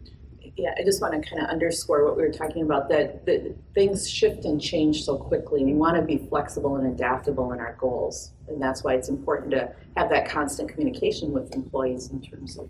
Yeah, 0.58 0.72
I 0.78 0.84
just 0.84 1.02
want 1.02 1.14
to 1.14 1.28
kind 1.28 1.42
of 1.42 1.50
underscore 1.50 2.06
what 2.06 2.18
we 2.18 2.24
were 2.24 2.32
talking 2.32 2.64
about 2.64 2.90
that, 2.90 3.26
that 3.26 3.56
things 3.74 4.10
shift 4.10 4.46
and 4.46 4.62
change 4.62 5.04
so 5.04 5.18
quickly. 5.18 5.64
We 5.64 5.74
want 5.74 5.96
to 5.96 6.02
be 6.02 6.18
flexible 6.30 6.76
and 6.76 6.88
adaptable 6.94 7.54
in 7.54 7.60
our 7.60 7.76
goals. 7.80 8.34
And 8.48 8.62
that's 8.62 8.84
why 8.84 8.96
it's 8.96 9.10
important 9.10 9.52
to 9.52 9.74
have 9.96 10.10
that 10.10 10.30
constant 10.30 10.70
communication 10.70 11.32
with 11.32 11.56
employees 11.56 12.10
in 12.12 12.22
terms 12.22 12.58
of 12.58 12.70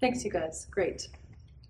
Thanks, 0.00 0.24
you 0.24 0.30
guys. 0.30 0.66
Great. 0.70 1.08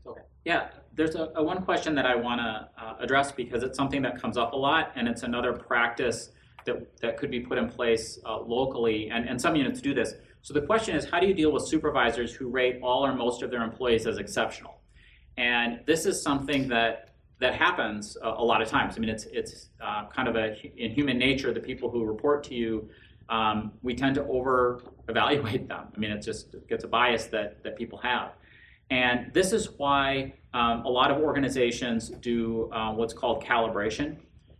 Okay. 0.07 0.21
Yeah, 0.45 0.69
there's 0.95 1.17
a, 1.17 1.33
a 1.35 1.43
one 1.43 1.63
question 1.63 1.95
that 1.97 2.07
I 2.07 2.15
want 2.15 2.41
to 2.41 2.69
uh, 2.83 2.95
address 3.01 3.33
because 3.33 3.63
it's 3.63 3.77
something 3.77 4.03
that 4.03 4.21
comes 4.21 4.37
up 4.37 4.53
a 4.53 4.57
lot, 4.57 4.93
and 4.95 5.09
it's 5.09 5.25
another 5.25 5.53
practice 5.53 6.31
that, 6.65 6.97
that 7.01 7.17
could 7.17 7.31
be 7.31 7.41
put 7.41 7.59
in 7.59 7.69
place 7.69 8.21
uh, 8.25 8.41
locally, 8.41 9.11
and, 9.11 9.29
and 9.29 9.41
some 9.41 9.57
units 9.57 9.81
do 9.81 9.95
this. 9.95 10.15
So 10.43 10.55
the 10.55 10.63
question 10.63 10.95
is, 10.95 11.05
how 11.05 11.19
do 11.21 11.27
you 11.27 11.35
deal 11.35 11.53
with 11.53 11.67
supervisors 11.67 12.33
who 12.33 12.49
rate 12.49 12.79
all 12.83 13.05
or 13.05 13.15
most 13.15 13.43
of 13.43 13.51
their 13.51 13.63
employees 13.63 14.07
as 14.07 14.19
exceptional? 14.19 14.80
And 15.37 15.81
this 15.87 16.07
is 16.07 16.23
something 16.23 16.69
that 16.69 17.11
that 17.41 17.55
happens 17.55 18.19
a, 18.23 18.29
a 18.29 18.45
lot 18.45 18.61
of 18.61 18.69
times. 18.69 18.97
I 18.97 19.01
mean, 19.01 19.11
it's 19.11 19.25
it's 19.27 19.71
uh, 19.81 20.07
kind 20.07 20.29
of 20.29 20.37
a 20.37 20.61
in 20.77 20.93
human 20.93 21.19
nature. 21.19 21.53
The 21.53 21.61
people 21.61 21.91
who 21.91 22.05
report 22.05 22.45
to 22.45 22.55
you, 22.55 22.89
um, 23.29 23.73
we 23.83 23.95
tend 23.95 24.15
to 24.17 24.25
over 24.27 24.83
evaluate 25.09 25.69
them. 25.69 25.87
I 25.95 25.99
mean, 25.99 26.11
it 26.11 26.23
just 26.23 26.55
gets 26.69 26.85
a 26.85 26.89
bias 26.89 27.27
that 27.27 27.63
that 27.65 27.77
people 27.77 27.99
have. 27.99 28.33
And 28.91 29.33
this 29.33 29.53
is 29.53 29.71
why 29.79 30.35
um, 30.53 30.85
a 30.85 30.89
lot 30.89 31.11
of 31.11 31.19
organizations 31.19 32.09
do 32.09 32.69
uh, 32.73 32.93
what's 32.93 33.15
called 33.15 33.43
calibration. 33.43 34.17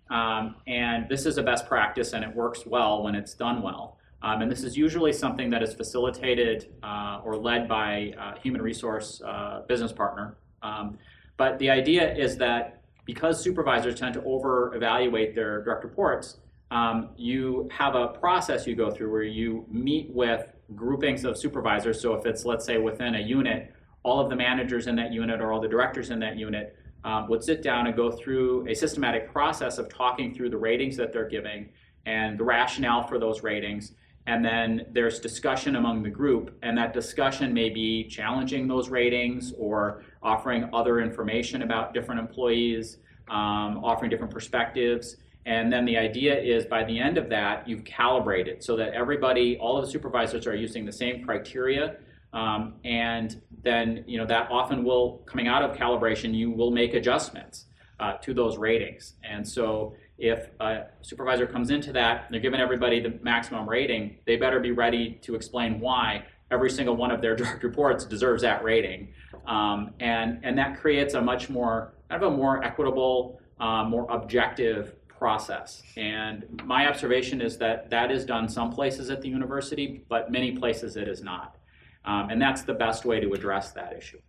Um, 0.09 0.57
and 0.67 1.09
this 1.09 1.27
is 1.27 1.39
a 1.39 1.43
best 1.43 1.67
practice 1.67 2.13
and 2.13 2.25
it 2.25 2.35
works 2.35 2.67
well 2.67 3.03
when 3.03 3.15
it's 3.15 3.35
done 3.35 3.63
well. 3.63 3.99
Um, 4.23 4.43
and 4.43 4.51
this 4.51 4.65
is 4.65 4.77
usually 4.77 5.13
something 5.13 5.51
that 5.51 5.63
is 5.63 5.75
facilitated 5.75 6.75
uh, 6.83 7.21
or 7.25 7.37
led 7.37 7.69
by 7.69 8.13
a 8.19 8.39
human 8.39 8.61
resource 8.61 9.23
uh, 9.25 9.63
business 9.67 9.93
partner. 9.93 10.37
Um, 10.63 10.99
but 11.37 11.59
the 11.59 11.71
idea 11.71 12.15
is 12.15 12.37
that 12.39 12.83
because 13.05 13.43
supervisors 13.43 13.99
tend 13.99 14.15
to 14.15 14.23
over 14.25 14.75
evaluate 14.75 15.35
their 15.35 15.63
direct 15.65 15.85
reports, 15.85 16.39
um, 16.71 17.11
you 17.17 17.69
have 17.73 17.95
a 17.95 18.09
process 18.09 18.67
you 18.67 18.77
go 18.77 18.91
through 18.91 19.11
where 19.11 19.23
you 19.23 19.65
meet 19.69 20.11
with 20.11 20.53
groupings 20.77 21.25
of 21.25 21.37
supervisors. 21.37 22.01
So 22.01 22.15
if 22.15 22.27
it's, 22.27 22.45
let's 22.45 22.65
say, 22.65 22.79
within 22.79 23.17
a 23.17 23.21
unit, 23.21 23.73
all 24.03 24.21
of 24.21 24.31
the 24.31 24.37
managers 24.37 24.87
in 24.87 24.97
that 24.97 25.13
unit 25.13 25.41
or 25.41 25.53
all 25.53 25.61
the 25.61 25.69
directors 25.69 26.11
in 26.11 26.21
that 26.21 26.37
unit 26.37 26.77
um, 27.05 27.29
would 27.29 27.43
sit 27.43 27.63
down 27.63 27.87
and 27.87 27.97
go 27.97 28.11
through 28.11 28.69
a 28.69 28.75
systematic 28.75 29.33
process 29.33 29.79
of 29.79 29.89
talking 29.89 30.33
through 30.35 30.51
the 30.51 30.57
ratings 30.57 30.97
that 30.97 31.13
they're 31.13 31.29
giving 31.29 31.69
and 32.07 32.39
the 32.39 32.45
rationale 32.45 33.07
for 33.07 33.19
those 33.19 33.43
ratings. 33.43 33.93
And 34.31 34.45
then 34.45 34.87
there's 34.93 35.19
discussion 35.19 35.75
among 35.75 36.05
the 36.05 36.09
group, 36.09 36.57
and 36.63 36.79
that 36.79 36.95
discussion 36.95 37.53
may 37.53 37.69
be 37.69 38.05
challenging 38.05 38.69
those 38.69 38.89
ratings 38.89 39.53
or 39.59 40.05
offering 40.23 40.71
other 40.73 41.01
information 41.01 41.63
about 41.63 41.93
different 41.93 42.21
employees, 42.21 42.99
um, 43.29 43.83
offering 43.83 44.09
different 44.09 44.33
perspectives. 44.33 45.17
And 45.47 45.73
then 45.73 45.85
the 45.85 45.97
idea 45.97 46.41
is 46.41 46.65
by 46.65 46.85
the 46.85 46.97
end 46.97 47.19
of 47.19 47.29
that, 47.31 47.69
you've 47.69 47.83
calibrated 47.83 48.63
so 48.63 48.77
that 48.77 48.93
everybody, 48.95 49.59
all 49.59 49.77
of 49.77 49.85
the 49.85 49.91
supervisors 49.91 50.47
are 50.47 50.55
using 50.55 50.87
the 50.87 50.93
same 50.93 51.25
criteria. 51.25 51.97
Um, 52.33 52.75
and 52.85 53.43
then, 53.65 54.05
you 54.07 54.17
know, 54.17 54.27
that 54.27 54.49
often 54.49 54.85
will, 54.85 55.25
coming 55.27 55.49
out 55.49 55.63
of 55.63 55.77
calibration, 55.77 56.33
you 56.33 56.53
will 56.53 56.71
make 56.71 56.95
adjustments 56.95 57.65
uh, 57.99 58.13
to 58.19 58.33
those 58.33 58.59
ratings. 58.59 59.15
And 59.25 59.43
so 59.57 59.97
if 60.21 60.51
a 60.61 60.87
supervisor 61.01 61.47
comes 61.47 61.71
into 61.71 61.93
that, 61.95 62.27
they're 62.31 62.41
giving 62.41 62.61
everybody 62.61 63.01
the 63.01 63.19
maximum 63.23 63.69
rating, 63.69 64.19
they 64.27 64.37
better 64.37 64.61
be 64.61 64.71
ready 64.71 65.19
to 65.23 65.35
explain 65.35 65.81
why 65.81 66.25
every 66.51 66.71
single 66.71 66.95
one 66.95 67.11
of 67.11 67.23
their 67.23 67.35
direct 67.41 67.63
reports 67.63 68.05
deserves 68.05 68.43
that 68.43 68.63
rating. 68.63 69.13
Um, 69.47 69.93
and, 69.99 70.41
and 70.43 70.57
that 70.59 70.79
creates 70.79 71.15
a 71.15 71.21
much 71.21 71.49
more, 71.49 71.95
kind 72.09 72.23
of 72.23 72.33
a 72.33 72.37
more 72.37 72.63
equitable, 72.63 73.41
uh, 73.59 73.85
more 73.85 74.07
objective 74.11 74.95
process. 75.09 75.83
And 75.97 76.63
my 76.65 76.89
observation 76.89 77.41
is 77.41 77.57
that 77.59 77.91
that 77.91 78.11
is 78.11 78.25
done 78.25 78.49
some 78.49 78.71
places 78.71 79.11
at 79.11 79.23
the 79.23 79.29
university, 79.29 80.05
but 80.09 80.31
many 80.31 80.53
places 80.53 80.97
it 80.97 81.09
is 81.09 81.23
not. 81.23 81.57
Um, 82.05 82.31
and 82.31 82.41
that's 82.41 82.63
the 82.63 82.75
best 82.75 83.05
way 83.05 83.21
to 83.21 83.33
address 83.33 83.73
that 83.73 83.95
issue. 83.97 84.21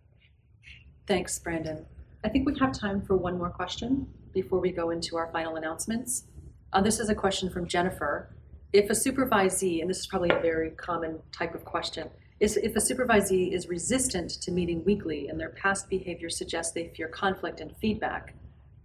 Thanks, 1.06 1.38
Brandon. 1.38 1.84
I 2.24 2.28
think 2.28 2.46
we 2.46 2.58
have 2.58 2.72
time 2.72 3.02
for 3.02 3.16
one 3.16 3.36
more 3.36 3.50
question 3.50 4.06
before 4.32 4.60
we 4.60 4.70
go 4.70 4.90
into 4.90 5.16
our 5.16 5.30
final 5.32 5.56
announcements. 5.56 6.24
Uh, 6.72 6.80
this 6.80 6.98
is 6.98 7.08
a 7.08 7.14
question 7.14 7.50
from 7.50 7.66
Jennifer. 7.66 8.34
if 8.72 8.88
a 8.88 8.94
supervisee, 8.94 9.82
and 9.82 9.90
this 9.90 9.98
is 9.98 10.06
probably 10.06 10.30
a 10.30 10.40
very 10.40 10.70
common 10.70 11.18
type 11.30 11.54
of 11.54 11.64
question, 11.64 12.08
is 12.40 12.56
if 12.56 12.74
a 12.74 12.80
supervisee 12.80 13.52
is 13.52 13.68
resistant 13.68 14.30
to 14.30 14.50
meeting 14.50 14.82
weekly 14.84 15.28
and 15.28 15.38
their 15.38 15.50
past 15.50 15.88
behavior 15.90 16.30
suggests 16.30 16.72
they 16.72 16.88
fear 16.96 17.06
conflict 17.06 17.60
and 17.60 17.76
feedback, 17.76 18.34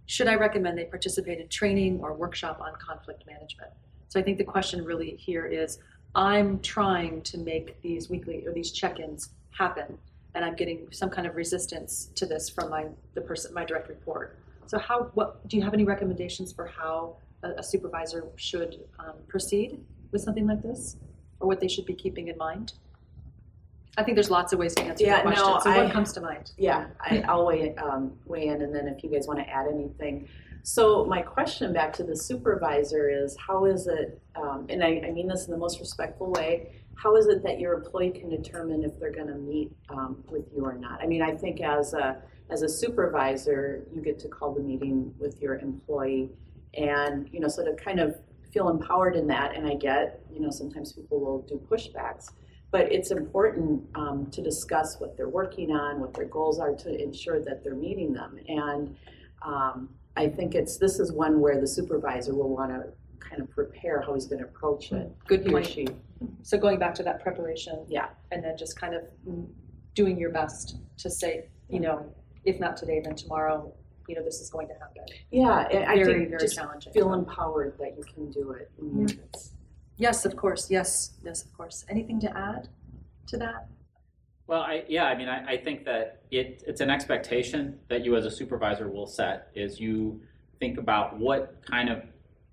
should 0.06 0.28
I 0.28 0.34
recommend 0.34 0.78
they 0.78 0.84
participate 0.84 1.40
in 1.40 1.48
training 1.48 2.00
or 2.00 2.14
workshop 2.14 2.60
on 2.60 2.74
conflict 2.78 3.24
management? 3.26 3.70
So 4.08 4.20
I 4.20 4.22
think 4.22 4.38
the 4.38 4.44
question 4.44 4.84
really 4.84 5.16
here 5.16 5.46
is 5.46 5.78
I'm 6.14 6.60
trying 6.60 7.22
to 7.22 7.38
make 7.38 7.80
these 7.82 8.08
weekly 8.08 8.46
or 8.46 8.52
these 8.52 8.72
check-ins 8.72 9.30
happen 9.50 9.98
and 10.34 10.44
I'm 10.44 10.54
getting 10.54 10.86
some 10.92 11.10
kind 11.10 11.26
of 11.26 11.34
resistance 11.34 12.10
to 12.14 12.24
this 12.24 12.48
from 12.48 12.70
my 12.70 12.86
the 13.14 13.20
person 13.20 13.52
my 13.52 13.64
direct 13.64 13.88
report. 13.88 14.38
So 14.68 14.78
how 14.78 15.10
what 15.14 15.48
do 15.48 15.56
you 15.56 15.62
have 15.62 15.72
any 15.72 15.84
recommendations 15.84 16.52
for 16.52 16.66
how 16.66 17.16
a, 17.42 17.52
a 17.58 17.62
supervisor 17.62 18.24
should 18.36 18.84
um, 18.98 19.14
proceed 19.26 19.80
with 20.12 20.20
something 20.20 20.46
like 20.46 20.62
this, 20.62 20.96
or 21.40 21.48
what 21.48 21.58
they 21.58 21.68
should 21.68 21.86
be 21.86 21.94
keeping 21.94 22.28
in 22.28 22.36
mind? 22.36 22.74
I 23.96 24.02
think 24.04 24.14
there's 24.14 24.30
lots 24.30 24.52
of 24.52 24.58
ways 24.58 24.74
to 24.74 24.82
answer 24.82 25.04
Yeah, 25.04 25.16
no, 25.16 25.22
question. 25.22 25.60
so 25.62 25.70
I- 25.70 25.82
what 25.84 25.92
comes 25.92 26.12
to 26.12 26.20
mind? 26.20 26.52
Yeah, 26.58 26.86
I, 27.00 27.22
I'll 27.26 27.46
weigh, 27.46 27.74
um, 27.76 28.12
weigh 28.26 28.48
in, 28.48 28.60
and 28.62 28.72
then 28.72 28.86
if 28.86 29.02
you 29.02 29.10
guys 29.10 29.26
want 29.26 29.40
to 29.40 29.48
add 29.48 29.66
anything. 29.66 30.28
So 30.62 31.04
my 31.06 31.22
question 31.22 31.72
back 31.72 31.94
to 31.94 32.04
the 32.04 32.14
supervisor 32.14 33.08
is, 33.08 33.36
how 33.44 33.64
is 33.64 33.86
it, 33.86 34.20
um, 34.36 34.66
and 34.68 34.84
I, 34.84 35.02
I 35.06 35.10
mean 35.12 35.26
this 35.28 35.46
in 35.46 35.50
the 35.50 35.56
most 35.58 35.80
respectful 35.80 36.30
way, 36.30 36.72
how 36.98 37.14
is 37.16 37.26
it 37.28 37.42
that 37.44 37.60
your 37.60 37.74
employee 37.74 38.10
can 38.10 38.28
determine 38.28 38.82
if 38.82 38.98
they're 38.98 39.12
going 39.12 39.28
to 39.28 39.36
meet 39.36 39.70
um, 39.88 40.22
with 40.28 40.44
you 40.54 40.64
or 40.64 40.74
not? 40.74 41.00
I 41.00 41.06
mean, 41.06 41.22
I 41.22 41.34
think 41.34 41.60
as 41.60 41.94
a 41.94 42.20
as 42.50 42.62
a 42.62 42.68
supervisor, 42.68 43.86
you 43.94 44.02
get 44.02 44.18
to 44.20 44.28
call 44.28 44.54
the 44.54 44.62
meeting 44.62 45.14
with 45.18 45.40
your 45.40 45.58
employee, 45.58 46.30
and 46.74 47.28
you 47.32 47.40
know, 47.40 47.48
so 47.48 47.64
to 47.64 47.74
kind 47.74 48.00
of 48.00 48.16
feel 48.52 48.68
empowered 48.68 49.14
in 49.14 49.26
that. 49.28 49.54
And 49.54 49.66
I 49.66 49.74
get, 49.74 50.20
you 50.32 50.40
know, 50.40 50.50
sometimes 50.50 50.92
people 50.92 51.20
will 51.20 51.42
do 51.42 51.60
pushbacks, 51.70 52.32
but 52.72 52.90
it's 52.90 53.12
important 53.12 53.84
um, 53.94 54.28
to 54.32 54.42
discuss 54.42 54.96
what 54.98 55.16
they're 55.16 55.28
working 55.28 55.70
on, 55.70 56.00
what 56.00 56.14
their 56.14 56.24
goals 56.24 56.58
are, 56.58 56.74
to 56.74 57.02
ensure 57.02 57.40
that 57.44 57.62
they're 57.62 57.76
meeting 57.76 58.12
them. 58.12 58.38
And 58.48 58.96
um, 59.42 59.90
I 60.16 60.26
think 60.26 60.56
it's 60.56 60.78
this 60.78 60.98
is 60.98 61.12
one 61.12 61.40
where 61.40 61.60
the 61.60 61.68
supervisor 61.68 62.34
will 62.34 62.48
want 62.48 62.72
to 62.72 62.92
kind 63.20 63.40
of 63.42 63.50
prepare 63.50 64.00
how 64.00 64.14
he's 64.14 64.26
going 64.26 64.40
to 64.40 64.46
approach 64.46 64.92
it. 64.92 65.10
Good 65.26 65.42
He 65.42 65.48
or 65.48 65.52
point. 65.52 65.66
she. 65.66 65.86
So 66.42 66.58
going 66.58 66.78
back 66.78 66.94
to 66.94 67.02
that 67.04 67.20
preparation, 67.22 67.84
Yeah. 67.88 68.08
and 68.32 68.42
then 68.42 68.56
just 68.56 68.78
kind 68.78 68.94
of 68.94 69.02
doing 69.94 70.18
your 70.18 70.30
best 70.30 70.76
to 70.98 71.10
say, 71.10 71.46
you 71.68 71.80
know, 71.80 72.12
if 72.44 72.58
not 72.60 72.76
today, 72.76 73.00
then 73.04 73.14
tomorrow, 73.14 73.72
you 74.08 74.14
know, 74.14 74.24
this 74.24 74.40
is 74.40 74.50
going 74.50 74.68
to 74.68 74.74
happen. 74.74 75.02
Yeah, 75.30 75.68
and 75.70 75.84
I 75.84 75.96
Very, 75.96 76.14
think 76.20 76.28
very 76.30 76.40
just 76.40 76.56
challenging. 76.56 76.92
feel 76.92 77.12
empowered 77.12 77.76
that 77.78 77.96
you 77.96 78.02
can 78.04 78.30
do 78.30 78.52
it. 78.52 78.70
in 78.80 79.00
your. 79.08 79.08
Yes, 79.96 80.24
of 80.24 80.36
course. 80.36 80.70
Yes, 80.70 81.14
yes, 81.24 81.44
of 81.44 81.52
course. 81.52 81.84
Anything 81.88 82.20
to 82.20 82.36
add 82.36 82.68
to 83.26 83.36
that? 83.38 83.68
Well, 84.46 84.62
I, 84.62 84.84
yeah, 84.88 85.04
I 85.04 85.14
mean, 85.16 85.28
I, 85.28 85.44
I 85.52 85.56
think 85.58 85.84
that 85.84 86.22
it, 86.30 86.62
it's 86.66 86.80
an 86.80 86.88
expectation 86.88 87.78
that 87.88 88.04
you 88.04 88.16
as 88.16 88.24
a 88.24 88.30
supervisor 88.30 88.88
will 88.88 89.06
set 89.06 89.48
is 89.54 89.78
you 89.78 90.22
think 90.58 90.78
about 90.78 91.18
what 91.18 91.60
kind 91.68 91.90
of, 91.90 92.02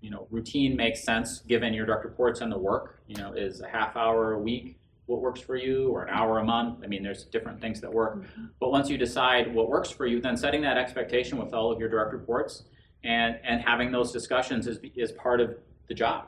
you 0.06 0.12
know, 0.12 0.28
routine 0.30 0.76
makes 0.76 1.03
sense 1.03 1.39
given 1.39 1.74
your 1.74 1.88
direct 1.88 2.06
reports 2.06 2.41
and 2.41 2.51
the 2.51 2.58
work. 2.58 2.99
You 3.08 3.16
know, 3.16 3.34
is 3.34 3.62
a 3.62 3.68
half 3.68 3.97
hour 3.97 4.34
a 4.34 4.39
week 4.39 4.78
what 5.08 5.20
works 5.20 5.39
for 5.39 5.56
you 5.56 5.89
or 5.89 6.03
an 6.03 6.10
hour 6.10 6.38
a 6.39 6.43
month? 6.43 6.80
I 6.84 6.88
mean, 6.88 7.01
there's 7.01 7.24
different 7.26 7.60
things 7.60 7.82
that 7.82 7.91
work. 7.91 8.24
But 8.60 8.72
once 8.72 8.88
you 8.88 8.97
decide 8.97 9.51
what 9.53 9.68
works 9.68 9.89
for 9.89 10.06
you, 10.06 10.22
then 10.22 10.38
setting 10.38 10.62
that 10.62 10.78
expectation 10.78 11.39
with 11.39 11.53
all 11.53 11.72
of 11.72 11.80
your 11.80 11.89
direct 11.89 12.14
reports 12.14 12.66
and, 13.03 13.39
and 13.43 13.62
having 13.62 13.91
those 13.91 14.12
discussions 14.12 14.68
is, 14.68 14.80
is 14.95 15.12
part 15.12 15.41
of 15.41 15.56
the 15.88 15.93
job. 15.93 16.28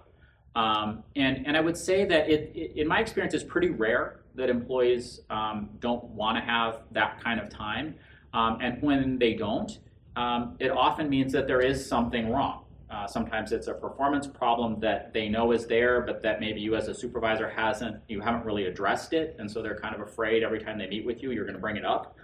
Um, 0.55 1.03
and, 1.15 1.45
and 1.45 1.55
I 1.55 1.61
would 1.61 1.77
say 1.77 2.05
that 2.05 2.29
it, 2.29 2.51
it, 2.55 2.79
in 2.79 2.87
my 2.87 2.99
experience, 2.99 3.35
is 3.35 3.43
pretty 3.43 3.69
rare 3.69 4.21
that 4.35 4.49
employees 4.49 5.21
um, 5.29 5.69
don't 5.79 6.03
want 6.05 6.37
to 6.37 6.43
have 6.43 6.81
that 6.91 7.23
kind 7.23 7.39
of 7.39 7.49
time. 7.49 7.95
Um, 8.33 8.57
and 8.61 8.81
when 8.81 9.19
they 9.19 9.33
don't, 9.33 9.79
um, 10.15 10.55
it 10.59 10.71
often 10.71 11.09
means 11.09 11.31
that 11.33 11.45
there 11.45 11.61
is 11.61 11.87
something 11.87 12.31
wrong. 12.31 12.63
Uh, 12.89 13.05
sometimes 13.05 13.51
it's 13.51 13.67
a 13.67 13.73
performance 13.73 14.27
problem 14.27 14.79
that 14.79 15.13
they 15.13 15.27
know 15.27 15.51
is 15.51 15.67
there, 15.67 16.01
but 16.01 16.21
that 16.21 16.39
maybe 16.39 16.61
you 16.61 16.75
as 16.75 16.87
a 16.87 16.93
supervisor 16.93 17.49
hasn't, 17.49 17.97
you 18.07 18.21
haven't 18.21 18.45
really 18.45 18.65
addressed 18.65 19.11
it, 19.11 19.35
and 19.39 19.51
so 19.51 19.61
they're 19.61 19.77
kind 19.77 19.93
of 19.93 20.01
afraid 20.01 20.41
every 20.41 20.59
time 20.59 20.77
they 20.77 20.87
meet 20.87 21.05
with 21.05 21.21
you, 21.21 21.31
you're 21.31 21.43
going 21.43 21.55
to 21.55 21.61
bring 21.61 21.75
it 21.75 21.83
up. 21.83 22.17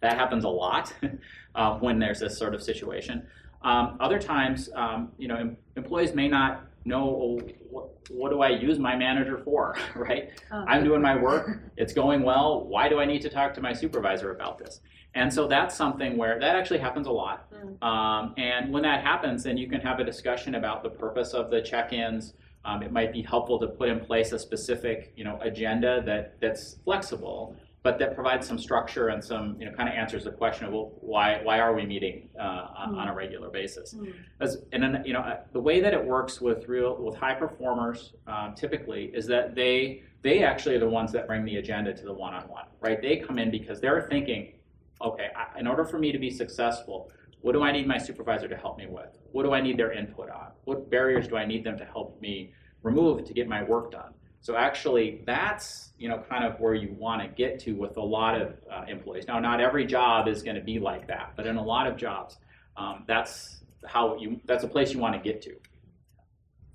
That 0.00 0.16
happens 0.16 0.44
a 0.44 0.48
lot 0.48 0.92
uh, 1.54 1.78
when 1.78 1.98
there's 1.98 2.20
this 2.20 2.38
sort 2.38 2.54
of 2.54 2.62
situation. 2.62 3.26
Um, 3.62 3.98
other 4.00 4.18
times, 4.18 4.70
um, 4.74 5.12
you 5.18 5.28
know, 5.28 5.36
em- 5.36 5.56
employees 5.76 6.14
may 6.14 6.28
not 6.28 6.64
know 6.86 7.04
oh, 7.04 7.40
what, 7.68 7.90
what 8.10 8.30
do 8.30 8.40
I 8.40 8.50
use 8.50 8.78
my 8.78 8.96
manager 8.96 9.38
for, 9.44 9.76
right? 9.94 10.30
Oh, 10.52 10.64
I'm 10.66 10.84
doing 10.84 11.02
my 11.02 11.16
work. 11.16 11.60
It's 11.76 11.92
going 11.92 12.22
well. 12.22 12.64
Why 12.64 12.88
do 12.88 13.00
I 13.00 13.04
need 13.04 13.22
to 13.22 13.28
talk 13.28 13.54
to 13.54 13.60
my 13.60 13.72
supervisor 13.72 14.30
about 14.30 14.58
this? 14.58 14.80
And 15.14 15.32
so 15.32 15.48
that's 15.48 15.74
something 15.74 16.16
where 16.16 16.38
that 16.38 16.56
actually 16.56 16.78
happens 16.78 17.06
a 17.06 17.10
lot. 17.10 17.50
Mm. 17.52 17.82
Um, 17.82 18.34
and 18.36 18.72
when 18.72 18.82
that 18.82 19.02
happens, 19.02 19.44
then 19.44 19.56
you 19.56 19.68
can 19.68 19.80
have 19.80 19.98
a 19.98 20.04
discussion 20.04 20.56
about 20.56 20.82
the 20.82 20.90
purpose 20.90 21.32
of 21.32 21.50
the 21.50 21.62
check-ins. 21.62 22.34
Um, 22.64 22.82
it 22.82 22.92
might 22.92 23.12
be 23.12 23.22
helpful 23.22 23.58
to 23.60 23.66
put 23.66 23.88
in 23.88 24.00
place 24.00 24.32
a 24.32 24.38
specific, 24.38 25.12
you 25.16 25.24
know, 25.24 25.38
agenda 25.40 26.02
that 26.04 26.38
that's 26.40 26.76
flexible, 26.84 27.56
but 27.86 28.00
that 28.00 28.16
provides 28.16 28.44
some 28.44 28.58
structure 28.58 29.10
and 29.10 29.22
some, 29.22 29.54
you 29.60 29.64
know, 29.64 29.70
kind 29.70 29.88
of 29.88 29.94
answers 29.94 30.24
the 30.24 30.32
question 30.32 30.66
of 30.66 30.72
well, 30.72 30.90
why 31.12 31.38
why 31.44 31.60
are 31.60 31.72
we 31.72 31.86
meeting 31.86 32.28
uh, 32.36 32.80
on, 32.80 32.98
on 32.98 33.06
a 33.06 33.14
regular 33.14 33.48
basis? 33.48 33.94
Mm. 33.94 34.12
As, 34.40 34.64
and 34.72 34.82
then, 34.82 35.04
you 35.06 35.12
know, 35.12 35.20
uh, 35.20 35.42
the 35.52 35.60
way 35.60 35.78
that 35.80 35.94
it 35.94 36.04
works 36.04 36.40
with 36.40 36.66
real 36.66 36.96
with 36.96 37.14
high 37.14 37.34
performers 37.34 38.14
um, 38.26 38.56
typically 38.56 39.04
is 39.14 39.24
that 39.28 39.54
they 39.54 40.02
they 40.22 40.42
actually 40.42 40.74
are 40.74 40.80
the 40.80 40.94
ones 41.00 41.12
that 41.12 41.28
bring 41.28 41.44
the 41.44 41.58
agenda 41.58 41.94
to 41.94 42.04
the 42.04 42.12
one-on-one, 42.12 42.66
right? 42.80 43.00
They 43.00 43.18
come 43.18 43.38
in 43.38 43.52
because 43.52 43.80
they're 43.80 44.02
thinking, 44.10 44.54
okay, 45.00 45.28
I, 45.36 45.60
in 45.60 45.68
order 45.68 45.84
for 45.84 46.00
me 46.00 46.10
to 46.10 46.18
be 46.18 46.30
successful, 46.42 47.12
what 47.42 47.52
do 47.52 47.62
I 47.62 47.70
need 47.70 47.86
my 47.86 47.98
supervisor 47.98 48.48
to 48.48 48.56
help 48.56 48.78
me 48.78 48.86
with? 48.88 49.12
What 49.30 49.44
do 49.44 49.52
I 49.52 49.60
need 49.60 49.76
their 49.78 49.92
input 49.92 50.28
on? 50.28 50.48
What 50.64 50.90
barriers 50.90 51.28
do 51.28 51.36
I 51.36 51.46
need 51.46 51.62
them 51.62 51.78
to 51.78 51.84
help 51.84 52.20
me 52.20 52.52
remove 52.82 53.24
to 53.26 53.32
get 53.32 53.46
my 53.46 53.62
work 53.62 53.92
done? 53.92 54.12
So 54.46 54.54
actually, 54.54 55.22
that's 55.26 55.90
you 55.98 56.08
know 56.08 56.22
kind 56.30 56.44
of 56.44 56.60
where 56.60 56.74
you 56.74 56.94
want 56.96 57.20
to 57.20 57.26
get 57.26 57.58
to 57.64 57.72
with 57.72 57.96
a 57.96 58.00
lot 58.00 58.40
of 58.40 58.54
uh, 58.70 58.84
employees. 58.86 59.26
Now, 59.26 59.40
not 59.40 59.60
every 59.60 59.84
job 59.84 60.28
is 60.28 60.44
going 60.44 60.54
to 60.54 60.62
be 60.62 60.78
like 60.78 61.08
that, 61.08 61.32
but 61.34 61.48
in 61.48 61.56
a 61.56 61.62
lot 61.64 61.88
of 61.88 61.96
jobs, 61.96 62.38
um, 62.76 63.02
that's 63.08 63.64
how 63.84 64.16
you 64.16 64.40
that's 64.44 64.62
a 64.62 64.68
place 64.68 64.92
you 64.92 65.00
want 65.00 65.14
to 65.14 65.20
get 65.20 65.42
to. 65.42 65.56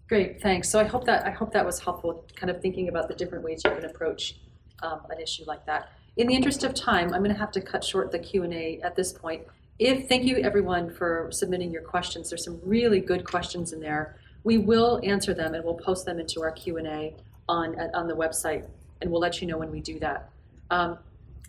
Great, 0.10 0.42
thanks. 0.42 0.70
So 0.70 0.82
I 0.82 0.84
hope 0.84 1.06
that 1.06 1.26
I 1.26 1.30
hope 1.30 1.54
that 1.54 1.66
was 1.66 1.80
helpful, 1.80 2.26
kind 2.36 2.50
of 2.50 2.62
thinking 2.62 2.90
about 2.90 3.08
the 3.08 3.14
different 3.16 3.46
ways 3.46 3.62
you 3.64 3.72
can 3.72 3.86
approach 3.86 4.36
um, 4.84 5.04
an 5.10 5.22
issue 5.22 5.46
like 5.48 5.66
that. 5.66 5.94
In 6.18 6.28
the 6.28 6.36
interest 6.36 6.66
of 6.66 6.74
time, 6.74 7.14
I'm 7.14 7.24
going 7.24 7.34
to 7.34 7.40
have 7.40 7.52
to 7.54 7.62
cut 7.62 7.86
short 7.86 8.12
the 8.12 8.20
Q 8.20 8.44
and 8.44 8.54
A 8.54 8.82
at 8.84 8.98
this 8.98 9.14
point. 9.14 9.44
If 9.80 10.10
thank 10.10 10.26
you 10.26 10.40
everyone 10.40 10.94
for 10.94 11.30
submitting 11.32 11.72
your 11.72 11.84
questions. 11.84 12.32
There's 12.32 12.44
some 12.44 12.60
really 12.66 13.00
good 13.00 13.24
questions 13.24 13.72
in 13.72 13.80
there. 13.80 14.18
We 14.44 14.58
will 14.58 15.00
answer 15.06 15.34
them 15.34 15.54
and 15.54 15.64
we'll 15.64 15.76
post 15.76 16.06
them 16.06 16.20
into 16.20 16.42
our 16.42 16.52
Q 16.52 16.78
and 16.78 16.88
A 16.88 17.16
on 17.52 17.76
on 17.94 18.08
the 18.08 18.16
website, 18.16 18.68
and 19.02 19.12
we'll 19.12 19.22
let 19.22 19.42
you 19.42 19.48
know 19.48 19.58
when 19.58 19.72
we 19.72 19.82
do 19.82 20.00
that. 20.00 20.30
Um, 20.70 20.98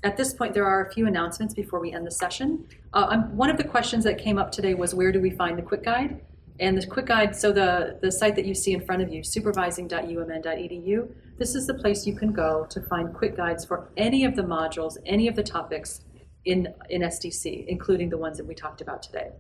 at 0.05 0.17
this 0.17 0.35
point, 0.35 0.53
there 0.53 0.67
are 0.67 0.85
a 0.87 0.93
few 0.93 1.07
announcements 1.07 1.55
before 1.55 1.81
we 1.81 1.93
end 1.93 2.05
the 2.07 2.11
session. 2.11 2.67
Uh, 2.93 3.07
um, 3.11 3.37
one 3.37 3.51
of 3.51 3.57
the 3.57 3.65
questions 3.65 4.03
that 4.05 4.19
came 4.19 4.37
up 4.37 4.51
today 4.51 4.75
was 4.75 4.95
where 4.95 5.13
do 5.13 5.21
we 5.21 5.31
find 5.31 5.57
the 5.57 5.63
quick 5.63 5.85
guide? 5.85 6.21
And 6.59 6.77
the 6.77 6.87
quick 6.87 7.07
guide, 7.07 7.35
so 7.35 7.53
the, 7.53 7.99
the 8.03 8.11
site 8.11 8.37
that 8.37 8.45
you 8.45 8.55
see 8.55 8.73
in 8.73 8.85
front 8.85 9.03
of 9.03 9.13
you, 9.13 9.23
supervising.umn.edu, 9.23 11.09
this 11.39 11.55
is 11.55 11.67
the 11.67 11.75
place 11.75 12.07
you 12.07 12.15
can 12.15 12.33
go 12.33 12.67
to 12.69 12.81
find 12.83 13.15
quick 13.15 13.37
guides 13.37 13.65
for 13.65 13.89
any 13.97 14.25
of 14.25 14.37
the 14.37 14.43
modules, 14.43 14.97
any 15.07 15.29
of 15.29 15.37
the 15.37 15.43
topics 15.43 16.03
in, 16.45 16.69
in 16.91 17.03
SDC, 17.03 17.67
including 17.69 18.11
the 18.11 18.19
ones 18.19 18.37
that 18.39 18.47
we 18.47 18.55
talked 18.55 18.81
about 18.81 19.03
today. 19.03 19.31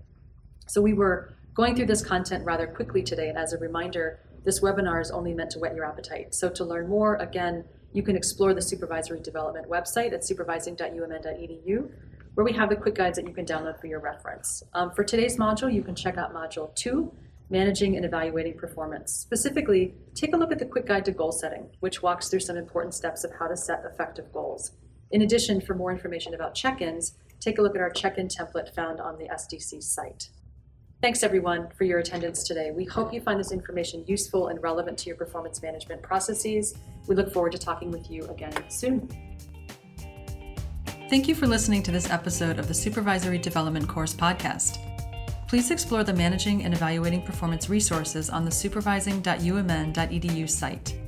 So 0.69 0.81
we 0.81 0.95
were 0.95 1.35
going 1.55 1.75
through 1.77 1.87
this 1.87 2.03
content 2.03 2.45
rather 2.45 2.67
quickly 2.67 3.03
today, 3.03 3.29
and 3.29 3.37
as 3.37 3.53
a 3.53 3.59
reminder, 3.59 4.21
this 4.45 4.61
webinar 4.61 5.01
is 5.01 5.11
only 5.11 5.34
meant 5.34 5.51
to 5.53 5.59
whet 5.59 5.74
your 5.74 5.84
appetite. 5.84 6.34
So 6.34 6.49
to 6.51 6.64
learn 6.64 6.88
more, 6.88 7.16
again, 7.16 7.64
you 7.93 8.03
can 8.03 8.16
explore 8.16 8.55
the 8.55 8.62
supervisory 8.62 9.20
development 9.20 9.68
website 9.68 10.12
at 10.12 10.24
supervising.umn.edu, 10.24 11.90
where 12.34 12.45
we 12.45 12.53
have 12.53 12.70
the 12.70 12.76
quick 12.76 12.95
guides 12.95 13.16
that 13.16 13.26
you 13.26 13.34
can 13.34 13.45
download 13.45 13.78
for 13.80 13.86
your 13.86 14.01
reference. 14.01 14.62
Um, 14.72 14.90
for 14.93 15.05
today's 15.05 15.36
module, 15.36 15.72
you 15.72 15.82
can 15.82 15.95
check 15.95 16.16
out 16.16 16.34
Module 16.34 16.74
2, 16.74 17.12
Managing 17.51 17.97
and 17.97 18.05
Evaluating 18.07 18.57
Performance. 18.57 19.12
Specifically, 19.12 19.95
take 20.14 20.34
a 20.34 20.36
look 20.38 20.51
at 20.51 20.59
the 20.59 20.64
quick 20.64 20.86
guide 20.86 21.05
to 21.05 21.12
goal 21.12 21.32
setting, 21.32 21.68
which 21.80 22.03
walks 22.03 22.28
through 22.28 22.40
some 22.40 22.57
important 22.57 22.95
steps 22.95 23.24
of 23.24 23.32
how 23.38 23.47
to 23.47 23.57
set 23.57 23.84
effective 23.84 24.32
goals. 24.32 24.72
In 25.11 25.20
addition, 25.20 25.61
for 25.61 25.74
more 25.74 25.93
information 25.93 26.32
about 26.32 26.55
check-ins, 26.55 27.14
take 27.38 27.59
a 27.59 27.62
look 27.62 27.74
at 27.74 27.82
our 27.82 27.90
check-in 27.90 28.28
template 28.28 28.74
found 28.74 29.01
on 29.01 29.18
the 29.18 29.28
SDC 29.28 29.82
site. 29.82 30.30
Thanks 31.03 31.22
everyone 31.24 31.68
for 31.76 31.82
your 31.82 31.98
attendance 31.98 32.44
today. 32.44 32.70
We 32.70 32.84
hope 32.84 33.12
you 33.12 33.20
find 33.20 33.40
this 33.40 33.50
information 33.50 34.05
useful 34.07 34.46
and 34.48 34.62
relevant 34.62 34.96
to 34.98 35.07
your 35.09 35.16
performance 35.16 35.61
management 35.61 36.00
processes. 36.00 36.74
We 37.09 37.16
look 37.16 37.32
forward 37.32 37.50
to 37.53 37.59
talking 37.59 37.90
with 37.90 38.09
you 38.09 38.24
again 38.26 38.55
soon. 38.70 39.09
Thank 41.11 41.26
you 41.26 41.34
for 41.34 41.48
listening 41.48 41.82
to 41.82 41.90
this 41.90 42.09
episode 42.09 42.61
of 42.61 42.68
the 42.68 42.74
Supervisory 42.74 43.38
Development 43.38 43.88
Course 43.88 44.14
podcast. 44.14 44.78
please 45.48 45.72
explore 45.72 46.05
the 46.05 46.14
Managing 46.14 46.62
and 46.62 46.72
Evaluating 46.72 47.22
Performance 47.22 47.68
resources 47.68 48.30
on 48.30 48.44
the 48.44 48.50
supervising.umn.edu 48.53 50.48
site. 50.48 50.98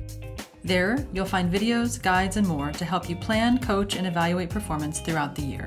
There, 0.65 1.07
you'll 1.13 1.25
find 1.25 1.49
videos, 1.51 2.01
guides, 2.01 2.35
and 2.35 2.45
more 2.45 2.73
to 2.73 2.83
help 2.83 3.09
you 3.09 3.15
plan, 3.15 3.59
coach, 3.59 3.95
and 3.95 4.05
evaluate 4.05 4.49
performance 4.49 4.99
throughout 4.99 5.35
the 5.35 5.41
year. 5.41 5.65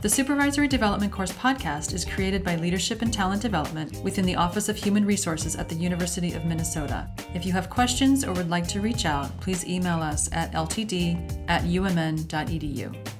The 0.00 0.08
Supervisory 0.08 0.66
Development 0.66 1.12
Course 1.12 1.30
podcast 1.30 1.92
is 1.92 2.06
created 2.06 2.42
by 2.42 2.56
Leadership 2.56 3.02
and 3.02 3.12
Talent 3.12 3.42
Development 3.42 4.02
within 4.02 4.24
the 4.24 4.34
Office 4.34 4.70
of 4.70 4.76
Human 4.78 5.04
Resources 5.04 5.56
at 5.56 5.68
the 5.68 5.74
University 5.74 6.32
of 6.32 6.46
Minnesota. 6.46 7.06
If 7.34 7.44
you 7.44 7.52
have 7.52 7.68
questions 7.68 8.24
or 8.24 8.32
would 8.32 8.48
like 8.48 8.66
to 8.68 8.80
reach 8.80 9.04
out, 9.04 9.38
please 9.40 9.66
email 9.66 10.00
us 10.00 10.30
at 10.32 10.52
ltd 10.52 11.44
at 11.48 11.64
umn.edu. 11.64 13.19